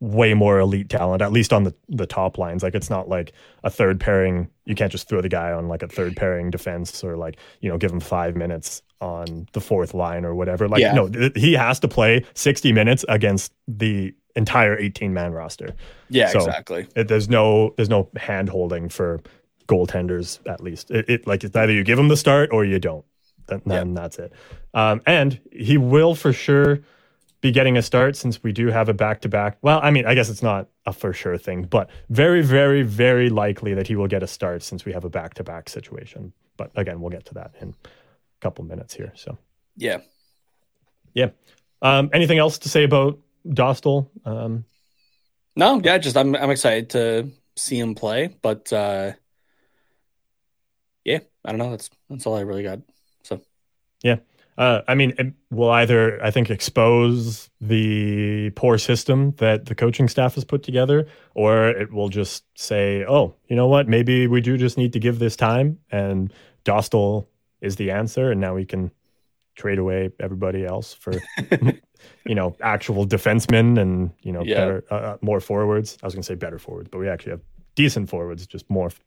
way 0.00 0.32
more 0.34 0.58
elite 0.58 0.88
talent, 0.88 1.20
at 1.22 1.30
least 1.32 1.52
on 1.52 1.64
the 1.64 1.74
the 1.88 2.06
top 2.06 2.38
lines. 2.38 2.62
Like 2.62 2.74
it's 2.74 2.90
not 2.90 3.08
like 3.08 3.32
a 3.64 3.70
third 3.70 4.00
pairing. 4.00 4.48
You 4.64 4.74
can't 4.74 4.90
just 4.90 5.08
throw 5.08 5.20
the 5.20 5.28
guy 5.28 5.52
on 5.52 5.68
like 5.68 5.82
a 5.82 5.88
third 5.88 6.16
pairing 6.16 6.50
defense 6.50 7.04
or 7.04 7.16
like 7.16 7.36
you 7.60 7.68
know 7.70 7.76
give 7.78 7.92
him 7.92 8.00
five 8.00 8.34
minutes 8.36 8.82
on 9.00 9.46
the 9.52 9.60
fourth 9.60 9.94
line 9.94 10.24
or 10.24 10.34
whatever. 10.34 10.68
Like 10.68 10.80
Yeah. 10.80 10.92
no, 10.92 11.08
th- 11.08 11.32
he 11.34 11.54
has 11.54 11.80
to 11.80 11.88
play 11.88 12.24
60 12.34 12.70
minutes 12.72 13.02
against 13.08 13.52
the 13.66 14.14
entire 14.36 14.78
18 14.78 15.12
man 15.14 15.32
roster. 15.32 15.74
yeah, 16.10 16.28
So- 16.28 16.38
exactly. 16.40 16.86
It, 16.96 17.08
there's 17.08 17.28
no 17.28 17.72
there's 17.76 17.88
no 17.88 18.08
hand 18.16 18.48
holding 18.48 18.88
for 18.88 19.20
goaltenders 19.68 20.38
at 20.48 20.60
least. 20.62 20.90
It, 20.90 21.08
it 21.08 21.26
like 21.26 21.44
it's 21.44 21.54
either 21.56 21.72
you 21.72 21.84
give 21.84 21.98
him 21.98 22.08
the 22.08 22.16
start 22.16 22.50
or 22.52 22.64
you 22.64 22.78
don't. 22.78 23.04
Then, 23.48 23.62
then 23.66 23.94
that's 23.94 24.18
it. 24.18 24.32
Um, 24.74 25.00
and 25.06 25.40
he 25.50 25.76
will 25.76 26.14
for 26.14 26.32
sure 26.32 26.80
be 27.40 27.50
getting 27.50 27.76
a 27.76 27.82
start 27.82 28.16
since 28.16 28.42
we 28.42 28.52
do 28.52 28.68
have 28.68 28.88
a 28.88 28.94
back 28.94 29.20
to 29.22 29.28
back. 29.28 29.56
Well, 29.62 29.80
I 29.82 29.90
mean, 29.90 30.04
I 30.06 30.14
guess 30.14 30.28
it's 30.28 30.42
not 30.42 30.68
a 30.86 30.92
for 30.92 31.12
sure 31.12 31.38
thing, 31.38 31.62
but 31.64 31.88
very, 32.10 32.42
very, 32.42 32.82
very 32.82 33.30
likely 33.30 33.72
that 33.74 33.86
he 33.86 33.96
will 33.96 34.08
get 34.08 34.22
a 34.22 34.26
start 34.26 34.62
since 34.62 34.84
we 34.84 34.92
have 34.92 35.04
a 35.04 35.10
back 35.10 35.34
to 35.34 35.44
back 35.44 35.68
situation. 35.68 36.32
But 36.56 36.70
again, 36.76 37.00
we'll 37.00 37.10
get 37.10 37.24
to 37.26 37.34
that 37.34 37.54
in 37.60 37.70
a 37.70 37.88
couple 38.40 38.64
minutes 38.64 38.94
here. 38.94 39.12
So 39.14 39.38
Yeah. 39.76 39.98
yeah. 41.14 41.30
Um, 41.80 42.10
anything 42.12 42.38
else 42.38 42.58
to 42.58 42.68
say 42.68 42.84
about 42.84 43.18
Dostál? 43.48 44.08
Um, 44.26 44.64
No, 45.56 45.80
yeah, 45.82 45.96
just 45.98 46.16
I'm 46.16 46.36
I'm 46.36 46.50
excited 46.50 46.90
to 46.90 47.30
see 47.56 47.78
him 47.78 47.94
play, 47.94 48.36
but 48.42 48.70
uh 48.72 49.12
yeah, 51.04 51.20
I 51.44 51.50
don't 51.50 51.58
know. 51.58 51.70
That's 51.70 51.88
that's 52.10 52.26
all 52.26 52.36
I 52.36 52.42
really 52.42 52.62
got. 52.62 52.80
So 53.22 53.40
Yeah. 54.02 54.16
Uh, 54.60 54.82
I 54.86 54.94
mean, 54.94 55.14
it 55.18 55.32
will 55.50 55.70
either, 55.70 56.22
I 56.22 56.30
think, 56.30 56.50
expose 56.50 57.48
the 57.62 58.50
poor 58.50 58.76
system 58.76 59.30
that 59.38 59.64
the 59.64 59.74
coaching 59.74 60.06
staff 60.06 60.34
has 60.34 60.44
put 60.44 60.62
together, 60.62 61.06
or 61.34 61.68
it 61.68 61.90
will 61.90 62.10
just 62.10 62.44
say, 62.60 63.02
oh, 63.08 63.34
you 63.48 63.56
know 63.56 63.66
what? 63.68 63.88
Maybe 63.88 64.26
we 64.26 64.42
do 64.42 64.58
just 64.58 64.76
need 64.76 64.92
to 64.92 64.98
give 65.00 65.18
this 65.18 65.34
time, 65.34 65.78
and 65.90 66.30
Dostál 66.66 67.26
is 67.62 67.76
the 67.76 67.90
answer, 67.90 68.30
and 68.30 68.38
now 68.40 68.54
we 68.54 68.66
can 68.66 68.90
trade 69.56 69.78
away 69.78 70.10
everybody 70.20 70.66
else 70.66 70.92
for, 70.92 71.14
you 72.26 72.34
know, 72.34 72.54
actual 72.60 73.06
defensemen 73.06 73.78
and, 73.80 74.10
you 74.20 74.32
know, 74.32 74.42
Yeah. 74.44 74.56
better, 74.56 74.84
uh, 74.90 74.94
uh, 74.94 75.16
more 75.22 75.40
forwards. 75.40 75.96
I 76.02 76.06
was 76.06 76.14
going 76.14 76.22
to 76.22 76.26
say 76.26 76.34
better 76.34 76.58
forwards, 76.58 76.88
but 76.90 76.98
we 76.98 77.08
actually 77.08 77.30
have 77.32 77.40
decent 77.76 78.10
forwards, 78.10 78.46
just 78.46 78.68
more 78.68 78.86
f- 78.88 79.00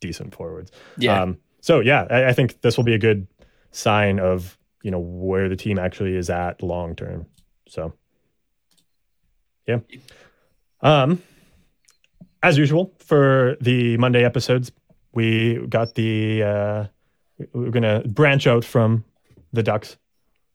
decent 0.00 0.34
forwards. 0.34 0.72
yeah. 0.98 1.22
Um, 1.22 1.38
so 1.60 1.78
yeah, 1.80 2.06
I, 2.10 2.26
I 2.26 2.32
think 2.32 2.60
this 2.60 2.76
will 2.76 2.84
be 2.84 2.94
a 2.94 2.98
good 2.98 3.26
sign 3.70 4.18
of 4.20 4.58
you 4.86 4.92
know 4.92 5.00
where 5.00 5.48
the 5.48 5.56
team 5.56 5.80
actually 5.80 6.14
is 6.14 6.30
at 6.30 6.62
long 6.62 6.94
term. 6.94 7.26
So 7.68 7.92
yeah. 9.66 9.80
Um, 10.80 11.20
as 12.40 12.56
usual 12.56 12.94
for 13.00 13.56
the 13.60 13.96
Monday 13.96 14.24
episodes, 14.24 14.70
we 15.12 15.66
got 15.66 15.96
the 15.96 16.44
uh, 16.44 16.84
we're 17.52 17.72
gonna 17.72 18.04
branch 18.06 18.46
out 18.46 18.64
from 18.64 19.04
the 19.52 19.64
Ducks 19.64 19.96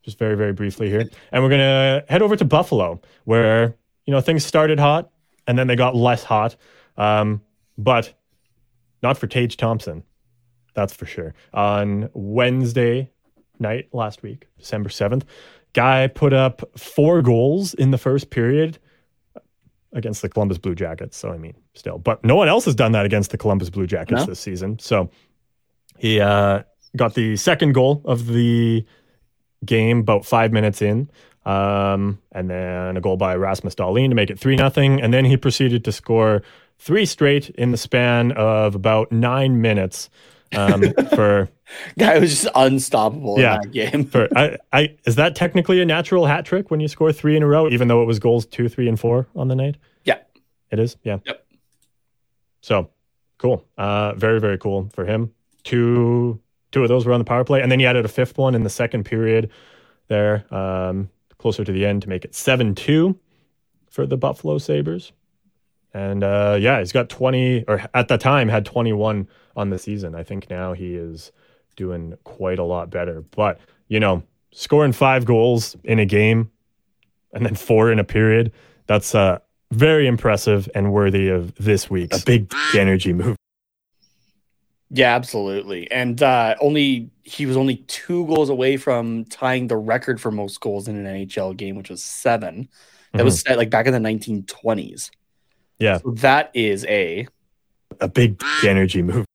just 0.01 0.17
very 0.17 0.37
very 0.37 0.53
briefly 0.53 0.89
here, 0.89 1.09
and 1.33 1.43
we're 1.43 1.49
gonna 1.49 2.05
head 2.07 2.21
over 2.21 2.37
to 2.37 2.45
Buffalo 2.45 3.01
where 3.25 3.75
you 4.05 4.13
know 4.13 4.21
things 4.21 4.45
started 4.45 4.79
hot 4.79 5.11
and 5.45 5.59
then 5.59 5.67
they 5.67 5.75
got 5.75 5.93
less 5.93 6.23
hot 6.23 6.55
Um, 6.95 7.41
but 7.77 8.13
not 9.03 9.17
for 9.17 9.27
Tage 9.27 9.57
Thompson. 9.57 10.03
That's 10.73 10.93
for 10.93 11.05
sure. 11.05 11.33
On 11.53 12.09
Wednesday 12.13 13.10
night 13.61 13.87
last 13.93 14.23
week, 14.23 14.47
December 14.57 14.89
7th, 14.89 15.23
guy 15.73 16.07
put 16.07 16.33
up 16.33 16.61
four 16.77 17.21
goals 17.21 17.73
in 17.73 17.91
the 17.91 17.97
first 17.97 18.29
period 18.29 18.77
against 19.93 20.21
the 20.21 20.29
Columbus 20.29 20.57
Blue 20.57 20.75
Jackets. 20.75 21.17
So, 21.17 21.31
I 21.31 21.37
mean, 21.37 21.55
still, 21.73 21.97
but 21.97 22.23
no 22.25 22.35
one 22.35 22.47
else 22.47 22.65
has 22.65 22.75
done 22.75 22.91
that 22.93 23.05
against 23.05 23.31
the 23.31 23.37
Columbus 23.37 23.69
Blue 23.69 23.87
Jackets 23.87 24.21
No? 24.21 24.25
this 24.25 24.39
season. 24.39 24.79
So, 24.79 25.09
he 25.97 26.19
uh, 26.19 26.63
got 26.95 27.13
the 27.13 27.35
second 27.35 27.73
goal 27.73 28.01
of 28.05 28.27
the 28.27 28.85
game 29.65 29.99
about 29.99 30.25
five 30.25 30.51
minutes 30.51 30.81
in. 30.81 31.09
Um, 31.45 32.19
and 32.31 32.49
then 32.49 32.97
a 32.97 33.01
goal 33.01 33.17
by 33.17 33.35
Rasmus 33.35 33.75
Dahlin 33.75 34.09
to 34.09 34.15
make 34.15 34.29
it 34.29 34.39
3 34.39 34.55
nothing. 34.55 35.01
And 35.01 35.13
then 35.13 35.25
he 35.25 35.37
proceeded 35.37 35.83
to 35.85 35.91
score 35.91 36.43
three 36.77 37.05
straight 37.05 37.49
in 37.51 37.71
the 37.71 37.77
span 37.77 38.31
of 38.33 38.75
about 38.75 39.11
nine 39.11 39.61
minutes 39.61 40.09
um, 40.55 40.83
for 41.15 41.49
Guy 41.97 42.19
was 42.19 42.29
just 42.41 42.47
unstoppable 42.55 43.39
Yeah. 43.39 43.55
in 43.55 43.61
that 43.61 43.71
game. 43.71 44.05
for 44.05 44.27
I, 44.35 44.57
I 44.73 44.95
is 45.05 45.15
that 45.15 45.35
technically 45.35 45.81
a 45.81 45.85
natural 45.85 46.25
hat 46.25 46.45
trick 46.45 46.69
when 46.71 46.79
you 46.79 46.87
score 46.87 47.11
three 47.13 47.35
in 47.37 47.43
a 47.43 47.47
row, 47.47 47.69
even 47.69 47.87
though 47.87 48.01
it 48.01 48.05
was 48.05 48.19
goals 48.19 48.45
two, 48.45 48.67
three, 48.69 48.87
and 48.87 48.99
four 48.99 49.27
on 49.35 49.47
the 49.47 49.55
night? 49.55 49.75
Yeah. 50.03 50.17
It 50.71 50.79
is, 50.79 50.97
yeah. 51.03 51.17
Yep. 51.25 51.45
So 52.61 52.89
cool. 53.37 53.65
Uh 53.77 54.13
very, 54.13 54.39
very 54.39 54.57
cool 54.57 54.89
for 54.93 55.05
him. 55.05 55.33
Two 55.63 56.39
two 56.71 56.83
of 56.83 56.89
those 56.89 57.05
were 57.05 57.13
on 57.13 57.19
the 57.19 57.25
power 57.25 57.43
play. 57.43 57.61
And 57.61 57.71
then 57.71 57.79
he 57.79 57.85
added 57.85 58.05
a 58.05 58.09
fifth 58.09 58.37
one 58.37 58.55
in 58.55 58.63
the 58.63 58.69
second 58.69 59.03
period 59.03 59.49
there, 60.07 60.45
um, 60.53 61.09
closer 61.37 61.63
to 61.63 61.71
the 61.71 61.85
end 61.85 62.01
to 62.03 62.09
make 62.09 62.23
it 62.25 62.35
seven 62.35 62.75
two 62.75 63.17
for 63.89 64.05
the 64.05 64.17
Buffalo 64.17 64.57
Sabres. 64.57 65.11
And 65.93 66.23
uh 66.23 66.57
yeah, 66.59 66.79
he's 66.79 66.91
got 66.91 67.09
twenty 67.09 67.63
or 67.67 67.83
at 67.93 68.07
the 68.07 68.17
time 68.17 68.47
had 68.47 68.65
twenty 68.65 68.93
one 68.93 69.27
on 69.55 69.69
the 69.69 69.79
season. 69.79 70.15
I 70.15 70.23
think 70.23 70.49
now 70.49 70.73
he 70.73 70.95
is 70.95 71.31
doing 71.75 72.17
quite 72.23 72.59
a 72.59 72.63
lot 72.63 72.89
better. 72.89 73.21
But, 73.31 73.59
you 73.87 73.99
know, 73.99 74.23
scoring 74.51 74.91
five 74.91 75.25
goals 75.25 75.75
in 75.83 75.99
a 75.99 76.05
game 76.05 76.51
and 77.33 77.45
then 77.45 77.55
four 77.55 77.91
in 77.91 77.99
a 77.99 78.03
period, 78.03 78.51
that's 78.87 79.15
uh, 79.15 79.39
very 79.71 80.07
impressive 80.07 80.69
and 80.75 80.91
worthy 80.91 81.29
of 81.29 81.55
this 81.55 81.89
week's 81.89 82.21
a 82.21 82.25
big 82.25 82.53
energy 82.75 83.13
move. 83.13 83.35
Yeah, 84.93 85.15
absolutely. 85.15 85.89
And 85.89 86.21
uh, 86.21 86.55
only 86.59 87.09
he 87.23 87.45
was 87.45 87.55
only 87.55 87.77
two 87.87 88.27
goals 88.27 88.49
away 88.49 88.75
from 88.75 89.23
tying 89.25 89.67
the 89.67 89.77
record 89.77 90.19
for 90.19 90.31
most 90.31 90.59
goals 90.59 90.89
in 90.89 91.05
an 91.05 91.05
NHL 91.05 91.55
game, 91.55 91.75
which 91.75 91.89
was 91.89 92.03
seven. 92.03 92.67
That 93.13 93.25
was 93.25 93.41
set 93.41 93.57
like 93.57 93.69
back 93.69 93.87
in 93.87 93.93
the 93.93 93.99
1920s. 93.99 95.09
Yeah, 95.81 95.97
So 95.97 96.11
that 96.11 96.51
is 96.53 96.85
a 96.85 97.27
a 97.99 98.07
big 98.07 98.41
energy 98.63 99.01
move. 99.01 99.25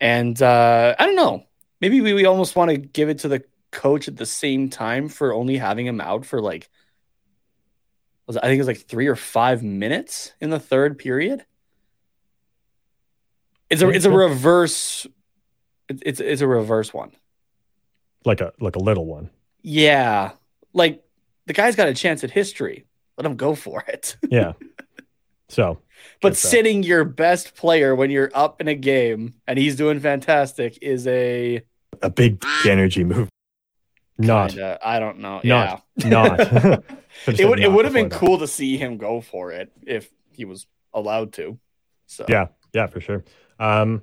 and 0.00 0.40
uh, 0.40 0.94
I 0.98 1.06
don't 1.06 1.16
know. 1.16 1.46
Maybe 1.80 2.00
we, 2.00 2.12
we 2.12 2.26
almost 2.26 2.54
want 2.54 2.70
to 2.70 2.76
give 2.76 3.08
it 3.08 3.20
to 3.20 3.28
the 3.28 3.42
coach 3.70 4.06
at 4.06 4.16
the 4.16 4.26
same 4.26 4.68
time 4.68 5.08
for 5.08 5.32
only 5.32 5.56
having 5.56 5.86
him 5.86 6.00
out 6.00 6.26
for 6.26 6.40
like 6.40 6.68
I 8.28 8.32
think 8.32 8.54
it 8.54 8.58
was 8.58 8.66
like 8.66 8.86
three 8.86 9.06
or 9.08 9.16
five 9.16 9.62
minutes 9.62 10.32
in 10.40 10.50
the 10.50 10.60
third 10.60 10.98
period. 10.98 11.44
It's 13.68 13.82
a 13.82 13.88
it's 13.88 14.04
a 14.04 14.10
reverse. 14.10 15.06
It's 15.88 16.02
it's 16.04 16.20
it's 16.20 16.40
a 16.42 16.46
reverse 16.46 16.92
one. 16.94 17.12
Like 18.24 18.40
a 18.40 18.52
like 18.60 18.76
a 18.76 18.78
little 18.78 19.06
one. 19.06 19.30
Yeah, 19.62 20.32
like 20.72 21.02
the 21.46 21.52
guy's 21.52 21.76
got 21.76 21.88
a 21.88 21.94
chance 21.94 22.22
at 22.24 22.30
history. 22.30 22.86
Let 23.16 23.26
him 23.26 23.36
go 23.36 23.54
for 23.54 23.82
it. 23.88 24.16
Yeah. 24.30 24.52
so 25.48 25.78
But 26.20 26.30
That's 26.30 26.42
that. 26.42 26.48
sitting 26.48 26.82
your 26.82 27.04
best 27.04 27.54
player 27.54 27.94
when 27.94 28.10
you're 28.10 28.30
up 28.34 28.60
in 28.60 28.68
a 28.68 28.74
game 28.74 29.34
and 29.46 29.58
he's 29.58 29.76
doing 29.76 30.00
fantastic 30.00 30.78
is 30.82 31.06
a 31.06 31.62
a 32.00 32.10
big 32.10 32.42
energy 32.66 33.04
move. 33.04 33.28
Not 34.18 34.50
kinda- 34.50 34.78
I 34.82 34.98
don't 34.98 35.18
know. 35.18 35.40
not 35.44 35.82
yeah. 35.96 36.08
not. 36.08 36.84
It 37.26 37.46
would 37.46 37.60
it 37.60 37.70
would 37.70 37.84
have 37.84 37.92
been 37.94 38.08
that. 38.08 38.18
cool 38.18 38.38
to 38.38 38.46
see 38.46 38.78
him 38.78 38.96
go 38.96 39.20
for 39.20 39.52
it 39.52 39.70
if 39.86 40.10
he 40.30 40.44
was 40.46 40.66
allowed 40.94 41.32
to. 41.34 41.58
So 42.06 42.24
Yeah, 42.28 42.46
yeah, 42.72 42.86
for 42.86 43.00
sure. 43.02 43.22
Um, 43.58 44.02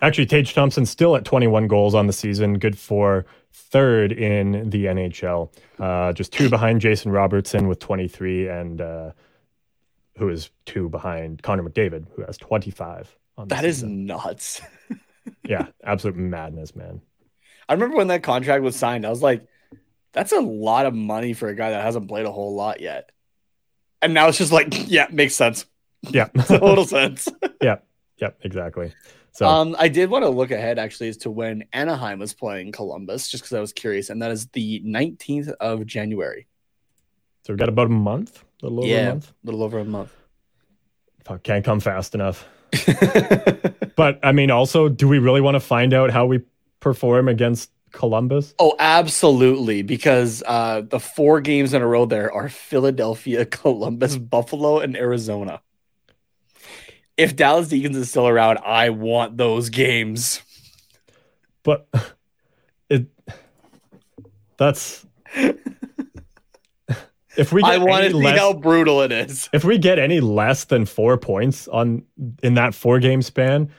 actually, 0.00 0.26
Tage 0.26 0.54
Thompson 0.54 0.86
still 0.86 1.16
at 1.16 1.24
21 1.24 1.66
goals 1.66 1.94
on 1.94 2.06
the 2.06 2.12
season, 2.12 2.58
good 2.60 2.78
for 2.78 3.26
third 3.52 4.12
in 4.12 4.70
the 4.70 4.86
NHL. 4.86 5.52
Uh, 5.78 6.12
just 6.12 6.32
two 6.32 6.48
behind 6.50 6.80
Jason 6.80 7.10
Robertson 7.12 7.68
with 7.68 7.78
23, 7.78 8.48
and 8.48 8.80
uh, 8.80 9.10
who 10.18 10.28
is 10.28 10.50
two 10.66 10.88
behind 10.88 11.42
Connor 11.42 11.62
McDavid, 11.62 12.06
who 12.14 12.22
has 12.24 12.36
25. 12.38 13.16
On 13.38 13.48
the 13.48 13.54
that 13.54 13.64
is 13.64 13.76
season. 13.76 14.06
nuts. 14.06 14.60
yeah, 15.44 15.66
absolute 15.84 16.16
madness, 16.16 16.74
man. 16.76 17.00
I 17.68 17.74
remember 17.74 17.96
when 17.96 18.08
that 18.08 18.22
contract 18.22 18.62
was 18.62 18.76
signed, 18.76 19.06
I 19.06 19.10
was 19.10 19.22
like, 19.22 19.46
that's 20.12 20.32
a 20.32 20.40
lot 20.40 20.86
of 20.86 20.94
money 20.94 21.32
for 21.34 21.48
a 21.48 21.54
guy 21.54 21.70
that 21.70 21.84
hasn't 21.84 22.08
played 22.08 22.26
a 22.26 22.32
whole 22.32 22.54
lot 22.54 22.80
yet. 22.80 23.10
And 24.02 24.12
now 24.14 24.28
it's 24.28 24.38
just 24.38 24.52
like, 24.52 24.68
yeah, 24.88 25.06
makes 25.10 25.34
sense. 25.34 25.66
Yeah, 26.02 26.26
Total 26.46 26.84
sense. 26.84 27.28
yeah, 27.62 27.76
yeah, 28.16 28.30
exactly. 28.42 28.92
So 29.32 29.46
Um, 29.46 29.76
I 29.78 29.88
did 29.88 30.10
want 30.10 30.24
to 30.24 30.28
look 30.28 30.50
ahead 30.50 30.78
actually 30.78 31.08
as 31.08 31.16
to 31.18 31.30
when 31.30 31.64
Anaheim 31.72 32.18
was 32.18 32.34
playing 32.34 32.72
Columbus, 32.72 33.28
just 33.28 33.44
because 33.44 33.56
I 33.56 33.60
was 33.60 33.72
curious, 33.72 34.10
and 34.10 34.20
that 34.22 34.30
is 34.30 34.46
the 34.48 34.80
19th 34.84 35.50
of 35.60 35.86
January. 35.86 36.46
so 37.44 37.52
we've 37.52 37.58
got 37.58 37.68
about 37.68 37.86
a 37.86 37.90
month, 37.90 38.44
a 38.62 38.66
little 38.66 38.84
over 38.84 39.00
a 39.00 39.12
month. 39.14 39.28
a 39.30 39.46
little 39.46 39.62
over 39.62 39.78
a 39.78 39.84
month. 39.84 40.12
Fuck, 41.24 41.42
can't 41.42 41.64
come 41.64 41.80
fast 41.80 42.14
enough. 42.14 42.46
But 43.96 44.18
I 44.22 44.32
mean, 44.32 44.50
also, 44.50 44.88
do 44.88 45.06
we 45.08 45.18
really 45.18 45.40
want 45.42 45.56
to 45.56 45.60
find 45.60 45.92
out 45.92 46.10
how 46.10 46.24
we 46.24 46.40
perform 46.80 47.28
against 47.28 47.70
Columbus? 47.92 48.54
Oh, 48.58 48.74
absolutely, 48.78 49.82
because 49.82 50.42
uh, 50.46 50.82
the 50.88 50.98
four 51.00 51.40
games 51.42 51.74
in 51.74 51.82
a 51.82 51.86
row 51.86 52.06
there 52.06 52.32
are 52.32 52.48
Philadelphia, 52.48 53.44
Columbus, 53.62 54.16
Buffalo, 54.16 54.78
and 54.78 54.96
Arizona. 54.96 55.60
If 57.16 57.36
Dallas 57.36 57.68
Eakins 57.68 57.96
is 57.96 58.08
still 58.10 58.26
around, 58.28 58.58
I 58.64 58.90
want 58.90 59.36
those 59.36 59.68
games. 59.68 60.40
but 61.62 61.88
it 62.88 63.06
that's 64.56 65.06
if 67.36 67.52
we 67.52 67.62
get 67.62 67.70
I 67.70 67.78
want 67.78 68.04
to 68.04 68.10
see 68.10 68.16
less, 68.16 68.38
how 68.38 68.52
brutal 68.52 69.02
it 69.02 69.12
is. 69.12 69.48
if 69.52 69.64
we 69.64 69.78
get 69.78 69.98
any 69.98 70.20
less 70.20 70.64
than 70.64 70.86
four 70.86 71.16
points 71.16 71.68
on 71.68 72.02
in 72.42 72.54
that 72.54 72.74
four 72.74 72.98
game 72.98 73.22
span 73.22 73.70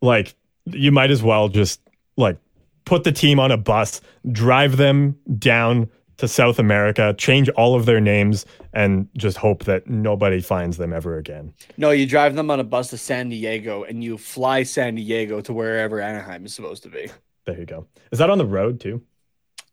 like 0.00 0.34
you 0.66 0.92
might 0.92 1.10
as 1.10 1.22
well 1.22 1.48
just 1.48 1.80
like 2.16 2.38
put 2.84 3.04
the 3.04 3.12
team 3.12 3.40
on 3.40 3.50
a 3.50 3.56
bus 3.56 4.00
drive 4.30 4.76
them 4.76 5.16
down 5.38 5.90
to 6.20 6.28
south 6.28 6.58
america 6.58 7.14
change 7.18 7.48
all 7.50 7.74
of 7.74 7.84
their 7.86 8.00
names 8.00 8.46
and 8.72 9.08
just 9.16 9.36
hope 9.36 9.64
that 9.64 9.86
nobody 9.88 10.40
finds 10.40 10.76
them 10.76 10.92
ever 10.92 11.16
again 11.18 11.52
No, 11.76 11.90
you 11.90 12.06
drive 12.06 12.34
them 12.36 12.50
on 12.50 12.60
a 12.60 12.64
bus 12.64 12.90
to 12.90 12.96
San 12.98 13.28
Diego 13.28 13.82
and 13.84 14.02
you 14.04 14.16
fly 14.16 14.62
San 14.62 14.94
Diego 14.94 15.40
to 15.40 15.52
wherever 15.52 16.00
Anaheim 16.00 16.46
is 16.46 16.54
supposed 16.54 16.82
to 16.84 16.88
be. 16.88 17.08
there 17.46 17.58
you 17.58 17.66
go 17.66 17.86
is 18.12 18.18
that 18.20 18.30
on 18.30 18.38
the 18.38 18.46
road 18.46 18.80
too 18.80 19.02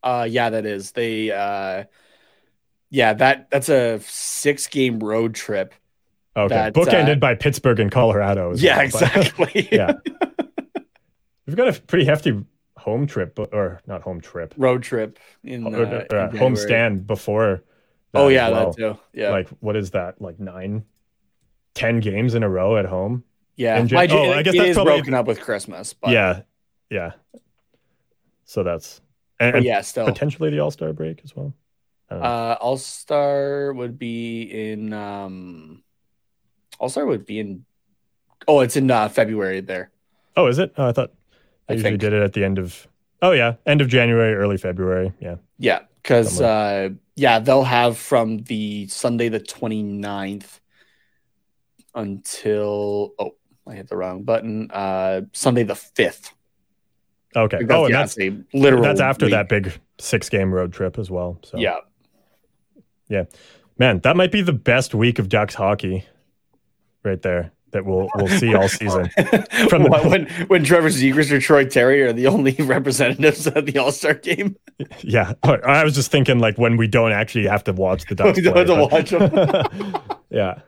Uh 0.02 0.26
yeah, 0.28 0.50
that 0.50 0.64
is. 0.66 0.92
They 0.92 1.30
uh 1.30 1.84
yeah, 2.90 3.12
that 3.14 3.50
that's 3.50 3.68
a 3.68 4.00
six 4.04 4.66
game 4.66 4.98
road 5.00 5.34
trip. 5.34 5.74
okay 6.36 6.54
That, 6.54 6.72
bookended 6.74 7.16
uh, 7.16 7.20
by 7.20 7.34
pittsburgh 7.34 7.80
and 7.80 7.90
colorado 7.92 8.54
Yeah, 8.56 8.78
well, 8.78 8.90
but- 8.92 9.16
exactly. 9.16 9.68
yeah. 9.72 9.92
We've 11.46 11.56
got 11.56 11.68
a 11.68 11.80
pretty 11.80 12.04
hefty 12.04 12.44
home 12.88 13.06
trip, 13.06 13.38
or 13.38 13.80
not 13.86 14.02
home 14.02 14.20
trip, 14.20 14.54
road 14.56 14.82
trip 14.82 15.18
in, 15.44 15.66
uh, 15.66 15.78
or, 15.78 15.84
in 15.84 16.16
uh, 16.16 16.36
home 16.38 16.56
stand 16.56 17.06
before. 17.06 17.62
Oh 18.14 18.28
yeah, 18.28 18.48
well. 18.48 18.72
that 18.72 18.76
too. 18.76 18.98
Yeah. 19.12 19.30
Like, 19.30 19.48
what 19.60 19.76
is 19.76 19.90
that? 19.90 20.20
Like 20.20 20.40
nine, 20.40 20.84
ten 21.74 22.00
games 22.00 22.34
in 22.34 22.42
a 22.42 22.48
row 22.48 22.76
at 22.76 22.86
home? 22.86 23.24
yeah. 23.56 23.82
My, 23.90 24.06
oh, 24.10 24.32
I 24.32 24.42
guess 24.42 24.56
that's 24.56 24.70
is 24.70 24.76
probably- 24.76 24.94
broken 24.94 25.14
up 25.14 25.26
with 25.26 25.40
Christmas, 25.40 25.92
but 25.92 26.10
yeah, 26.10 26.42
yeah. 26.90 27.12
So 28.44 28.62
that's 28.62 29.00
and, 29.38 29.56
and 29.56 29.64
yeah, 29.64 29.82
still. 29.82 30.06
potentially 30.06 30.50
the 30.50 30.60
All 30.60 30.70
Star 30.70 30.92
break 30.92 31.20
as 31.24 31.36
well. 31.36 31.52
I 32.08 32.14
don't 32.14 32.22
know. 32.22 32.28
Uh 32.28 32.56
All 32.60 32.78
Star 32.78 33.72
would 33.72 33.98
be 33.98 34.42
in 34.42 34.92
um 34.94 35.82
All 36.78 36.88
Star 36.88 37.04
would 37.04 37.26
be 37.26 37.40
in 37.40 37.64
Oh, 38.46 38.60
it's 38.60 38.76
in 38.76 38.90
uh, 38.90 39.08
February 39.10 39.60
there. 39.60 39.90
oh, 40.36 40.46
is 40.46 40.58
it? 40.58 40.72
Oh, 40.78 40.88
I 40.88 40.92
thought 40.92 41.12
I, 41.68 41.72
I 41.72 41.74
usually 41.74 41.90
think. 41.92 42.00
did 42.00 42.12
it 42.12 42.22
at 42.22 42.32
the 42.32 42.44
end 42.44 42.58
of. 42.58 42.86
Oh 43.20 43.32
yeah, 43.32 43.54
end 43.66 43.80
of 43.80 43.88
January, 43.88 44.34
early 44.34 44.56
February. 44.56 45.12
Yeah. 45.20 45.36
Yeah, 45.58 45.80
because 46.02 46.40
uh, 46.40 46.90
yeah, 47.16 47.38
they'll 47.40 47.64
have 47.64 47.98
from 47.98 48.38
the 48.38 48.86
Sunday 48.88 49.28
the 49.28 49.40
29th 49.40 50.60
until 51.94 53.12
oh, 53.18 53.34
I 53.66 53.74
hit 53.74 53.88
the 53.88 53.96
wrong 53.96 54.22
button. 54.22 54.70
Uh, 54.70 55.22
Sunday 55.32 55.64
the 55.64 55.74
fifth. 55.74 56.32
Okay. 57.36 57.58
That's, 57.60 57.72
oh, 57.72 57.84
and 57.86 57.94
that's 57.94 58.16
it's 58.16 58.36
a 58.54 58.56
literal. 58.56 58.82
that's 58.82 59.00
after 59.00 59.26
week. 59.26 59.32
that 59.32 59.48
big 59.48 59.72
six 59.98 60.28
game 60.28 60.54
road 60.54 60.72
trip 60.72 60.98
as 60.98 61.10
well. 61.10 61.40
So 61.44 61.58
yeah, 61.58 61.78
Yeah, 63.08 63.24
Man, 63.78 64.00
that 64.00 64.16
might 64.16 64.32
be 64.32 64.42
the 64.42 64.52
best 64.52 64.94
week 64.94 65.18
of 65.18 65.28
Ducks 65.28 65.54
hockey, 65.54 66.04
right 67.04 67.22
there. 67.22 67.52
That 67.72 67.84
we'll 67.84 68.08
we'll 68.14 68.28
see 68.28 68.54
all 68.54 68.66
season. 68.68 69.08
From 69.68 69.82
the- 69.84 70.02
when 70.08 70.26
when 70.48 70.64
Trevor 70.64 70.88
Zegras 70.88 71.30
or 71.30 71.38
Troy 71.38 71.66
Terry 71.66 72.02
are 72.02 72.12
the 72.14 72.26
only 72.26 72.52
representatives 72.58 73.46
at 73.46 73.66
the 73.66 73.78
All 73.78 73.92
Star 73.92 74.14
game, 74.14 74.56
Yeah, 75.02 75.34
I 75.42 75.84
was 75.84 75.94
just 75.94 76.10
thinking 76.10 76.38
like 76.38 76.56
when 76.56 76.76
we 76.78 76.88
don't 76.88 77.12
actually 77.12 77.46
have 77.46 77.64
to 77.64 77.72
watch 77.74 78.06
the 78.08 78.14
Ducks. 78.14 78.38
we 78.38 78.42
don't 78.42 78.88
play, 78.88 78.98
have 79.00 79.08
to 79.08 79.18
but- 79.18 79.72
watch 79.72 79.92
them. 79.92 80.02
yeah. 80.30 80.60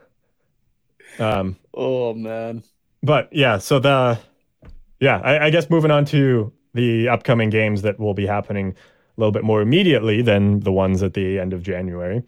Um, 1.19 1.57
oh 1.75 2.15
man, 2.15 2.63
but 3.03 3.29
yeah, 3.33 3.59
so 3.59 3.79
the 3.79 4.19
yeah, 5.01 5.21
I, 5.25 5.47
I 5.47 5.51
guess 5.51 5.69
moving 5.71 5.91
on 5.91 6.05
to 6.07 6.53
the 6.75 7.09
upcoming 7.09 7.51
games 7.51 7.83
that 7.83 7.99
will 7.99 8.15
be 8.15 8.27
happening 8.27 8.75
a 9.17 9.21
little 9.21 9.33
bit 9.33 9.43
more 9.45 9.61
immediately 9.61 10.23
than 10.23 10.61
the 10.61 10.73
ones 10.73 11.03
at 11.03 11.15
the 11.15 11.39
end 11.39 11.53
of 11.53 11.63
January 11.63 12.23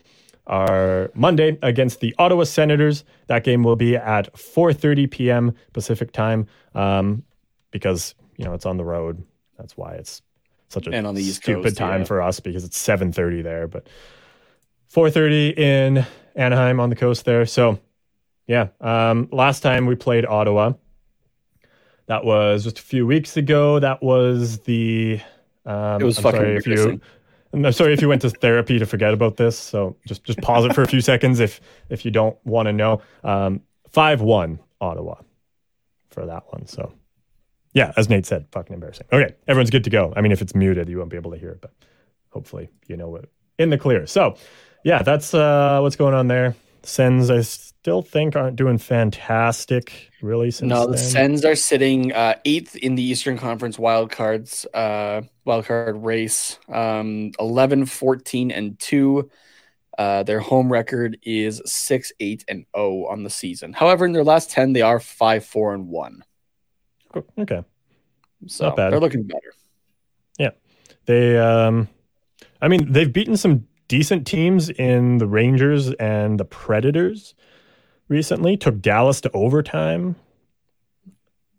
are 0.46 1.10
Monday 1.14 1.58
against 1.62 2.00
the 2.00 2.14
Ottawa 2.18 2.44
Senators. 2.44 3.04
That 3.28 3.44
game 3.44 3.62
will 3.62 3.76
be 3.76 3.96
at 3.96 4.32
4:30 4.34 5.10
p.m. 5.10 5.54
Pacific 5.72 6.12
time, 6.12 6.46
um, 6.74 7.22
because 7.70 8.14
you 8.36 8.44
know 8.44 8.54
it's 8.54 8.66
on 8.66 8.76
the 8.76 8.84
road. 8.84 9.22
That's 9.58 9.76
why 9.76 9.94
it's 9.94 10.22
such 10.68 10.86
a 10.86 10.90
And 10.90 11.06
on 11.06 11.14
the 11.14 11.22
East 11.22 11.42
stupid 11.42 11.64
Coast, 11.64 11.76
time 11.76 12.00
yeah. 12.00 12.06
for 12.06 12.22
us 12.22 12.40
because 12.40 12.64
it's 12.64 12.78
7:30 12.78 13.42
there, 13.42 13.68
but 13.68 13.88
4:30 14.92 15.56
in 15.58 16.06
Anaheim 16.34 16.80
on 16.80 16.90
the 16.90 16.96
coast 16.96 17.24
there. 17.24 17.46
So 17.46 17.78
yeah, 18.46 18.68
um, 18.80 19.28
last 19.30 19.60
time 19.62 19.86
we 19.86 19.94
played 19.94 20.26
Ottawa, 20.26 20.72
that 22.06 22.24
was 22.24 22.64
just 22.64 22.78
a 22.78 22.82
few 22.82 23.06
weeks 23.06 23.36
ago. 23.36 23.78
That 23.78 24.02
was 24.02 24.58
the. 24.60 25.20
Um, 25.64 26.00
It 26.00 26.04
was 26.04 26.18
I'm 26.18 26.24
fucking 26.24 26.40
sorry 26.40 26.56
if 26.56 26.66
you. 26.66 27.00
I'm 27.52 27.72
sorry 27.72 27.92
if 27.92 28.00
you 28.00 28.08
went 28.08 28.22
to 28.22 28.30
therapy 28.30 28.78
to 28.78 28.86
forget 28.86 29.12
about 29.12 29.36
this. 29.36 29.58
So 29.58 29.96
just 30.06 30.24
just 30.24 30.40
pause 30.40 30.64
it 30.64 30.74
for 30.74 30.82
a 30.82 30.86
few 30.86 31.00
seconds 31.00 31.40
if 31.40 31.60
if 31.90 32.04
you 32.04 32.10
don't 32.10 32.36
want 32.44 32.66
to 32.66 32.72
know. 32.72 33.02
Um, 33.24 33.62
Five 33.90 34.22
one 34.22 34.58
Ottawa 34.80 35.16
for 36.10 36.24
that 36.24 36.44
one. 36.50 36.66
So 36.66 36.94
yeah, 37.74 37.92
as 37.96 38.08
Nate 38.08 38.24
said, 38.24 38.46
fucking 38.52 38.72
embarrassing. 38.72 39.06
Okay, 39.12 39.34
everyone's 39.46 39.70
good 39.70 39.84
to 39.84 39.90
go. 39.90 40.12
I 40.16 40.22
mean, 40.22 40.32
if 40.32 40.40
it's 40.40 40.54
muted, 40.54 40.88
you 40.88 40.98
won't 40.98 41.10
be 41.10 41.16
able 41.16 41.30
to 41.32 41.38
hear 41.38 41.50
it, 41.50 41.60
but 41.60 41.72
hopefully 42.30 42.70
you 42.86 42.96
know 42.96 43.08
what 43.08 43.26
in 43.58 43.68
the 43.70 43.78
clear. 43.78 44.06
So 44.06 44.36
yeah, 44.82 45.02
that's 45.02 45.34
uh, 45.34 45.80
what's 45.80 45.96
going 45.96 46.14
on 46.14 46.28
there. 46.28 46.56
Sens, 46.84 47.30
I 47.30 47.40
still 47.42 48.02
think 48.02 48.36
aren't 48.36 48.56
doing 48.56 48.78
fantastic. 48.78 50.10
Really, 50.20 50.50
since 50.50 50.68
no, 50.68 50.86
the 50.86 50.96
then. 50.96 51.04
Sens 51.04 51.44
are 51.44 51.54
sitting 51.54 52.12
uh, 52.12 52.34
eighth 52.44 52.76
in 52.76 52.94
the 52.94 53.02
Eastern 53.02 53.38
Conference 53.38 53.76
wildcards 53.76 54.66
uh, 54.74 55.22
wildcard 55.46 56.04
race, 56.04 56.58
um, 56.68 57.32
11, 57.38 57.86
14, 57.86 58.50
and 58.50 58.78
two. 58.78 59.30
Uh, 59.98 60.22
their 60.22 60.40
home 60.40 60.72
record 60.72 61.18
is 61.22 61.60
six, 61.66 62.12
eight, 62.18 62.44
and 62.48 62.64
zero 62.74 63.06
on 63.06 63.24
the 63.24 63.30
season. 63.30 63.72
However, 63.72 64.06
in 64.06 64.12
their 64.12 64.24
last 64.24 64.50
ten, 64.50 64.72
they 64.72 64.82
are 64.82 64.98
five, 64.98 65.44
four, 65.44 65.74
and 65.74 65.88
one. 65.88 66.24
okay. 67.38 67.62
So 68.46 68.72
they're 68.76 68.98
looking 68.98 69.24
better. 69.24 69.52
Yeah, 70.38 70.50
they, 71.04 71.38
um, 71.38 71.88
I 72.60 72.68
mean, 72.68 72.90
they've 72.90 73.12
beaten 73.12 73.36
some 73.36 73.68
decent 73.88 74.26
teams 74.26 74.70
in 74.70 75.18
the 75.18 75.26
Rangers 75.26 75.92
and 75.94 76.38
the 76.40 76.44
Predators 76.44 77.34
recently. 78.08 78.56
Took 78.56 78.80
Dallas 78.80 79.20
to 79.22 79.30
overtime. 79.32 80.16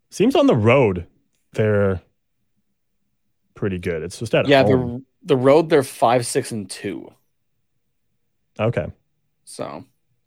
Seems 0.10 0.36
on 0.36 0.48
the 0.48 0.56
road 0.56 1.08
they're 1.54 2.02
pretty 3.56 3.78
good. 3.78 4.02
It's 4.04 4.20
just 4.20 4.34
at 4.36 4.48
Yeah, 4.48 4.64
home. 4.64 5.06
the 5.22 5.36
the 5.36 5.38
road 5.38 5.70
they're 5.70 5.84
five, 5.84 6.26
six, 6.26 6.52
and 6.52 6.70
two. 6.70 7.12
okay. 8.60 8.88
So 9.46 9.86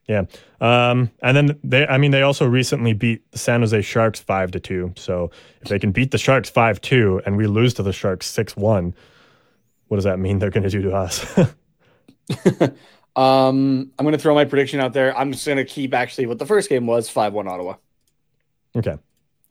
Yeah. 0.09 0.23
Um, 0.61 1.11
and 1.21 1.37
then 1.37 1.59
they, 1.65 1.87
I 1.87 1.99
mean, 1.99 2.13
they 2.13 2.23
also 2.23 2.47
recently 2.47 2.93
beat 2.93 3.29
the 3.33 3.39
San 3.39 3.61
Jose 3.61 3.83
Sharks 3.83 4.21
five 4.21 4.53
to 4.53 4.61
two. 4.61 4.93
So 4.97 5.31
if 5.63 5.69
they 5.69 5.79
can 5.81 5.91
beat 5.93 6.13
the 6.13 6.19
Sharks 6.19 6.49
five 6.49 6.81
two 6.81 7.21
and 7.27 7.37
we 7.37 7.47
lose 7.47 7.75
to 7.75 7.83
the 7.83 7.93
Sharks 7.93 8.27
six 8.27 8.57
one, 8.57 8.95
what 9.89 9.97
does 9.97 10.05
that 10.05 10.19
mean 10.19 10.39
they're 10.39 10.51
going 10.51 10.63
to 10.65 10.71
do 10.71 10.83
to 10.83 10.93
us? 10.95 11.25
um, 13.17 13.91
I'm 13.99 14.05
going 14.05 14.13
to 14.13 14.19
throw 14.19 14.35
my 14.35 14.45
prediction 14.45 14.81
out 14.81 14.93
there. 14.93 15.17
I'm 15.17 15.33
just 15.33 15.47
going 15.47 15.59
to 15.59 15.65
keep 15.65 15.95
actually 15.95 16.27
what 16.27 16.39
the 16.39 16.47
first 16.47 16.69
game 16.69 16.87
was 16.87 17.09
five 17.09 17.33
one 17.33 17.49
Ottawa. 17.49 17.75
okay. 18.77 18.97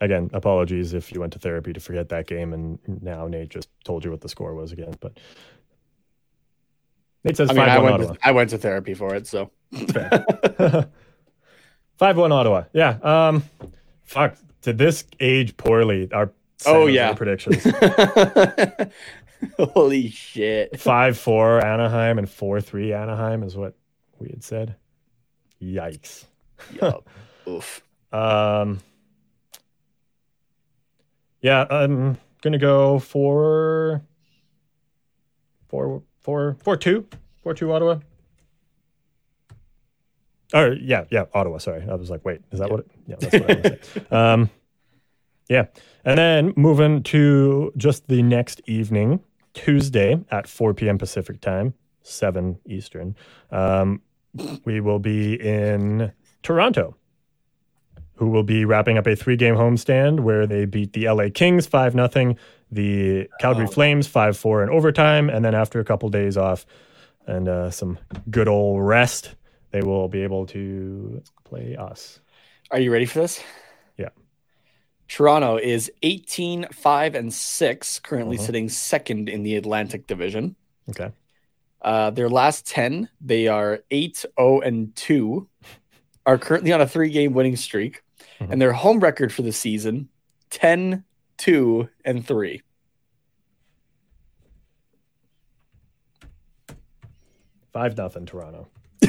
Again, 0.01 0.29
apologies 0.33 0.93
if 0.93 1.13
you 1.13 1.21
went 1.21 1.31
to 1.33 1.39
therapy 1.39 1.71
to 1.71 1.79
forget 1.79 2.09
that 2.09 2.27
game 2.27 2.51
and 2.53 2.79
now 3.01 3.27
Nate 3.27 3.47
just 3.49 3.69
told 3.85 4.03
you 4.03 4.11
what 4.11 4.19
the 4.19 4.27
score 4.27 4.53
was 4.53 4.73
again. 4.73 4.93
But 4.99 5.17
Nate 7.23 7.37
says 7.37 7.49
I 7.49 7.53
mean, 7.53 7.65
five 7.65 7.81
one 7.81 7.91
went 7.91 8.03
Ottawa. 8.03 8.13
to, 8.15 8.27
I 8.27 8.31
went 8.31 8.49
to 8.49 8.57
therapy 8.57 8.93
for 8.93 9.15
it. 9.15 9.25
So 9.25 9.51
Five 11.97 12.17
one 12.17 12.31
Ottawa. 12.33 12.63
Yeah. 12.73 12.97
Um, 13.01 13.43
fuck. 14.03 14.35
Did 14.61 14.77
this 14.77 15.05
age 15.21 15.55
poorly? 15.55 16.11
Our 16.11 16.31
Oh, 16.65 16.87
yeah. 16.87 17.13
predictions. 17.13 17.63
holy 19.59 20.09
shit. 20.09 20.79
five 20.79 21.17
four 21.17 21.63
Anaheim 21.63 22.17
and 22.17 22.29
four 22.29 22.61
three 22.61 22.93
Anaheim 22.93 23.43
is 23.43 23.55
what 23.55 23.75
we 24.19 24.29
had 24.29 24.43
said. 24.43 24.75
Yikes. 25.61 26.25
Yup. 26.73 27.07
Oof. 27.47 27.81
Um. 28.11 28.79
Yeah, 31.41 31.65
I'm 31.69 32.17
gonna 32.41 32.57
go 32.57 32.99
for 32.99 34.01
four 35.67 36.03
four 36.21 36.57
four 36.63 36.77
two 36.77 37.07
four 37.43 37.53
two 37.53 37.71
Ottawa. 37.71 37.99
Or 40.53 40.73
yeah, 40.73 41.05
yeah, 41.11 41.25
Ottawa. 41.33 41.57
Sorry, 41.57 41.83
I 41.89 41.95
was 41.95 42.09
like, 42.09 42.23
wait, 42.25 42.41
is 42.51 42.59
that 42.59 42.71
what? 42.71 42.81
It, 42.81 42.91
yeah, 43.07 43.15
that's 43.19 43.33
what 43.33 43.51
I 43.51 43.53
was 43.55 43.79
saying. 43.93 44.05
Um, 44.11 44.49
yeah, 45.49 45.65
and 46.03 46.17
then 46.17 46.53
moving 46.55 47.03
to 47.03 47.71
just 47.77 48.07
the 48.07 48.21
next 48.21 48.61
evening, 48.65 49.21
Tuesday 49.53 50.19
at 50.31 50.47
4 50.47 50.73
p.m. 50.73 50.97
Pacific 50.97 51.41
time, 51.41 51.73
7 52.01 52.59
Eastern. 52.65 53.15
Um, 53.51 54.01
we 54.65 54.81
will 54.81 54.99
be 54.99 55.35
in 55.35 56.11
Toronto, 56.43 56.95
who 58.15 58.29
will 58.29 58.43
be 58.43 58.65
wrapping 58.65 58.97
up 58.97 59.07
a 59.07 59.15
three-game 59.15 59.55
homestand 59.55 60.21
where 60.21 60.45
they 60.47 60.65
beat 60.65 60.93
the 60.93 61.09
LA 61.09 61.29
Kings 61.33 61.67
5 61.67 61.93
0 61.93 62.35
the 62.71 63.29
Calgary 63.39 63.67
Flames 63.67 64.07
5 64.07 64.37
4 64.37 64.63
in 64.63 64.69
overtime, 64.69 65.29
and 65.29 65.45
then 65.45 65.55
after 65.55 65.79
a 65.79 65.85
couple 65.85 66.09
days 66.09 66.37
off 66.37 66.65
and 67.27 67.47
uh, 67.47 67.71
some 67.71 67.97
good 68.29 68.47
old 68.47 68.81
rest, 68.81 69.35
they 69.71 69.81
will 69.81 70.07
be 70.07 70.21
able 70.21 70.45
to 70.47 71.21
play 71.43 71.75
us. 71.75 72.19
Are 72.71 72.79
you 72.79 72.91
ready 72.91 73.05
for 73.05 73.19
this? 73.19 73.43
Toronto 75.07 75.57
is 75.57 75.91
18, 76.03 76.67
5, 76.71 77.15
and 77.15 77.33
6, 77.33 77.99
currently 77.99 78.37
Uh-huh. 78.37 78.45
sitting 78.45 78.69
second 78.69 79.29
in 79.29 79.43
the 79.43 79.55
Atlantic 79.55 80.07
Division. 80.07 80.55
Okay. 80.89 81.11
Uh, 81.81 82.09
their 82.09 82.29
last 82.29 82.65
10, 82.65 83.09
they 83.21 83.47
are 83.47 83.83
8, 83.91 84.25
0, 84.39 84.61
and 84.61 84.95
2, 84.95 85.47
are 86.25 86.37
currently 86.39 86.71
on 86.73 86.81
a 86.81 86.87
three 86.87 87.09
game 87.09 87.33
winning 87.33 87.55
streak. 87.55 88.01
Mhm. 88.39 88.51
And 88.51 88.61
their 88.61 88.73
home 88.73 88.99
record 88.99 89.31
for 89.31 89.43
the 89.43 89.51
season 89.51 90.09
10, 90.49 91.03
2, 91.37 91.87
and 92.03 92.25
3. 92.25 92.61
Five 97.73 97.97
nothing 97.97 98.25
Toronto. 98.25 98.67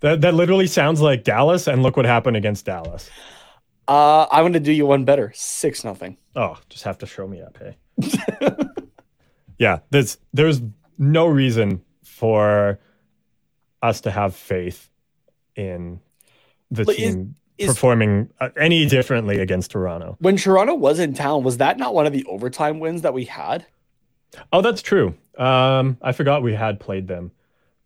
That 0.00 0.20
that 0.20 0.32
literally 0.34 0.68
sounds 0.68 1.00
like 1.00 1.24
Dallas, 1.24 1.66
and 1.66 1.82
look 1.82 1.96
what 1.96 2.06
happened 2.06 2.36
against 2.36 2.64
Dallas. 2.64 3.10
Uh, 3.88 4.26
I'm 4.30 4.42
going 4.42 4.52
to 4.52 4.60
do 4.60 4.70
you 4.72 4.84
one 4.86 5.04
better 5.04 5.32
6 5.34 5.84
nothing. 5.84 6.18
Oh, 6.36 6.58
just 6.68 6.84
have 6.84 6.98
to 6.98 7.06
show 7.06 7.26
me 7.26 7.40
up, 7.42 7.58
hey. 7.58 7.76
yeah, 9.58 9.78
there's 9.90 10.18
there's 10.32 10.60
no 10.98 11.26
reason 11.26 11.82
for 12.04 12.78
us 13.82 14.00
to 14.02 14.10
have 14.10 14.34
faith 14.36 14.90
in 15.56 16.00
the 16.70 16.84
team 16.84 17.34
is- 17.56 17.68
performing 17.68 18.30
uh, 18.40 18.50
any 18.56 18.86
differently 18.86 19.40
against 19.40 19.70
Toronto. 19.72 20.16
When 20.20 20.36
Toronto 20.36 20.74
was 20.74 20.98
in 20.98 21.14
town, 21.14 21.42
was 21.42 21.56
that 21.56 21.78
not 21.78 21.94
one 21.94 22.06
of 22.06 22.12
the 22.12 22.24
overtime 22.26 22.78
wins 22.80 23.02
that 23.02 23.14
we 23.14 23.24
had? 23.24 23.66
Oh, 24.52 24.60
that's 24.60 24.82
true. 24.82 25.14
Um, 25.38 25.96
I 26.02 26.12
forgot 26.12 26.42
we 26.42 26.54
had 26.54 26.78
played 26.78 27.08
them. 27.08 27.32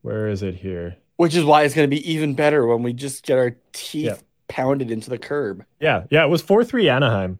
Where 0.03 0.28
is 0.28 0.42
it 0.42 0.57
here? 0.57 0.96
Which 1.16 1.34
is 1.36 1.44
why 1.44 1.62
it's 1.62 1.74
going 1.74 1.88
to 1.88 1.94
be 1.96 2.11
even 2.11 2.34
better 2.34 2.66
when 2.66 2.82
we 2.82 2.92
just 2.92 3.24
get 3.24 3.38
our 3.38 3.57
teeth 3.72 4.07
Yeah. 4.07 4.16
Pounded 4.53 4.90
into 4.90 5.11
the 5.11 5.18
curb. 5.18 5.64
Yeah, 5.80 6.05
yeah, 6.11 6.24
it 6.24 6.28
was 6.28 6.42
four 6.42 6.64
three 6.64 6.88
Anaheim. 6.88 7.38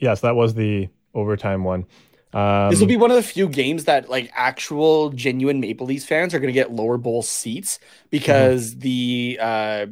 Yes, 0.00 0.20
that 0.20 0.34
was 0.36 0.54
the 0.54 0.88
overtime 1.14 1.64
one. 1.64 1.86
Um, 2.34 2.70
this 2.70 2.80
will 2.80 2.86
be 2.86 2.96
one 2.96 3.10
of 3.10 3.16
the 3.16 3.22
few 3.22 3.48
games 3.48 3.84
that 3.84 4.08
like 4.08 4.30
actual 4.34 5.10
genuine 5.10 5.60
Maple 5.60 5.86
Leafs 5.86 6.04
fans 6.04 6.34
are 6.34 6.38
going 6.38 6.48
to 6.48 6.54
get 6.54 6.72
lower 6.72 6.96
bowl 6.96 7.22
seats 7.22 7.78
because 8.10 8.78
the 8.78 9.38
uh 9.40 9.86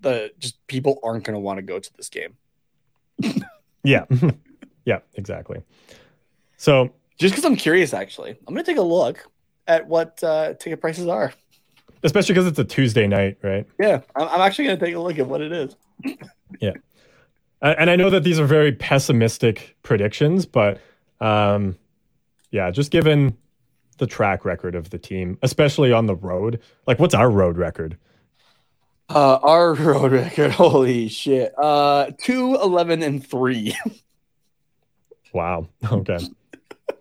the 0.00 0.32
just 0.38 0.66
people 0.66 0.98
aren't 1.02 1.24
going 1.24 1.34
to 1.34 1.40
want 1.40 1.58
to 1.58 1.62
go 1.62 1.78
to 1.78 1.96
this 1.96 2.08
game 2.08 2.36
yeah, 3.84 4.04
yeah, 4.84 5.00
exactly. 5.14 5.62
So 6.56 6.90
just 7.18 7.34
because 7.34 7.44
I'm 7.44 7.56
curious. 7.56 7.94
Actually, 7.94 8.30
I'm 8.30 8.54
going 8.54 8.64
to 8.64 8.70
take 8.70 8.78
a 8.78 8.82
look 8.82 9.26
at 9.66 9.86
what 9.86 10.22
uh, 10.22 10.54
ticket 10.54 10.80
prices 10.80 11.06
are. 11.06 11.32
Especially 12.04 12.34
because 12.34 12.46
it's 12.46 12.58
a 12.58 12.64
Tuesday 12.64 13.06
night, 13.06 13.38
right? 13.42 13.66
Yeah, 13.80 14.00
I'm, 14.14 14.28
I'm 14.28 14.40
actually 14.40 14.66
gonna 14.66 14.78
take 14.78 14.94
a 14.94 15.00
look 15.00 15.18
at 15.18 15.26
what 15.26 15.40
it 15.40 15.52
is. 15.52 15.76
Yeah. 16.60 16.72
And 17.62 17.88
I 17.88 17.96
know 17.96 18.10
that 18.10 18.24
these 18.24 18.38
are 18.38 18.44
very 18.46 18.72
pessimistic 18.72 19.74
predictions, 19.82 20.44
but 20.44 20.80
um, 21.20 21.76
yeah, 22.50 22.70
just 22.70 22.90
given 22.90 23.36
the 23.96 24.06
track 24.06 24.44
record 24.44 24.74
of 24.74 24.90
the 24.90 24.98
team, 24.98 25.38
especially 25.42 25.90
on 25.90 26.04
the 26.06 26.14
road, 26.14 26.60
like 26.86 26.98
what's 26.98 27.14
our 27.14 27.30
road 27.30 27.56
record? 27.56 27.96
Uh, 29.08 29.38
our 29.42 29.74
road 29.74 30.12
record, 30.12 30.50
holy 30.50 31.08
shit, 31.08 31.54
uh, 31.58 32.10
two 32.22 32.54
eleven 32.56 33.02
and 33.02 33.26
three. 33.26 33.74
Wow. 35.32 35.68
Okay. 35.90 36.18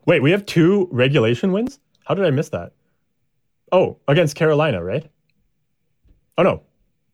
Wait, 0.06 0.22
we 0.22 0.32
have 0.32 0.46
two 0.46 0.88
regulation 0.92 1.52
wins? 1.52 1.80
How 2.06 2.14
did 2.14 2.26
I 2.26 2.32
miss 2.32 2.50
that? 2.50 2.74
Oh, 3.74 3.98
against 4.08 4.36
Carolina, 4.36 4.84
right? 4.84 5.10
Oh 6.38 6.44
no. 6.44 6.62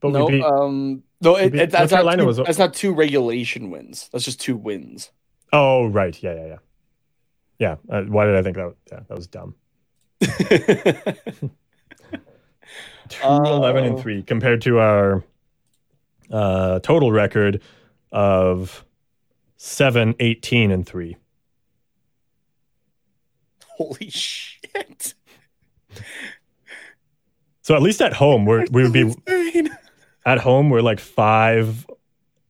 But 0.02 0.12
no, 0.12 0.28
beat 0.28 0.44
um, 0.44 1.04
no, 1.22 1.36
it, 1.38 1.52
beat- 1.52 1.62
it, 1.62 1.72
that's, 1.72 1.92
not 1.92 2.18
two, 2.18 2.26
was- 2.26 2.38
that's 2.38 2.60
not 2.60 2.74
two 2.74 2.94
regulation 2.94 3.72
wins. 3.72 4.10
That's 4.12 4.26
just 4.26 4.42
two 4.42 4.58
wins. 4.58 5.10
Oh, 5.52 5.88
right. 5.88 6.22
Yeah, 6.22 6.36
yeah, 6.36 6.46
yeah. 6.46 6.58
Yeah. 7.60 7.76
Uh, 7.90 8.04
why 8.04 8.26
did 8.26 8.36
I 8.36 8.44
think 8.44 8.58
that? 8.58 8.76
Yeah, 8.92 9.00
that 9.08 9.16
was 9.16 9.28
dumb. 9.28 9.56
Two 13.10 13.24
eleven 13.24 13.86
and 13.86 14.00
three 14.00 14.22
compared 14.22 14.62
to 14.64 14.80
our 14.80 15.24
uh, 16.30 16.80
total 16.80 17.12
record 17.12 17.62
of 18.12 18.86
seven 19.58 20.14
eighteen 20.20 20.72
and 20.72 20.86
three. 20.86 21.18
Holy 23.78 24.10
shit! 24.10 25.16
So 27.70 27.76
at 27.76 27.84
least 27.84 28.02
at 28.02 28.14
home, 28.14 28.48
we're 28.48 28.66
we 28.72 28.82
would 28.82 28.94
be 28.94 29.14
at 30.26 30.40
home. 30.40 30.72
We're 30.72 30.82
like 30.82 31.00
five, 31.00 31.86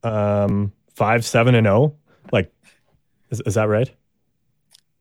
um, 0.01 0.71
five 0.95 1.25
seven 1.25 1.55
and 1.55 1.65
zero. 1.65 1.97
Like, 2.31 2.53
is, 3.29 3.41
is 3.41 3.55
that 3.55 3.67
right? 3.67 3.93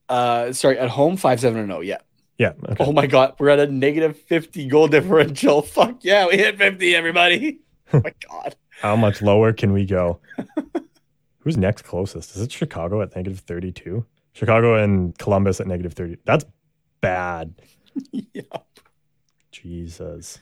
Uh, 0.08 0.52
sorry, 0.52 0.76
at 0.76 0.88
home 0.88 1.16
five 1.16 1.38
seven 1.38 1.60
and 1.60 1.68
zero. 1.68 1.82
Yeah. 1.82 1.98
Yeah. 2.36 2.54
Okay. 2.68 2.84
Oh 2.84 2.90
my 2.90 3.06
god, 3.06 3.36
we're 3.38 3.50
at 3.50 3.60
a 3.60 3.68
negative 3.68 4.16
fifty 4.16 4.66
goal 4.66 4.88
differential. 4.88 5.62
Fuck 5.76 5.98
yeah, 6.02 6.26
we 6.26 6.36
hit 6.36 6.58
fifty, 6.58 6.96
everybody. 6.96 7.60
Oh 7.92 8.02
my 8.02 8.12
god. 8.28 8.56
How 8.82 8.96
much 8.96 9.22
lower 9.22 9.52
can 9.52 9.72
we 9.72 9.86
go? 9.86 10.18
Who's 11.38 11.56
next 11.56 11.82
closest? 11.82 12.34
Is 12.36 12.42
it 12.42 12.52
Chicago 12.52 13.00
at 13.00 13.16
negative 13.16 13.38
32? 13.38 14.04
Chicago 14.34 14.74
and 14.74 15.16
Columbus 15.16 15.58
at 15.58 15.66
negative 15.66 15.94
30. 15.94 16.18
That's 16.26 16.44
bad. 17.00 17.54
yeah. 18.12 18.42
Jesus. 19.50 20.38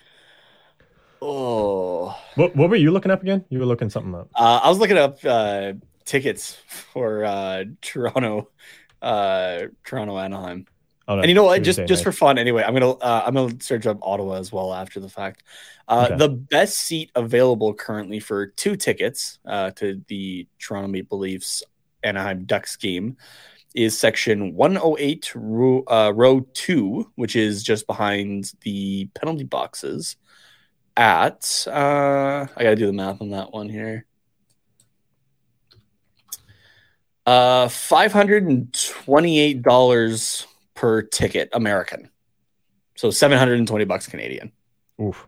Oh. 1.22 2.16
What, 2.34 2.54
what 2.54 2.70
were 2.70 2.76
you 2.76 2.90
looking 2.90 3.10
up 3.10 3.22
again? 3.22 3.44
You 3.48 3.58
were 3.58 3.66
looking 3.66 3.90
something 3.90 4.14
up. 4.14 4.28
Uh, 4.34 4.60
I 4.62 4.68
was 4.68 4.78
looking 4.78 4.98
up 4.98 5.18
uh, 5.24 5.72
tickets 6.04 6.54
for 6.66 7.24
uh, 7.24 7.64
Toronto, 7.80 8.50
uh, 9.02 9.62
Toronto 9.84 10.18
Anaheim. 10.18 10.66
Oh, 11.08 11.18
and 11.18 11.28
you 11.28 11.34
know 11.34 11.44
what? 11.44 11.62
Just 11.62 11.78
Tuesday 11.78 11.86
just 11.86 12.00
night. 12.00 12.04
for 12.04 12.12
fun, 12.12 12.38
anyway. 12.38 12.64
I'm 12.64 12.74
gonna 12.74 12.90
uh, 12.90 13.22
I'm 13.24 13.34
gonna 13.34 13.54
search 13.60 13.86
up 13.86 13.98
Ottawa 14.02 14.34
as 14.38 14.50
well 14.50 14.74
after 14.74 14.98
the 14.98 15.08
fact. 15.08 15.44
Uh, 15.86 16.08
Okay. 16.10 16.16
The 16.16 16.28
best 16.28 16.78
seat 16.78 17.12
available 17.14 17.72
currently 17.74 18.18
for 18.18 18.48
two 18.48 18.74
tickets 18.74 19.38
uh, 19.46 19.70
to 19.72 20.02
the 20.08 20.48
Toronto 20.58 20.88
Maple 20.88 21.18
Leafs 21.18 21.62
Anaheim 22.02 22.44
Ducks 22.44 22.74
game 22.74 23.16
is 23.76 23.96
section 23.98 24.54
108 24.54 25.32
row, 25.34 25.84
uh, 25.86 26.12
row 26.14 26.40
two, 26.54 27.10
which 27.14 27.36
is 27.36 27.62
just 27.62 27.86
behind 27.86 28.52
the 28.62 29.06
penalty 29.14 29.44
boxes. 29.44 30.16
At 30.96 31.64
uh, 31.68 32.46
I 32.56 32.62
gotta 32.62 32.74
do 32.76 32.86
the 32.86 32.92
math 32.92 33.20
on 33.20 33.30
that 33.30 33.52
one 33.52 33.68
here. 33.68 34.06
Uh, 37.26 37.68
five 37.68 38.12
hundred 38.12 38.44
and 38.44 38.72
twenty-eight 38.72 39.62
dollars 39.62 40.46
per 40.74 41.02
ticket, 41.02 41.48
American. 41.52 42.08
So 42.96 43.10
seven 43.10 43.36
hundred 43.36 43.58
and 43.58 43.66
twenty 43.68 43.84
bucks 43.84 44.06
Canadian. 44.06 44.52
Oof. 45.02 45.26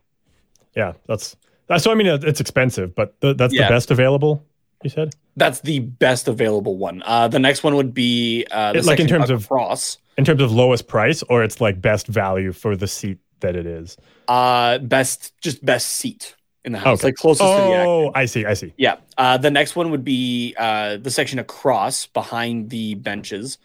Yeah, 0.76 0.92
that's, 1.06 1.36
that's 1.66 1.82
so 1.82 1.90
I 1.90 1.94
mean, 1.96 2.06
it's 2.06 2.40
expensive, 2.40 2.94
but 2.94 3.20
th- 3.20 3.36
that's 3.36 3.52
Yeah. 3.52 3.66
the 3.68 3.74
best 3.74 3.90
available, 3.90 4.46
you 4.84 4.90
said? 4.90 5.14
That's 5.38 5.60
the 5.60 5.78
best 5.80 6.28
available 6.28 6.76
one. 6.76 7.02
Uh, 7.04 7.28
the 7.28 7.38
next 7.38 7.62
one 7.62 7.74
would 7.76 7.94
be 7.94 8.46
uh, 8.50 8.72
the 8.72 8.80
It- 8.80 8.84
like 8.84 9.00
in 9.00 9.06
terms 9.06 9.30
of- 9.30 9.44
across. 9.44 9.98
In 10.16 10.24
terms 10.24 10.42
of 10.42 10.50
lowest 10.50 10.88
price, 10.88 11.22
or 11.28 11.44
it's 11.44 11.60
like 11.60 11.80
best 11.80 12.08
value 12.08 12.52
for 12.52 12.76
the 12.76 12.88
seat 12.88 13.18
that 13.40 13.54
it 13.54 13.66
is? 13.66 13.96
Uh, 14.26 14.78
best, 14.78 15.32
just 15.40 15.64
best 15.64 15.86
seat 15.90 16.34
in 16.64 16.72
the 16.72 16.78
house, 16.78 16.98
Okay. 16.98 17.08
like 17.08 17.14
closest 17.14 17.48
to 17.48 17.56
the 17.56 17.72
action. 17.74 17.86
Oh, 17.86 18.10
I 18.16 18.24
see. 18.26 18.44
I 18.44 18.54
see. 18.54 18.74
Yeah. 18.76 18.96
Uh, 19.16 19.38
the 19.38 19.50
next 19.50 19.76
one 19.76 19.92
would 19.92 20.04
be 20.04 20.56
uh, 20.58 20.96
the 20.96 21.10
section 21.12 21.38
across 21.38 22.06
behind 22.06 22.68
the 22.70 22.94
benches, 22.96 23.58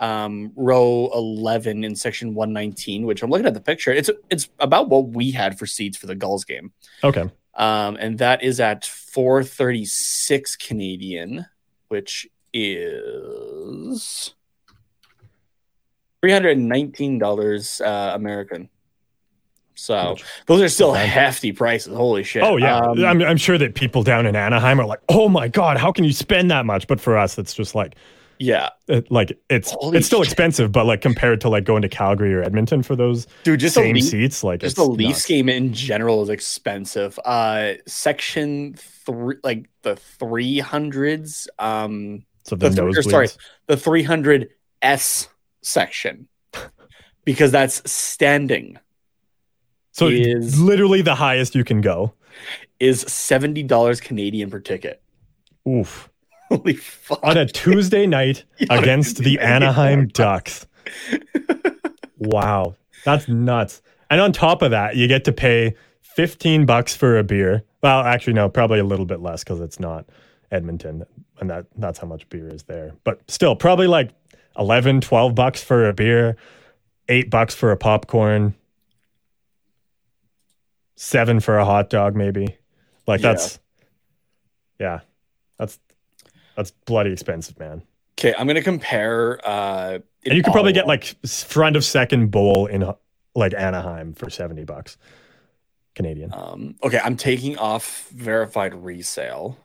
um, 0.00 0.50
row 0.56 1.10
11 1.14 1.84
in 1.84 1.94
section 1.94 2.34
119, 2.34 3.06
which 3.06 3.22
I'm 3.22 3.30
looking 3.30 3.46
at 3.46 3.54
the 3.54 3.60
picture. 3.60 3.92
It's 3.92 4.10
it's 4.30 4.48
about 4.58 4.88
what 4.88 5.10
we 5.10 5.30
had 5.30 5.58
for 5.60 5.66
seats 5.66 5.96
for 5.96 6.06
the 6.08 6.16
Gulls 6.16 6.44
game. 6.44 6.72
Okay. 7.04 7.30
Um, 7.54 7.96
and 8.00 8.18
that 8.18 8.42
is 8.42 8.58
at 8.58 8.84
436 9.12 10.56
Canadian, 10.56 11.46
which 11.88 12.26
is 12.52 14.34
$319 16.24 17.80
uh, 17.80 18.14
American. 18.14 18.68
So 19.74 20.16
those 20.46 20.60
are 20.60 20.68
still 20.68 20.92
hefty 20.92 21.52
prices. 21.52 21.94
Holy 21.94 22.22
shit. 22.22 22.42
Oh 22.42 22.58
yeah, 22.58 22.78
Um, 22.80 23.02
I'm, 23.02 23.22
I'm 23.22 23.36
sure 23.38 23.56
that 23.56 23.74
people 23.74 24.02
down 24.02 24.26
in 24.26 24.36
Anaheim 24.36 24.78
are 24.78 24.84
like, 24.84 25.00
"Oh 25.08 25.26
my 25.30 25.48
god, 25.48 25.78
how 25.78 25.90
can 25.90 26.04
you 26.04 26.12
spend 26.12 26.50
that 26.50 26.66
much?" 26.66 26.86
But 26.86 27.00
for 27.00 27.16
us, 27.16 27.38
it's 27.38 27.54
just 27.54 27.74
like, 27.74 27.94
yeah. 28.38 28.68
it, 28.88 29.10
like 29.10 29.38
it's 29.48 29.70
Holy 29.70 29.96
it's 29.96 30.06
still 30.06 30.22
shit. 30.22 30.32
expensive, 30.32 30.70
but 30.70 30.84
like 30.84 31.00
compared 31.00 31.40
to 31.42 31.48
like 31.48 31.64
going 31.64 31.80
to 31.80 31.88
Calgary 31.88 32.34
or 32.34 32.42
Edmonton 32.42 32.82
for 32.82 32.94
those 32.94 33.26
Dude, 33.42 33.60
just 33.60 33.74
same 33.74 33.94
Leaf- 33.94 34.04
seats, 34.04 34.44
like 34.44 34.60
just 34.60 34.76
the 34.76 34.84
Leafs 34.84 35.08
nuts. 35.20 35.26
game 35.26 35.48
in 35.48 35.72
general 35.72 36.22
is 36.22 36.28
expensive. 36.28 37.18
Uh, 37.24 37.72
section 37.86 38.74
three, 39.10 39.36
like 39.42 39.68
the 39.82 39.96
three 39.96 40.58
hundreds, 40.58 41.48
um, 41.58 42.24
So 42.44 42.56
the 42.56 42.68
the 42.70 42.92
th- 42.92 43.04
sorry, 43.06 43.28
the 43.66 43.76
three 43.76 44.02
hundred 44.02 44.50
S 44.82 45.28
section, 45.62 46.28
because 47.24 47.52
that's 47.52 47.90
standing 47.90 48.78
so 49.92 50.08
is- 50.08 50.60
literally 50.60 51.02
the 51.02 51.14
highest 51.16 51.54
you 51.54 51.64
can 51.64 51.80
go. 51.80 52.14
is 52.78 53.00
seventy 53.02 53.62
dollars 53.62 54.00
Canadian 54.00 54.50
per 54.50 54.60
ticket. 54.60 55.02
Oof. 55.68 56.08
Holy 56.48 56.74
fuck! 56.74 57.20
On 57.22 57.36
a 57.36 57.46
Tuesday 57.46 58.06
night 58.06 58.44
against 58.70 59.16
Tuesday 59.18 59.32
the 59.32 59.36
night. 59.36 59.46
Anaheim 59.46 60.08
Ducks. 60.08 60.66
wow, 62.18 62.74
that's 63.04 63.28
nuts. 63.28 63.82
And 64.10 64.20
on 64.20 64.32
top 64.32 64.62
of 64.62 64.72
that, 64.72 64.96
you 64.96 65.06
get 65.06 65.24
to 65.26 65.32
pay 65.32 65.74
15 66.02 66.66
bucks 66.66 66.94
for 66.96 67.18
a 67.18 67.24
beer. 67.24 67.62
Well, 67.82 68.00
actually 68.02 68.34
no, 68.34 68.48
probably 68.48 68.78
a 68.78 68.84
little 68.84 69.06
bit 69.06 69.20
less 69.20 69.42
cuz 69.44 69.60
it's 69.60 69.80
not 69.80 70.06
Edmonton 70.50 71.04
and 71.40 71.48
that 71.50 71.66
that's 71.76 71.98
how 71.98 72.06
much 72.06 72.28
beer 72.28 72.48
is 72.48 72.64
there. 72.64 72.92
But 73.04 73.20
still, 73.30 73.56
probably 73.56 73.86
like 73.86 74.10
11, 74.58 75.00
12 75.00 75.34
bucks 75.34 75.62
for 75.62 75.88
a 75.88 75.92
beer, 75.92 76.36
8 77.08 77.30
bucks 77.30 77.54
for 77.54 77.70
a 77.72 77.76
popcorn, 77.76 78.54
7 80.96 81.40
for 81.40 81.58
a 81.58 81.64
hot 81.64 81.90
dog 81.90 82.14
maybe. 82.14 82.56
Like 83.06 83.20
Yeah. 83.22 83.32
that's 83.32 83.58
yeah. 84.78 85.00
That's 85.58 85.78
that's 86.56 86.70
bloody 86.86 87.12
expensive, 87.12 87.58
man. 87.58 87.82
Okay, 88.18 88.34
I'm 88.36 88.46
gonna 88.46 88.62
compare. 88.62 89.40
Uh, 89.46 89.98
And 90.26 90.34
you 90.34 90.42
could 90.42 90.52
probably 90.52 90.72
get 90.72 90.86
like 90.86 91.04
front 91.26 91.76
of 91.76 91.84
second 91.84 92.30
bowl 92.30 92.66
in 92.66 92.84
like 93.34 93.54
Anaheim 93.54 94.12
for 94.12 94.28
70 94.28 94.64
bucks 94.64 94.98
Canadian. 96.02 96.32
Um, 96.32 96.74
okay, 96.82 97.00
I'm 97.02 97.16
taking 97.16 97.56
off 97.58 98.08
verified 98.10 98.74
resale. 98.74 99.56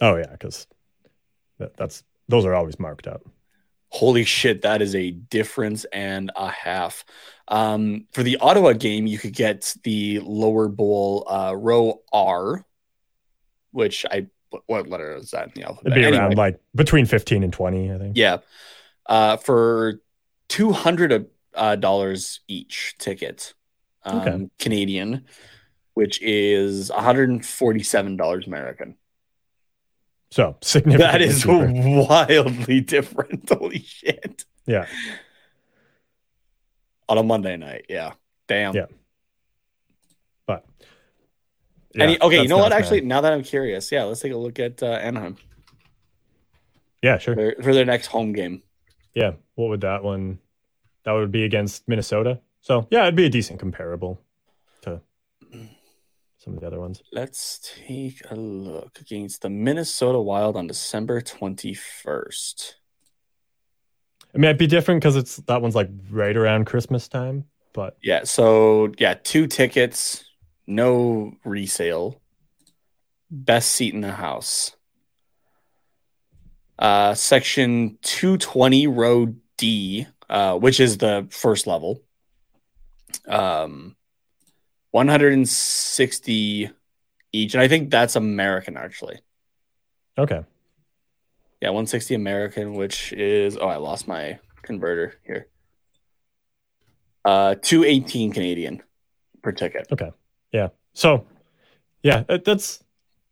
Oh 0.00 0.16
yeah, 0.16 0.30
because 0.32 0.66
that, 1.58 1.76
that's 1.76 2.02
those 2.28 2.44
are 2.44 2.54
always 2.54 2.78
marked 2.78 3.06
up. 3.06 3.22
Holy 3.88 4.24
shit, 4.24 4.62
that 4.62 4.80
is 4.80 4.94
a 4.94 5.10
difference 5.10 5.84
and 5.92 6.30
a 6.34 6.48
half. 6.48 7.04
Um, 7.48 8.06
for 8.12 8.22
the 8.22 8.38
Ottawa 8.38 8.72
game, 8.72 9.06
you 9.06 9.18
could 9.18 9.34
get 9.34 9.74
the 9.84 10.20
lower 10.20 10.68
bowl 10.68 11.26
uh, 11.28 11.54
row 11.56 12.00
R, 12.12 12.64
which 13.72 14.06
I 14.10 14.26
what- 14.66 14.88
letter 14.88 15.16
is 15.16 15.30
that 15.32 15.46
in 15.48 15.52
the 15.56 15.62
alphabet? 15.68 15.92
It'd 15.92 15.94
be 16.02 16.04
Anyway, 16.06 16.18
around 16.22 16.36
like 16.36 16.60
between 16.74 17.06
15 17.06 17.42
and 17.42 17.52
20, 17.52 17.92
I 17.92 17.98
think. 17.98 18.16
yeah, 18.16 18.38
uh, 19.06 19.36
for 19.38 20.00
two 20.48 20.72
hundred 20.72 21.26
uh, 21.54 21.76
dollars 21.76 22.40
each 22.48 22.94
ticket, 22.98 23.52
um, 24.04 24.20
Okay. 24.20 24.48
Canadian, 24.58 25.24
which 25.94 26.20
is 26.22 26.90
one 26.90 27.02
hundred 27.02 27.30
and 27.30 27.44
forty-seven 27.44 28.16
dollars 28.16 28.46
American. 28.46 28.96
So 30.30 30.56
significantly 30.62 31.06
That 31.06 31.22
is 31.22 31.46
wildly 31.46 32.80
different. 32.80 33.48
Holy 33.52 33.80
shit. 33.80 34.44
Yeah. 34.66 34.86
On 37.08 37.18
a 37.18 37.22
Monday 37.22 37.56
night. 37.56 37.86
Yeah. 37.88 38.12
Damn. 38.48 38.74
Yeah. 38.74 38.86
But 40.46 40.64
Any, 41.98 42.20
okay, 42.20 42.42
you 42.42 42.48
know 42.48 42.58
what? 42.58 42.72
Actually, 42.72 43.02
man. 43.02 43.08
now 43.08 43.20
that 43.20 43.32
I'm 43.32 43.42
curious, 43.42 43.92
yeah, 43.92 44.04
let's 44.04 44.20
take 44.20 44.32
a 44.32 44.36
look 44.36 44.58
at 44.58 44.82
uh, 44.82 44.86
Anaheim 44.86 45.36
yeah, 47.02 47.18
sure. 47.18 47.34
for, 47.34 47.62
for 47.62 47.74
their 47.74 47.84
next 47.84 48.06
home 48.06 48.32
game. 48.32 48.62
Yeah, 49.14 49.32
what 49.56 49.68
would 49.68 49.82
that 49.82 50.02
one? 50.02 50.38
That 51.04 51.12
would 51.12 51.32
be 51.32 51.44
against 51.44 51.86
Minnesota. 51.88 52.40
So 52.62 52.86
yeah, 52.90 53.02
it'd 53.02 53.16
be 53.16 53.26
a 53.26 53.28
decent 53.30 53.58
comparable 53.58 54.20
to 54.82 55.00
some 56.38 56.54
of 56.54 56.60
the 56.60 56.66
other 56.66 56.80
ones. 56.80 57.02
Let's 57.12 57.60
take 57.86 58.22
a 58.30 58.36
look 58.36 59.00
against 59.00 59.42
the 59.42 59.50
Minnesota 59.50 60.20
Wild 60.20 60.56
on 60.56 60.68
December 60.68 61.20
21st. 61.20 62.74
I 64.34 64.38
mean, 64.38 64.44
it'd 64.44 64.58
be 64.58 64.68
different 64.68 65.00
because 65.00 65.16
it's 65.16 65.36
that 65.36 65.60
one's 65.60 65.74
like 65.74 65.90
right 66.08 66.36
around 66.36 66.66
Christmas 66.66 67.08
time. 67.08 67.44
But 67.72 67.96
Yeah, 68.00 68.24
so 68.24 68.92
yeah, 68.96 69.14
two 69.14 69.48
tickets, 69.48 70.24
no 70.66 71.32
resale. 71.44 72.20
Best 73.28 73.72
seat 73.72 73.92
in 73.92 74.02
the 74.02 74.12
house. 74.12 74.76
Uh 76.78 77.14
section 77.14 77.98
220 78.02 78.86
row 78.86 79.34
D, 79.58 80.06
uh, 80.30 80.56
which 80.58 80.78
is 80.78 80.98
the 80.98 81.26
first 81.30 81.66
level. 81.66 82.02
Um 83.28 83.96
160 84.90 86.70
each. 87.32 87.54
And 87.54 87.62
I 87.62 87.68
think 87.68 87.90
that's 87.90 88.16
American 88.16 88.76
actually. 88.76 89.20
okay, 90.18 90.42
Yeah, 91.60 91.68
160 91.70 92.14
American, 92.14 92.74
which 92.74 93.12
is 93.12 93.56
oh, 93.56 93.66
I 93.68 93.76
lost 93.76 94.06
my 94.06 94.38
converter 94.62 95.14
here. 95.24 95.48
Uh 97.24 97.54
218 97.62 98.32
Canadian 98.32 98.82
per 99.42 99.52
ticket. 99.52 99.86
okay, 99.92 100.10
yeah. 100.52 100.68
So 100.92 101.26
yeah, 102.02 102.24
that's 102.44 102.82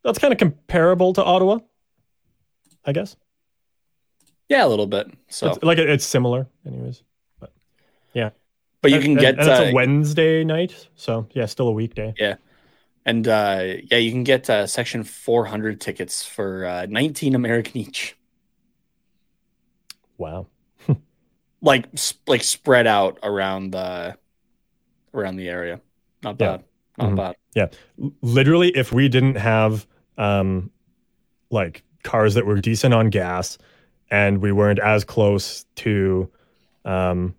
that's 0.02 0.18
kind 0.18 0.32
of 0.32 0.38
comparable 0.38 1.12
to 1.14 1.22
Ottawa, 1.24 1.58
I 2.84 2.92
guess. 2.92 3.16
Yeah, 4.48 4.64
a 4.66 4.68
little 4.68 4.86
bit. 4.86 5.08
So, 5.28 5.50
It's, 5.50 5.62
like 5.62 5.78
it's 5.78 6.04
similar, 6.04 6.48
anyways. 6.66 7.02
but 7.38 7.52
you 8.88 9.00
can 9.00 9.12
and- 9.12 9.20
get 9.20 9.38
and 9.38 9.48
it's 9.48 9.60
uh, 9.60 9.64
a 9.64 9.72
Wednesday 9.74 10.42
night, 10.44 10.88
so 10.94 11.26
yeah, 11.32 11.46
still 11.46 11.68
a 11.68 11.72
weekday. 11.72 12.14
Yeah, 12.18 12.36
and 13.04 13.26
uh, 13.28 13.74
yeah, 13.90 13.98
you 13.98 14.10
can 14.10 14.24
get 14.24 14.48
uh, 14.48 14.66
section 14.66 15.04
400 15.04 15.80
tickets 15.80 16.24
for 16.24 16.64
uh, 16.64 16.86
19 16.88 17.34
American 17.34 17.76
each, 17.78 18.16
Wow. 20.18 20.46
like 21.62 21.86
s- 21.94 22.14
like 22.26 22.42
spread 22.42 22.86
out 22.86 23.18
around 23.22 23.70
the 23.72 24.16
around 25.14 25.36
the 25.36 25.48
area. 25.48 25.80
Not 26.22 26.36
Yeah. 26.40 26.56
bad. 26.58 26.64
Not 26.98 27.10
Mhm. 27.10 27.16
bad. 27.16 27.36
Yeah, 27.54 27.66
Literally, 28.22 28.68
if 28.76 28.92
we 28.92 29.08
didn't 29.08 29.34
have 29.36 29.86
um, 30.18 30.70
like 31.50 31.82
cars 32.04 32.34
that 32.34 32.46
were 32.46 32.60
decent 32.60 32.94
on 32.94 33.08
gas, 33.10 33.58
and 34.10 34.38
we 34.38 34.52
weren't 34.52 34.78
as 34.78 35.02
close 35.04 35.64
to 35.76 36.30
um, 36.84 37.34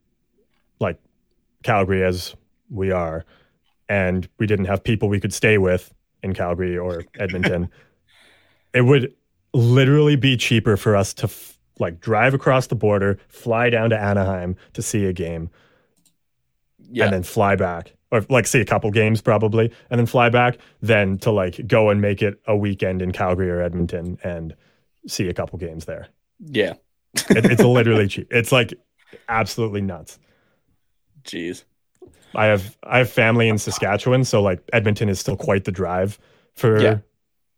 Calgary 1.64 2.04
as 2.04 2.36
we 2.70 2.92
are, 2.92 3.26
and 3.90 4.28
we 4.38 4.48
didn't 4.48 4.66
have 4.66 4.84
people 4.84 5.10
we 5.10 5.20
could 5.20 5.34
stay 5.34 5.58
with 5.58 5.94
in 6.24 6.34
Calgary 6.34 6.78
or 6.78 7.04
Edmonton, 7.20 7.70
it 8.74 8.82
would 8.82 9.14
literally 9.54 10.16
be 10.16 10.38
cheaper 10.38 10.78
for 10.78 10.96
us 10.96 11.14
to 11.16 11.26
f- 11.26 11.58
like 11.80 12.00
drive 12.00 12.34
across 12.34 12.68
the 12.68 12.76
border, 12.76 13.20
fly 13.28 13.70
down 13.70 13.90
to 13.90 13.98
Anaheim 14.00 14.56
to 14.74 14.82
see 14.82 15.06
a 15.06 15.14
game, 15.14 15.50
Yeah. 16.90 17.06
and 17.06 17.14
then 17.14 17.24
fly 17.24 17.56
back 17.56 17.94
or 18.12 18.26
like 18.30 18.46
see 18.46 18.60
a 18.60 18.66
couple 18.66 18.92
games 18.92 19.22
probably 19.22 19.72
and 19.90 20.00
then 20.00 20.06
fly 20.06 20.30
back 20.30 20.58
then 20.82 21.18
to 21.20 21.32
like 21.32 21.66
go 21.68 21.90
and 21.90 22.02
make 22.02 22.22
it 22.22 22.40
a 22.46 22.56
weekend 22.56 23.02
in 23.02 23.12
calgary 23.14 23.50
or 23.50 23.62
edmonton 23.62 24.18
and 24.24 24.54
see 25.08 25.30
a 25.30 25.34
couple 25.34 25.58
games 25.58 25.86
there 25.86 26.08
yeah. 26.40 26.74
it, 27.30 27.46
it's 27.46 27.64
literally 27.64 28.08
cheap 28.10 28.28
it's 28.30 28.52
like 28.52 28.74
absolutely 29.30 29.80
nuts 29.82 30.20
Jeez. 31.24 31.64
i 32.36 32.46
have 32.46 32.78
i 32.84 32.98
have 33.00 33.10
family 33.10 33.48
in 33.50 33.58
saskatchewan 33.58 34.24
so 34.24 34.42
like 34.42 34.62
edmonton 34.74 35.10
is 35.10 35.20
still 35.20 35.36
quite 35.38 35.64
the 35.66 35.72
drive 35.72 36.18
for 36.56 36.82
Yeah. 36.82 36.98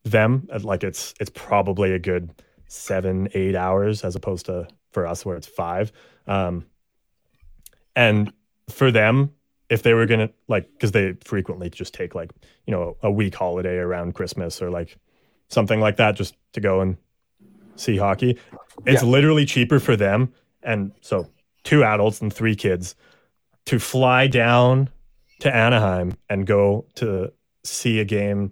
them. 0.04 0.48
And, 0.52 0.64
like 0.66 0.84
it's 0.84 1.14
it's 1.20 1.32
probably 1.34 1.94
a 1.94 2.00
good 2.00 2.32
seven 2.68 3.30
eight 3.34 3.56
hours 3.56 4.04
as 4.04 4.16
opposed 4.16 4.46
to 4.48 4.68
for 4.92 5.06
us 5.08 5.26
where 5.26 5.36
it's 5.38 5.48
five. 5.48 5.92
Um 6.28 6.66
and 7.96 8.32
for 8.70 8.92
them 8.92 9.32
if 9.70 9.84
they 9.84 9.94
were 9.94 10.06
gonna 10.06 10.30
like 10.48 10.72
because 10.74 10.92
they 10.92 11.14
frequently 11.24 11.70
just 11.70 11.94
take 11.94 12.16
like 12.16 12.32
you 12.66 12.72
know 12.72 12.98
a 13.02 13.12
week 13.12 13.36
holiday 13.36 13.78
around 13.78 14.14
christmas 14.14 14.62
or 14.62 14.70
like 14.70 14.98
something 15.50 15.80
like 15.80 15.98
that 15.98 16.16
just 16.16 16.36
to 16.54 16.60
go 16.62 16.82
and 16.82 16.98
see 17.76 17.98
hockey. 17.98 18.38
It's 18.86 19.04
literally 19.04 19.46
cheaper 19.46 19.80
for 19.80 19.96
them 19.96 20.34
and 20.64 20.92
so 21.02 21.28
two 21.64 21.84
adults 21.84 22.22
and 22.22 22.32
three 22.34 22.56
kids 22.56 22.96
to 23.66 23.80
fly 23.80 24.28
down 24.28 24.90
to 25.40 25.54
anaheim 25.54 26.16
and 26.30 26.46
go 26.46 26.86
to 26.96 27.32
see 27.64 28.00
a 28.00 28.06
game 28.06 28.52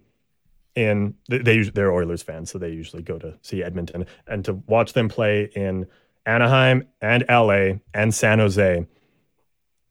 in 0.76 1.14
they, 1.30 1.62
they're 1.64 1.92
oilers 1.92 2.24
fans 2.24 2.50
so 2.50 2.58
they 2.58 2.70
usually 2.70 3.04
go 3.04 3.18
to 3.20 3.38
see 3.42 3.64
edmonton 3.64 4.06
and 4.28 4.46
to 4.46 4.54
watch 4.54 4.94
them 4.94 5.10
play 5.10 5.50
in 5.56 5.86
anaheim 6.26 6.88
and 7.02 7.26
la 7.30 7.74
and 7.94 8.14
san 8.14 8.40
jose 8.40 8.86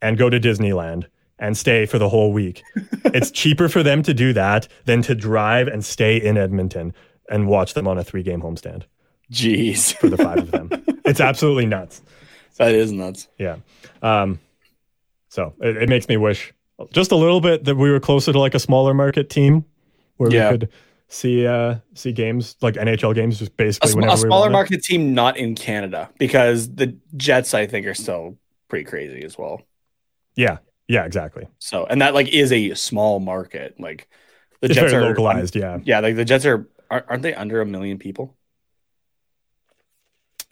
and 0.03 0.17
go 0.19 0.31
to 0.31 0.41
Disneyland 0.41 1.07
and 1.39 1.57
stay 1.57 1.87
for 1.87 1.99
the 1.99 2.09
whole 2.09 2.33
week. 2.33 2.63
it's 3.07 3.31
cheaper 3.31 3.69
for 3.69 3.83
them 3.83 4.03
to 4.03 4.15
do 4.15 4.33
that 4.33 4.69
than 4.85 5.03
to 5.03 5.15
drive 5.15 5.69
and 5.69 5.85
stay 5.85 6.17
in 6.17 6.37
Edmonton 6.37 6.95
and 7.29 7.49
watch 7.49 7.75
them 7.75 7.89
on 7.89 7.99
a 7.99 8.05
three 8.05 8.23
game 8.23 8.43
homestand 8.43 8.85
Jeez. 9.33 9.95
for 9.95 10.09
the 10.09 10.17
five 10.17 10.39
of 10.39 10.51
them. 10.51 10.71
It's 11.03 11.19
absolutely 11.19 11.67
nuts. 11.67 12.03
that 12.59 12.73
is 12.73 12.93
nuts. 12.93 13.27
Yeah. 13.37 13.57
Um, 14.01 14.39
so 15.31 15.55
it, 15.63 15.85
it 15.85 15.89
makes 15.89 16.07
me 16.09 16.19
wish 16.19 16.53
just 16.93 17.13
a 17.13 17.17
little 17.17 17.41
bit 17.41 17.65
that 17.65 17.77
we 17.77 17.91
were 17.91 18.01
closer 18.01 18.33
to 18.33 18.39
like 18.39 18.55
a 18.55 18.59
smaller 18.59 18.93
market 18.95 19.31
team 19.31 19.65
where 20.19 20.31
Yeah. 20.31 20.51
we 20.53 20.59
could 20.59 20.69
see 21.09 21.47
uh 21.47 21.77
see 21.95 22.13
games 22.13 22.57
like 22.61 22.75
NHL 22.75 23.15
games 23.15 23.39
just 23.41 23.53
A, 23.53 23.55
basically 23.55 23.91
sm- 23.93 23.97
whenever 24.01 24.15
a 24.15 24.19
smaller 24.19 24.43
wanted. 24.43 24.53
market 24.53 24.85
team 24.85 25.15
not 25.15 25.37
in 25.39 25.55
Canada 25.57 26.09
because 26.19 26.73
the 26.75 26.97
Jets, 27.17 27.53
I 27.55 27.67
think, 27.67 27.87
are 27.87 27.95
still 27.95 28.37
pretty 28.69 28.85
crazy 28.85 29.23
as 29.25 29.37
well. 29.39 29.63
Yeah. 30.37 30.59
Yeah, 30.89 31.05
exactly. 31.05 31.47
So, 31.59 31.87
and 31.87 32.01
that 32.03 32.15
like 32.15 32.29
is 32.29 32.53
a 32.53 32.75
small 32.75 33.21
market. 33.21 33.79
Like 33.79 34.09
the 34.61 34.67
It's 34.67 34.75
Jets 34.75 34.93
are 34.93 35.03
localized, 35.03 35.55
yeah. 35.57 35.79
Yeah, 35.85 36.01
like 36.01 36.17
the 36.17 36.25
Jets 36.25 36.45
are 36.47 36.69
aren't 36.91 37.23
they 37.23 37.35
under 37.35 37.61
a 37.61 37.67
million 37.67 37.99
people 37.99 38.37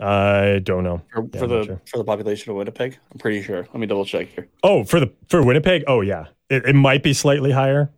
I 0.01 0.61
don't 0.61 0.85
know. 0.85 1.03
for, 1.13 1.29
Yeah, 1.33 1.41
for 1.41 1.47
the 1.47 1.65
sure. 1.65 1.83
for 1.87 1.99
the 1.99 2.05
population 2.05 2.51
of 2.51 2.57
Winnipeg? 2.57 2.99
I'm 3.13 3.19
pretty 3.19 3.43
sure. 3.43 3.63
Let 3.63 3.75
me 3.75 3.87
double 3.87 4.05
check 4.05 4.29
here. 4.29 4.49
Oh, 4.63 4.85
for 4.85 5.01
the 5.01 5.13
for 5.29 5.43
Winnipeg? 5.45 5.85
Oh 5.87 6.01
yeah. 6.03 6.27
It, 6.49 6.65
it 6.67 6.75
might 6.75 7.03
be 7.03 7.13
slightly 7.13 7.51
higher 7.51 7.91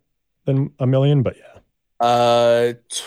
than 0.46 0.72
a 0.78 0.86
million, 0.86 1.22
but 1.22 1.36
yeah. 1.36 1.60
Uh, 2.06 2.72
t- 2.88 3.04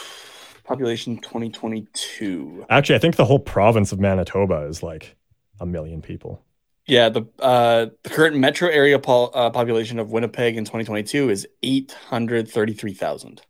population 0.63 1.17
2022. 1.17 2.65
Actually, 2.69 2.95
I 2.95 2.99
think 2.99 3.15
the 3.15 3.25
whole 3.25 3.39
province 3.39 3.91
of 3.91 3.99
Manitoba 3.99 4.61
is 4.67 4.83
like 4.83 5.15
a 5.59 5.65
million 5.65 6.01
people. 6.01 6.43
Yeah, 6.85 7.09
the 7.09 7.23
uh 7.39 7.87
the 8.03 8.09
current 8.09 8.35
metro 8.37 8.67
area 8.69 8.99
pol- 8.99 9.31
uh, 9.33 9.49
population 9.49 9.97
of 9.99 10.11
Winnipeg 10.11 10.55
in 10.57 10.65
2022 10.65 11.29
is 11.29 11.47
833,000. 11.63 13.41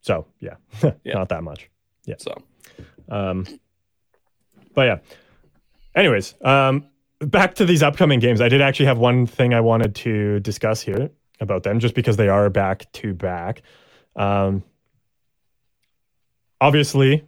So 0.00 0.26
yeah, 0.40 0.54
Yeah. 1.04 1.14
not 1.14 1.28
that 1.30 1.42
much. 1.42 1.68
Yeah. 2.06 2.14
So 2.18 2.42
Um, 3.08 3.46
but 4.74 4.86
yeah. 4.86 4.98
Anyways, 5.94 6.34
um, 6.42 6.86
back 7.20 7.54
to 7.56 7.64
these 7.64 7.82
upcoming 7.82 8.18
games. 8.18 8.40
I 8.40 8.48
did 8.48 8.60
actually 8.60 8.86
have 8.86 8.98
one 8.98 9.26
thing 9.26 9.54
I 9.54 9.60
wanted 9.60 9.94
to 9.96 10.40
discuss 10.40 10.80
here 10.80 11.10
about 11.40 11.62
them, 11.62 11.78
just 11.78 11.94
because 11.94 12.16
they 12.16 12.28
are 12.28 12.50
back 12.50 12.90
to 12.92 13.14
back. 13.14 13.62
Um, 14.16 14.64
obviously, 16.60 17.24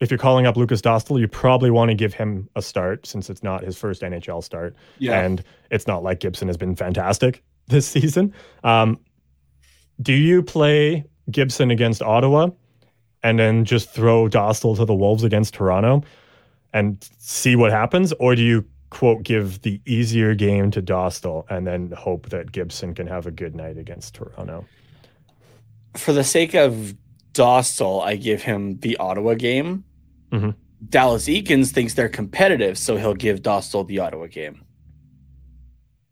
if 0.00 0.10
you're 0.10 0.18
calling 0.18 0.46
up 0.46 0.56
Lukáš 0.56 0.82
Dostál, 0.82 1.20
you 1.20 1.28
probably 1.28 1.70
want 1.70 1.90
to 1.90 1.94
give 1.94 2.12
him 2.12 2.48
a 2.56 2.62
start 2.62 3.06
since 3.06 3.30
it's 3.30 3.42
not 3.42 3.62
his 3.62 3.78
first 3.78 4.02
NHL 4.02 4.42
start, 4.42 4.74
and 5.24 5.42
it's 5.70 5.86
not 5.86 6.02
like 6.02 6.20
Gibson 6.20 6.48
has 6.48 6.56
been 6.56 6.74
fantastic 6.76 7.42
this 7.68 7.86
season. 7.86 8.34
Um, 8.64 8.98
do 10.00 10.12
you 10.12 10.42
play 10.42 11.04
Gibson 11.30 11.70
against 11.70 12.02
Ottawa? 12.02 12.50
And 13.22 13.38
then 13.38 13.64
just 13.64 13.90
throw 13.90 14.28
Dostál 14.28 14.76
to 14.76 14.84
the 14.84 14.94
Wolves 14.94 15.22
against 15.22 15.54
Toronto 15.54 16.02
and 16.72 17.08
see 17.18 17.54
what 17.56 17.70
happens? 17.70 18.12
Or 18.14 18.34
do 18.34 18.42
you, 18.42 18.64
quote, 18.90 19.22
give 19.22 19.62
the 19.62 19.80
easier 19.86 20.34
game 20.34 20.70
to 20.72 20.82
Dostál 20.82 21.44
and 21.48 21.66
then 21.66 21.92
hope 21.92 22.30
that 22.30 22.50
Gibson 22.50 22.94
can 22.94 23.06
have 23.06 23.26
a 23.26 23.30
good 23.30 23.54
night 23.54 23.78
against 23.78 24.14
Toronto? 24.14 24.64
for 25.96 26.12
the 26.14 26.24
sake 26.24 26.54
of 26.54 26.94
Dostál, 27.34 28.02
I 28.02 28.16
give 28.16 28.42
him 28.42 28.78
the 28.78 28.96
Ottawa 28.96 29.34
game. 29.34 29.84
Mhm. 30.30 30.54
Dallas 30.88 31.26
Eakins 31.28 31.70
thinks 31.70 31.94
they're 31.94 32.08
competitive, 32.08 32.78
so 32.78 32.96
he'll 32.96 33.14
give 33.14 33.42
Dostál 33.42 33.86
the 33.86 33.98
Ottawa 33.98 34.26
game. 34.26 34.62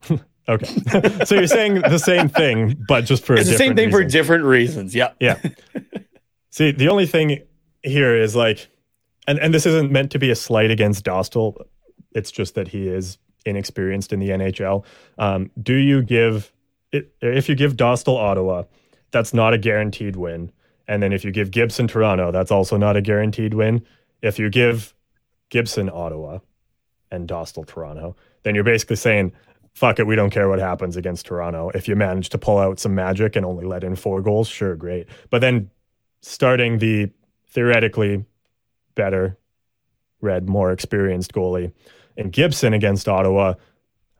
Okay. 0.48 0.66
so 1.26 1.36
you're 1.36 1.46
saying 1.46 1.74
the 1.82 1.98
same 1.98 2.28
thing, 2.28 2.76
but 2.88 3.04
just 3.04 3.24
for 3.24 3.34
It's 3.34 3.48
the 3.48 3.56
same 3.56 3.76
thing 3.76 3.90
for 3.90 4.02
different 4.02 4.42
reasons. 4.42 4.96
Yeah. 4.96 5.12
Yeah. 5.20 5.38
See, 6.50 6.72
the 6.72 6.88
only 6.88 7.06
thing 7.06 7.42
here 7.82 8.14
is 8.14 8.36
like, 8.36 8.68
and, 9.26 9.38
and 9.38 9.54
this 9.54 9.66
isn't 9.66 9.90
meant 9.90 10.10
to 10.12 10.18
be 10.18 10.30
a 10.30 10.36
slight 10.36 10.70
against 10.70 11.04
Dostál. 11.04 11.64
It's 12.12 12.30
just 12.30 12.54
that 12.56 12.68
he 12.68 12.88
is 12.88 13.18
inexperienced 13.46 14.12
in 14.12 14.18
the 14.20 14.30
NHL. 14.30 14.84
Um, 15.18 15.50
do 15.62 15.74
you 15.74 16.02
give, 16.02 16.52
if 16.92 17.48
you 17.48 17.54
give 17.54 17.76
Dostál 17.76 18.16
Ottawa, 18.16 18.64
that's 19.10 19.32
not 19.32 19.54
a 19.54 19.58
guaranteed 19.58 20.16
win. 20.16 20.52
And 20.88 21.02
then 21.02 21.12
if 21.12 21.24
you 21.24 21.30
give 21.30 21.50
Gibson 21.50 21.86
Toronto, 21.86 22.32
that's 22.32 22.50
also 22.50 22.76
not 22.76 22.96
a 22.96 23.00
guaranteed 23.00 23.54
win. 23.54 23.86
If 24.22 24.38
you 24.38 24.50
give 24.50 24.94
Gibson 25.48 25.88
Ottawa 25.88 26.40
and 27.10 27.28
Dostál 27.28 27.66
Toronto, 27.66 28.16
then 28.42 28.54
you're 28.54 28.64
basically 28.64 28.96
saying, 28.96 29.32
fuck 29.74 29.98
it, 29.98 30.06
we 30.06 30.16
don't 30.16 30.30
care 30.30 30.48
what 30.48 30.58
happens 30.58 30.96
against 30.96 31.26
Toronto. 31.26 31.70
If 31.74 31.86
you 31.86 31.94
manage 31.94 32.28
to 32.30 32.38
pull 32.38 32.58
out 32.58 32.80
some 32.80 32.94
magic 32.94 33.36
and 33.36 33.46
only 33.46 33.64
let 33.64 33.84
in 33.84 33.94
four 33.94 34.20
goals, 34.20 34.48
sure, 34.48 34.74
great. 34.74 35.06
But 35.30 35.40
then 35.40 35.70
starting 36.20 36.78
the 36.78 37.10
theoretically 37.48 38.24
better, 38.94 39.38
red, 40.20 40.48
more 40.48 40.72
experienced 40.72 41.32
goalie 41.32 41.72
and 42.16 42.32
Gibson 42.32 42.74
against 42.74 43.08
Ottawa, 43.08 43.54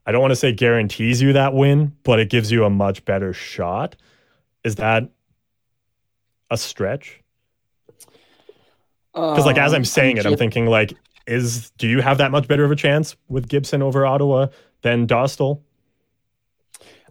I 0.07 0.12
don't 0.12 0.20
want 0.20 0.32
to 0.32 0.36
say 0.36 0.53
guarantees 0.53 1.20
you 1.20 1.32
that 1.34 1.53
win, 1.55 1.94
but 2.03 2.18
it 2.18 2.30
gives 2.30 2.51
you 2.51 2.64
a 2.64 2.70
much 2.70 3.05
better 3.05 3.32
shot. 3.32 3.96
Is 4.64 4.76
that 4.76 5.09
a 6.51 6.57
stretch? 6.57 7.20
Because 9.12 9.44
like 9.44 9.59
as 9.59 9.72
I'm 9.72 9.80
Um, 9.80 9.84
saying 9.84 10.16
it, 10.16 10.26
I'm 10.26 10.36
thinking 10.36 10.66
like, 10.66 10.94
is 11.26 11.70
do 11.78 11.86
you 11.86 12.01
have 12.01 12.18
that 12.18 12.30
much 12.30 12.48
better 12.48 12.64
of 12.64 12.70
a 12.70 12.76
chance 12.76 13.16
with 13.28 13.48
Gibson 13.48 13.82
over 13.82 14.07
Ottawa 14.07 14.46
than 14.82 15.07
Dostál? 15.07 15.61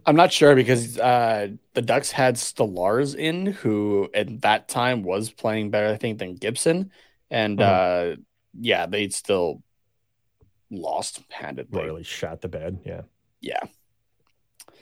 I'm 0.06 0.16
not 0.16 0.32
sure 0.32 0.54
because 0.54 0.98
uh, 0.98 1.48
the 1.74 1.82
Ducks 1.82 2.10
had 2.10 2.36
Stolarz 2.36 3.14
in, 3.14 3.46
who 3.46 4.08
at 4.14 4.40
that 4.42 4.68
time 4.68 5.02
was 5.02 5.30
playing 5.30 5.70
better, 5.70 5.88
I 5.88 5.96
think, 5.96 6.18
than 6.18 6.34
Gibson, 6.34 6.90
and 7.30 7.60
uh, 7.60 8.16
yeah, 8.58 8.86
they 8.86 9.08
still 9.08 9.62
lost 10.70 11.22
handedly. 11.30 11.80
Royally 11.80 12.02
shot 12.04 12.40
the 12.40 12.48
bed. 12.48 12.80
Yeah. 12.84 13.02
Yeah, 13.42 13.60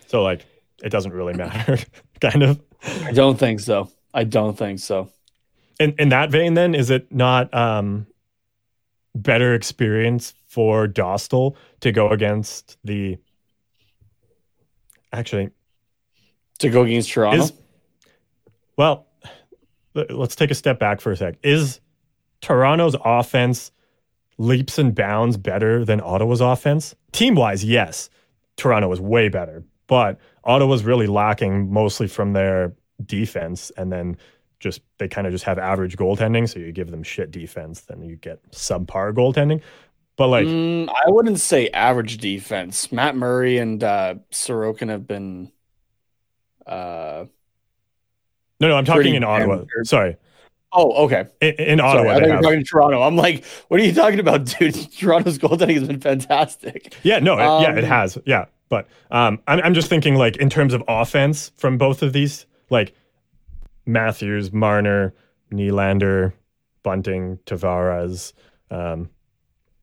So 0.09 0.25
like 0.25 0.45
it 0.83 0.89
doesn't 0.91 1.13
really 1.13 1.35
matter, 1.35 1.79
kind 2.21 2.43
of. 2.43 2.61
I 2.83 3.13
don't 3.13 3.39
think 3.39 3.61
so. 3.61 3.89
I 4.13 4.25
don't 4.25 4.59
think 4.59 4.81
so. 4.81 5.11
In 5.79 5.95
in 5.99 6.09
that 6.09 6.31
vein, 6.31 6.55
then 6.55 6.75
is 6.75 6.91
it 6.91 7.13
not 7.13 7.53
um 7.55 8.09
better 9.15 9.55
experience 9.55 10.35
for 10.47 10.89
Dostál 10.89 11.55
to 11.81 11.93
go 11.93 12.09
against 12.09 12.79
the 12.85 13.19
actually 15.13 15.51
To 16.61 16.71
go 16.71 16.83
against 16.83 17.11
Toronto, 17.11 17.43
is 17.45 17.53
well 18.77 19.07
let's 20.11 20.37
take 20.37 20.51
a 20.51 20.55
step 20.55 20.79
back 20.79 21.01
for 21.01 21.13
a 21.13 21.17
sec. 21.17 21.37
Is 21.43 21.81
Toronto's 22.41 22.97
offense 23.05 23.73
leaps 24.39 24.79
and 24.79 24.95
bounds 24.95 25.37
better 25.37 25.85
than 25.85 26.01
Ottawa's 26.01 26.41
offense? 26.41 26.95
Team 27.13 27.35
wise, 27.35 27.65
yes. 27.65 28.09
Toronto 28.57 28.91
is 28.93 29.01
way 29.01 29.29
better, 29.29 29.65
but 29.87 30.19
Ottawa's 30.45 30.85
really 30.85 31.07
lacking 31.07 31.73
mostly 31.73 32.07
from 32.07 32.33
their 32.33 32.75
defense 33.05 33.71
and 33.77 33.93
then 33.93 34.17
just 34.61 34.81
they 34.99 35.07
kind 35.07 35.27
of 35.27 35.33
just 35.33 35.45
have 35.45 35.59
average 35.59 35.97
goaltending. 35.97 36.49
So 36.49 36.59
you 36.59 36.73
give 36.73 36.91
them 36.91 37.03
shit 37.03 37.31
defense, 37.31 37.83
then 37.83 38.03
you 38.03 38.17
get 38.17 38.43
subpar 38.51 39.13
goaltending. 39.15 39.61
But 40.19 40.29
like 40.29 40.47
Mm, 40.47 40.89
I 40.91 41.09
wouldn't 41.11 41.41
say 41.41 41.69
average 41.69 42.19
defense. 42.19 42.91
Matt 42.93 43.15
Murray 43.17 43.57
and 43.59 43.83
uh, 43.83 44.17
Sorokin 44.33 44.89
have 44.91 45.07
been. 45.07 45.51
Uh, 46.67 47.25
no, 48.61 48.69
no, 48.69 48.77
I'm 48.77 48.85
talking 48.85 49.15
in 49.15 49.25
Ottawa. 49.25 49.59
damn- 49.59 49.85
Sorry. 49.85 50.17
oh, 50.73 51.05
okay. 51.05 51.29
In, 51.41 51.55
in 51.55 51.79
Sorry, 51.79 51.81
Ottawa, 52.01 52.11
I 52.13 52.17
you 52.17 52.23
were 52.27 52.33
have- 52.35 52.43
talking 52.43 52.65
Toronto. 52.65 53.01
I'm 53.03 53.17
like, 53.17 53.45
what 53.69 53.81
are 53.81 53.85
you 53.85 53.95
talking 53.95 54.19
about, 54.21 54.45
dude? 54.59 54.75
Toronto's 54.93 55.39
goaltending 55.39 55.79
has 55.79 55.87
been 55.87 56.01
fantastic. 56.01 56.95
Yeah, 57.05 57.21
no, 57.21 57.35
it, 57.35 57.63
yeah, 57.63 57.73
it 57.79 57.85
Um, 57.85 57.91
has. 57.91 58.19
Yeah, 58.27 58.47
but 58.69 58.89
um, 59.13 59.39
I'm 59.47 59.61
I'm 59.61 59.75
just 59.75 59.89
thinking 59.89 60.17
like 60.17 60.37
in 60.39 60.51
terms 60.51 60.75
of 60.75 60.83
offense 60.89 61.53
from 61.57 61.79
both 61.79 62.03
of 62.03 62.13
these, 62.13 62.45
like 62.71 62.93
Matthews, 63.87 64.53
Marner, 64.53 65.15
Nylander, 65.53 66.33
Bunting, 66.83 67.39
Tavares, 67.47 68.33
um, 68.73 69.09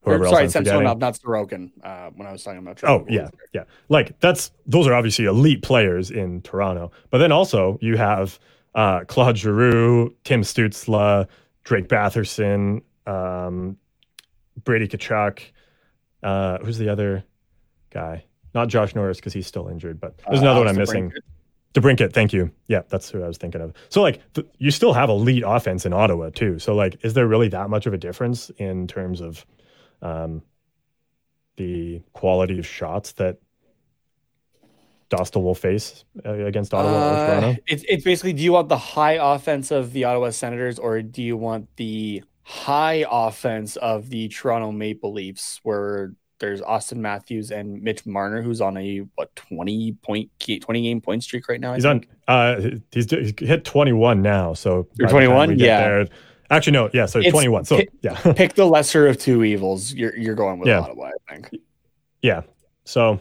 whoever 0.05 0.25
sorry, 0.27 0.43
else 0.45 0.55
I'm 0.55 0.63
forgetting. 0.63 0.85
Samsonov, 0.87 0.99
not 0.99 1.13
Sorokin. 1.19 1.71
Uh, 1.83 2.09
when 2.15 2.27
I 2.27 2.31
was 2.31 2.43
talking 2.43 2.59
about 2.59 2.83
Oh 2.83 3.05
yeah, 3.09 3.29
yeah. 3.53 3.63
Like 3.89 4.19
that's 4.19 4.51
those 4.65 4.87
are 4.87 4.93
obviously 4.93 5.25
elite 5.25 5.61
players 5.61 6.11
in 6.11 6.41
Toronto. 6.41 6.91
But 7.09 7.17
then 7.19 7.31
also 7.31 7.77
you 7.81 7.97
have 7.97 8.39
uh, 8.75 9.01
Claude 9.07 9.37
Giroux, 9.37 10.15
Tim 10.23 10.41
Stützle, 10.41 11.27
Drake 11.63 11.87
Batherson, 11.87 12.81
um, 13.07 13.77
Brady 14.63 14.87
Tkachuk. 14.87 15.39
Uh, 16.23 16.57
who's 16.59 16.77
the 16.77 16.89
other 16.89 17.23
guy? 17.91 18.25
Not 18.53 18.67
Josh 18.69 18.95
Norris 18.95 19.17
because 19.17 19.33
he's 19.33 19.47
still 19.47 19.67
injured, 19.67 19.99
but 19.99 20.17
there's 20.27 20.39
Uh, 20.39 20.43
another 20.43 20.59
one 20.61 20.67
I'm 20.69 20.77
missing. 20.77 21.11
DeBrincat, 21.73 22.13
thank 22.13 22.31
you. 22.31 22.49
Yeah, 22.69 22.83
that's 22.87 23.09
who 23.09 23.21
I 23.21 23.27
was 23.27 23.37
thinking 23.37 23.59
of. 23.59 23.73
So 23.89 24.01
like 24.01 24.21
th- 24.33 24.47
you 24.59 24.71
still 24.71 24.93
have 24.93 25.09
elite 25.09 25.43
offense 25.45 25.85
in 25.85 25.91
Ottawa 25.91 26.29
too. 26.29 26.57
So 26.57 26.73
like 26.73 26.97
is 27.03 27.13
there 27.15 27.27
really 27.27 27.49
that 27.49 27.69
much 27.69 27.85
of 27.85 27.93
a 27.93 27.97
difference 27.97 28.49
in 28.57 28.87
terms 28.87 29.19
of 29.19 29.45
um, 30.05 30.41
the 31.57 32.01
quality 32.13 32.59
of 32.59 32.65
shots 32.65 33.13
that 33.13 33.37
Dostál 35.09 35.43
will 35.43 35.55
face 35.55 36.03
uh, 36.25 36.33
against 36.33 36.73
Ottawa 36.73 36.91
Uh, 36.97 37.27
Toronto? 37.39 37.61
it's, 37.67 37.83
it's 37.87 38.03
basically 38.03 38.33
do 38.33 38.43
you 38.43 38.51
want 38.53 38.69
the 38.69 38.77
high 38.77 39.13
offense 39.35 39.71
of 39.71 39.93
the 39.93 40.03
Ottawa 40.03 40.31
Senators 40.31 40.79
or 40.79 41.01
do 41.01 41.21
you 41.21 41.37
want 41.37 41.67
the 41.77 42.23
high 42.43 43.05
offense 43.09 43.75
of 43.77 44.09
the 44.09 44.27
Toronto 44.29 44.71
Maple 44.71 45.13
Leafs 45.13 45.59
where 45.63 46.13
there's 46.39 46.59
Auston 46.61 46.97
Matthews 46.97 47.51
and 47.51 47.81
Mitch 47.81 48.05
Marner 48.05 48.41
who's 48.41 48.61
on 48.61 48.75
a 48.77 48.99
what 49.15 49.33
20 49.35 49.93
point 50.01 50.29
20 50.39 50.81
game 50.81 51.01
point 51.01 51.23
streak 51.23 51.47
right 51.47 51.61
now 51.61 51.71
I 51.71 51.75
He's 51.75 51.83
think? 51.83 52.09
on. 52.27 52.35
Uh, 52.35 52.61
he's, 52.91 53.09
he's 53.09 53.33
hit 53.39 53.63
21 53.63 54.21
now. 54.21 54.53
So 54.53 54.87
You're 54.97 55.07
by 55.07 55.13
the 55.21 55.27
time 55.27 55.35
21? 55.47 55.59
Yeah. 55.59 55.81
there- 55.87 56.07
actually, 56.51 56.73
no. 56.73 56.89
Yeah. 56.93 57.05
So 57.05 57.19
It's 57.19 57.29
21. 57.31 57.65
So 57.65 57.77
pi- 57.77 57.87
yeah, 58.01 58.19
pick 58.35 58.53
the 58.55 58.65
lesser 58.75 59.07
of 59.07 59.17
two 59.17 59.43
evils 59.43 59.93
you're 59.93 60.15
you're 60.17 60.35
going 60.35 60.59
with 60.59 60.67
Yeah. 60.67 60.79
Ottawa 60.81 61.11
I 61.29 61.33
think 61.33 61.49
yeah. 62.21 62.41
So 62.85 63.19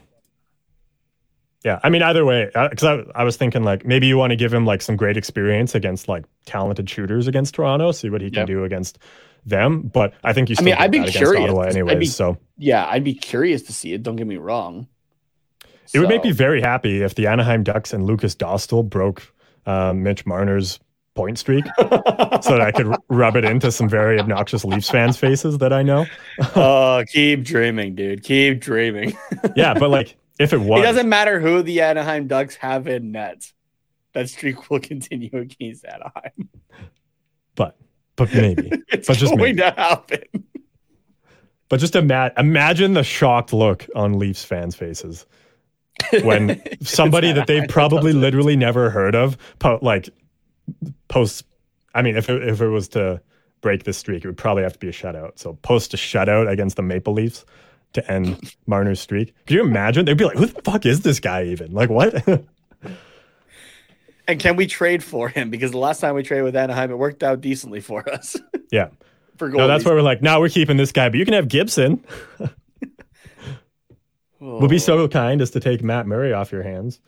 yeah. 1.64 1.80
I 1.82 1.88
mean, 1.88 2.02
either 2.02 2.24
way, 2.24 2.46
because 2.46 2.84
I, 2.84 3.02
I 3.14 3.24
was 3.24 3.36
thinking 3.36 3.64
like 3.64 3.86
maybe 3.86 4.06
you 4.06 4.18
want 4.18 4.30
to 4.30 4.36
give 4.36 4.52
him 4.52 4.66
like 4.66 4.82
some 4.82 4.96
great 4.96 5.16
experience 5.16 5.74
against 5.74 6.08
like 6.08 6.24
talented 6.44 6.88
shooters 6.90 7.26
against 7.26 7.54
Toronto, 7.54 7.92
see 7.92 8.10
what 8.10 8.20
he 8.20 8.30
can 8.30 8.40
Yeah. 8.40 8.46
do 8.46 8.64
against 8.64 8.98
them. 9.46 9.82
But 9.82 10.12
I 10.22 10.32
think 10.32 10.50
you 10.50 10.56
I 10.58 10.62
mean, 10.62 10.74
I'd 10.78 10.90
be 10.90 11.02
curious. 11.04 11.42
Ottawa 11.44 11.62
anyways. 11.62 11.98
be- 11.98 12.06
so 12.06 12.36
yeah 12.58 12.86
I'd 12.88 13.04
be 13.04 13.14
curious 13.14 13.62
to 13.62 13.72
see 13.72 13.92
it 13.94 14.02
don't 14.02 14.16
get 14.16 14.26
me 14.26 14.36
wrong 14.36 14.86
It 15.92 15.98
would 15.98 16.08
make 16.08 16.22
me 16.24 16.30
very 16.32 16.60
happy 16.60 17.02
if 17.02 17.14
the 17.14 17.26
Anaheim 17.26 17.62
Ducks 17.64 17.92
and 17.92 18.06
Lukáš 18.08 18.36
Dostál 18.36 18.88
broke 18.88 19.22
um, 19.66 20.02
Mitch 20.02 20.24
Marner's 20.26 20.78
point 21.14 21.38
streak 21.38 21.64
so 21.78 21.84
that 21.88 22.60
I 22.60 22.72
could 22.72 22.94
rub 23.08 23.36
it 23.36 23.44
into 23.44 23.70
some 23.70 23.88
very 23.88 24.18
obnoxious 24.18 24.64
Leafs 24.64 24.90
fans' 24.90 25.16
faces 25.16 25.58
that 25.58 25.72
I 25.72 25.82
know. 25.82 26.06
oh 26.56 27.04
keep 27.08 27.44
dreaming 27.44 27.94
dude 27.94 28.22
keep 28.24 28.60
dreaming 28.60 29.16
Yeah, 29.56 29.74
but 29.74 29.90
like 29.90 30.16
if 30.38 30.52
it 30.52 30.58
was, 30.60 30.80
It 30.80 30.82
doesn't 30.82 31.08
matter 31.08 31.38
who 31.38 31.62
the 31.62 31.80
Anaheim 31.82 32.26
Ducks 32.26 32.56
have 32.56 32.88
in 32.88 33.12
net. 33.12 33.50
That 34.14 34.28
streak 34.28 34.68
will 34.70 34.80
continue 34.80 35.30
against 35.32 35.84
Anaheim. 35.84 36.48
but 37.54 37.76
but 38.16 38.32
maybe, 38.34 38.70
It's 38.88 39.06
but 39.08 39.16
just 39.16 39.30
going 39.32 39.56
maybe. 39.56 39.70
to 39.70 39.70
happen. 39.70 40.22
But 41.68 41.80
just 41.80 41.96
ima- 41.96 42.32
imagine 42.36 42.92
the 42.94 43.02
shocked 43.04 43.52
look 43.52 43.86
on 43.96 44.18
Leafs 44.18 44.44
fans' 44.44 44.74
faces 44.76 45.26
when 46.22 46.60
somebody 46.82 47.32
that 47.32 47.46
they've 47.46 47.68
probably 47.68 48.12
literally 48.12 48.56
never 48.56 48.90
heard 48.90 49.14
of, 49.14 49.36
po- 49.60 49.78
like 49.82 50.08
post. 51.08 51.44
I 51.94 52.02
mean, 52.02 52.16
if 52.16 52.28
it, 52.28 52.42
if 52.46 52.60
it 52.60 52.68
was 52.68 52.88
to 52.88 53.20
break 53.60 53.84
this 53.84 53.96
streak, 53.96 54.24
it 54.24 54.28
would 54.28 54.36
probably 54.36 54.62
have 54.62 54.72
to 54.74 54.78
be 54.78 54.88
a 54.88 54.92
shutout. 54.92 55.38
So 55.38 55.54
post 55.62 55.94
a 55.94 55.96
shutout 55.96 56.50
against 56.50 56.76
the 56.76 56.82
Maple 56.82 57.12
Leafs 57.12 57.44
to 57.94 58.10
end 58.10 58.54
Marner's 58.66 59.00
streak. 59.00 59.34
Could 59.46 59.54
you 59.54 59.62
imagine? 59.62 60.04
They'd 60.04 60.16
be 60.16 60.24
like, 60.24 60.36
"Who 60.36 60.46
the 60.46 60.60
fuck 60.62 60.84
is 60.86 61.02
this 61.02 61.20
guy 61.20 61.44
even? 61.44 61.72
Like 61.72 61.90
what?" 61.90 62.24
And 64.26 64.40
can 64.40 64.56
we 64.56 64.66
trade 64.66 65.04
for 65.04 65.28
him? 65.28 65.50
Because 65.50 65.70
the 65.72 65.76
last 65.78 66.00
time 66.00 66.14
we 66.14 66.22
traded 66.22 66.44
with 66.44 66.56
Anaheim, 66.56 66.90
it 66.90 66.96
worked 66.96 67.22
out 67.22 67.42
decently 67.42 67.80
for 67.80 68.08
us. 68.08 68.34
yeah. 68.72 68.88
for 69.36 69.50
No, 69.50 69.66
that's 69.68 69.82
goalies. 69.82 69.86
where 69.86 69.94
we're 69.96 70.00
like, 70.00 70.22
"No, 70.22 70.40
we're 70.40 70.48
keeping 70.48 70.78
this 70.78 70.92
guy, 70.92 71.10
but 71.10 71.18
you 71.18 71.26
can 71.26 71.34
have 71.34 71.46
Gibson." 71.48 72.02
We'll 74.40 74.68
be 74.68 74.76
Oh. 74.76 74.78
so 74.78 75.08
kind 75.08 75.40
as 75.40 75.50
to 75.52 75.60
take 75.60 75.82
Matt 75.82 76.06
Murray 76.06 76.32
off 76.32 76.52
your 76.52 76.62
hands. 76.62 77.00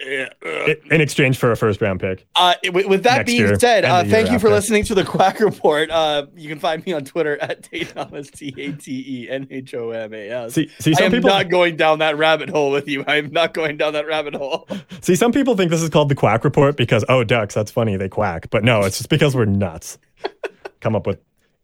In 0.00 1.00
exchange 1.00 1.38
for 1.38 1.50
a 1.50 1.56
first 1.56 1.80
round 1.80 2.00
pick. 2.00 2.26
Uh, 2.36 2.54
with, 2.72 3.02
that 3.02 3.18
Next 3.18 3.32
being 3.32 3.58
said, 3.58 3.84
uh, 3.84 4.04
thank 4.04 4.30
you 4.30 4.38
for 4.38 4.46
after. 4.46 4.50
listening 4.50 4.84
to 4.84 4.94
the 4.94 5.04
Quack 5.04 5.40
Report. 5.40 5.90
Uh, 5.90 6.26
you 6.36 6.48
can 6.48 6.60
find 6.60 6.84
me 6.86 6.92
on 6.92 7.04
Twitter 7.04 7.36
at 7.38 7.64
Tate 7.64 7.88
Thomas, 7.88 8.30
T 8.30 8.54
A 8.58 8.72
T 8.72 9.04
E 9.06 9.28
N 9.28 9.48
H 9.50 9.74
O 9.74 9.90
M 9.90 10.14
A 10.14 10.30
S. 10.30 10.54
See, 10.54 10.70
see, 10.78 10.92
I 10.92 10.94
some 10.94 11.04
am 11.06 11.12
people 11.12 11.30
not 11.30 11.50
going 11.50 11.76
down 11.76 11.98
that 11.98 12.16
rabbit 12.16 12.48
hole 12.48 12.70
with 12.70 12.86
you. 12.86 13.04
I 13.06 13.16
am 13.16 13.32
not 13.32 13.54
going 13.54 13.76
down 13.76 13.92
that 13.94 14.06
rabbit 14.06 14.34
hole. 14.34 14.68
see 15.00 15.16
some 15.16 15.32
people 15.32 15.56
think 15.56 15.70
this 15.70 15.82
is 15.82 15.90
called 15.90 16.08
the 16.08 16.14
Quack 16.14 16.44
Report 16.44 16.76
because 16.76 17.04
oh, 17.08 17.24
ducks, 17.24 17.54
that's 17.54 17.70
funny, 17.70 17.96
they 17.96 18.08
quack. 18.08 18.50
But 18.50 18.62
no, 18.62 18.82
it's 18.82 18.98
just 18.98 19.10
because 19.10 19.34
we're 19.34 19.46
nuts. 19.46 19.98
Come 20.80 20.94
up 20.94 21.06
with 21.08 21.18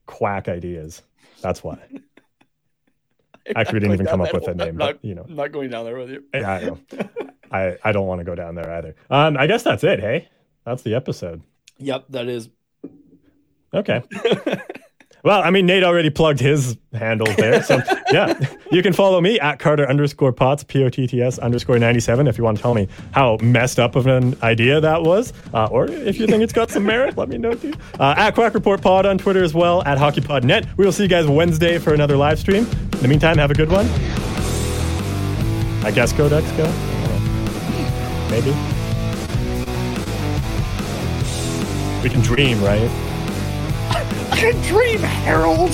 quack 0.06 0.48
ideas. 0.48 1.02
That's 1.40 1.62
why. 1.62 1.78
Actually, 3.54 3.74
we 3.74 3.80
didn't 3.80 3.94
even 3.94 4.06
come 4.06 4.22
up 4.22 4.32
with 4.32 4.48
a 4.48 4.54
name, 4.54 4.78
not, 4.78 4.94
but 4.94 5.04
you 5.04 5.14
know. 5.14 5.26
I'm 5.28 5.36
not 5.36 5.52
going 5.52 5.68
down 5.68 5.84
there 5.84 5.98
with 5.98 6.08
you. 6.08 6.24
Yeah, 6.32 6.50
I 6.50 6.64
know. 6.64 6.78
I, 7.50 7.76
I 7.84 7.92
don't 7.92 8.06
want 8.06 8.20
to 8.20 8.24
go 8.24 8.34
down 8.34 8.54
there 8.54 8.70
either. 8.70 8.94
Um, 9.10 9.36
I 9.36 9.46
guess 9.46 9.62
that's 9.62 9.84
it. 9.84 10.00
Hey, 10.00 10.28
that's 10.64 10.82
the 10.82 10.94
episode. 10.94 11.42
Yep, 11.78 12.06
that 12.10 12.28
is. 12.28 12.48
Okay. 13.72 14.02
well, 15.24 15.42
I 15.42 15.50
mean, 15.50 15.66
Nate 15.66 15.82
already 15.82 16.10
plugged 16.10 16.38
his 16.38 16.76
handle 16.92 17.26
there. 17.36 17.62
So, 17.62 17.80
yeah, 18.12 18.38
you 18.70 18.82
can 18.82 18.92
follow 18.92 19.20
me 19.20 19.40
at 19.40 19.58
Carter 19.58 19.88
underscore 19.88 20.32
Potts, 20.32 20.62
P 20.62 20.84
O 20.84 20.88
T 20.88 21.06
T 21.06 21.20
S 21.20 21.38
underscore 21.38 21.78
97, 21.78 22.28
if 22.28 22.38
you 22.38 22.44
want 22.44 22.56
to 22.56 22.62
tell 22.62 22.74
me 22.74 22.88
how 23.12 23.36
messed 23.42 23.80
up 23.80 23.96
of 23.96 24.06
an 24.06 24.36
idea 24.42 24.80
that 24.80 25.02
was. 25.02 25.32
Uh, 25.52 25.66
or 25.66 25.86
if 25.86 26.18
you 26.18 26.26
think 26.26 26.42
it's 26.42 26.52
got 26.52 26.70
some 26.70 26.84
merit, 26.84 27.16
let 27.16 27.28
me 27.28 27.38
know 27.38 27.54
too. 27.54 27.74
Uh, 27.98 28.14
at 28.16 28.34
Quack 28.34 28.54
Report 28.54 28.80
Pod 28.80 29.06
on 29.06 29.18
Twitter 29.18 29.42
as 29.42 29.54
well, 29.54 29.82
at 29.84 29.98
HockeyPodNet. 29.98 30.76
We 30.76 30.84
will 30.84 30.92
see 30.92 31.02
you 31.04 31.08
guys 31.08 31.26
Wednesday 31.26 31.78
for 31.78 31.92
another 31.94 32.16
live 32.16 32.38
stream. 32.38 32.64
In 32.64 33.00
the 33.00 33.08
meantime, 33.08 33.38
have 33.38 33.50
a 33.50 33.54
good 33.54 33.70
one. 33.70 33.86
I 35.84 35.90
guess 35.90 36.12
go 36.12 36.28
Ducks 36.28 36.50
go. 36.52 36.93
Maybe. 38.34 38.50
We 42.02 42.10
can 42.10 42.20
dream, 42.20 42.60
right? 42.64 42.90
I 43.90 44.04
can 44.34 44.60
dream, 44.62 44.98
Harold. 44.98 45.70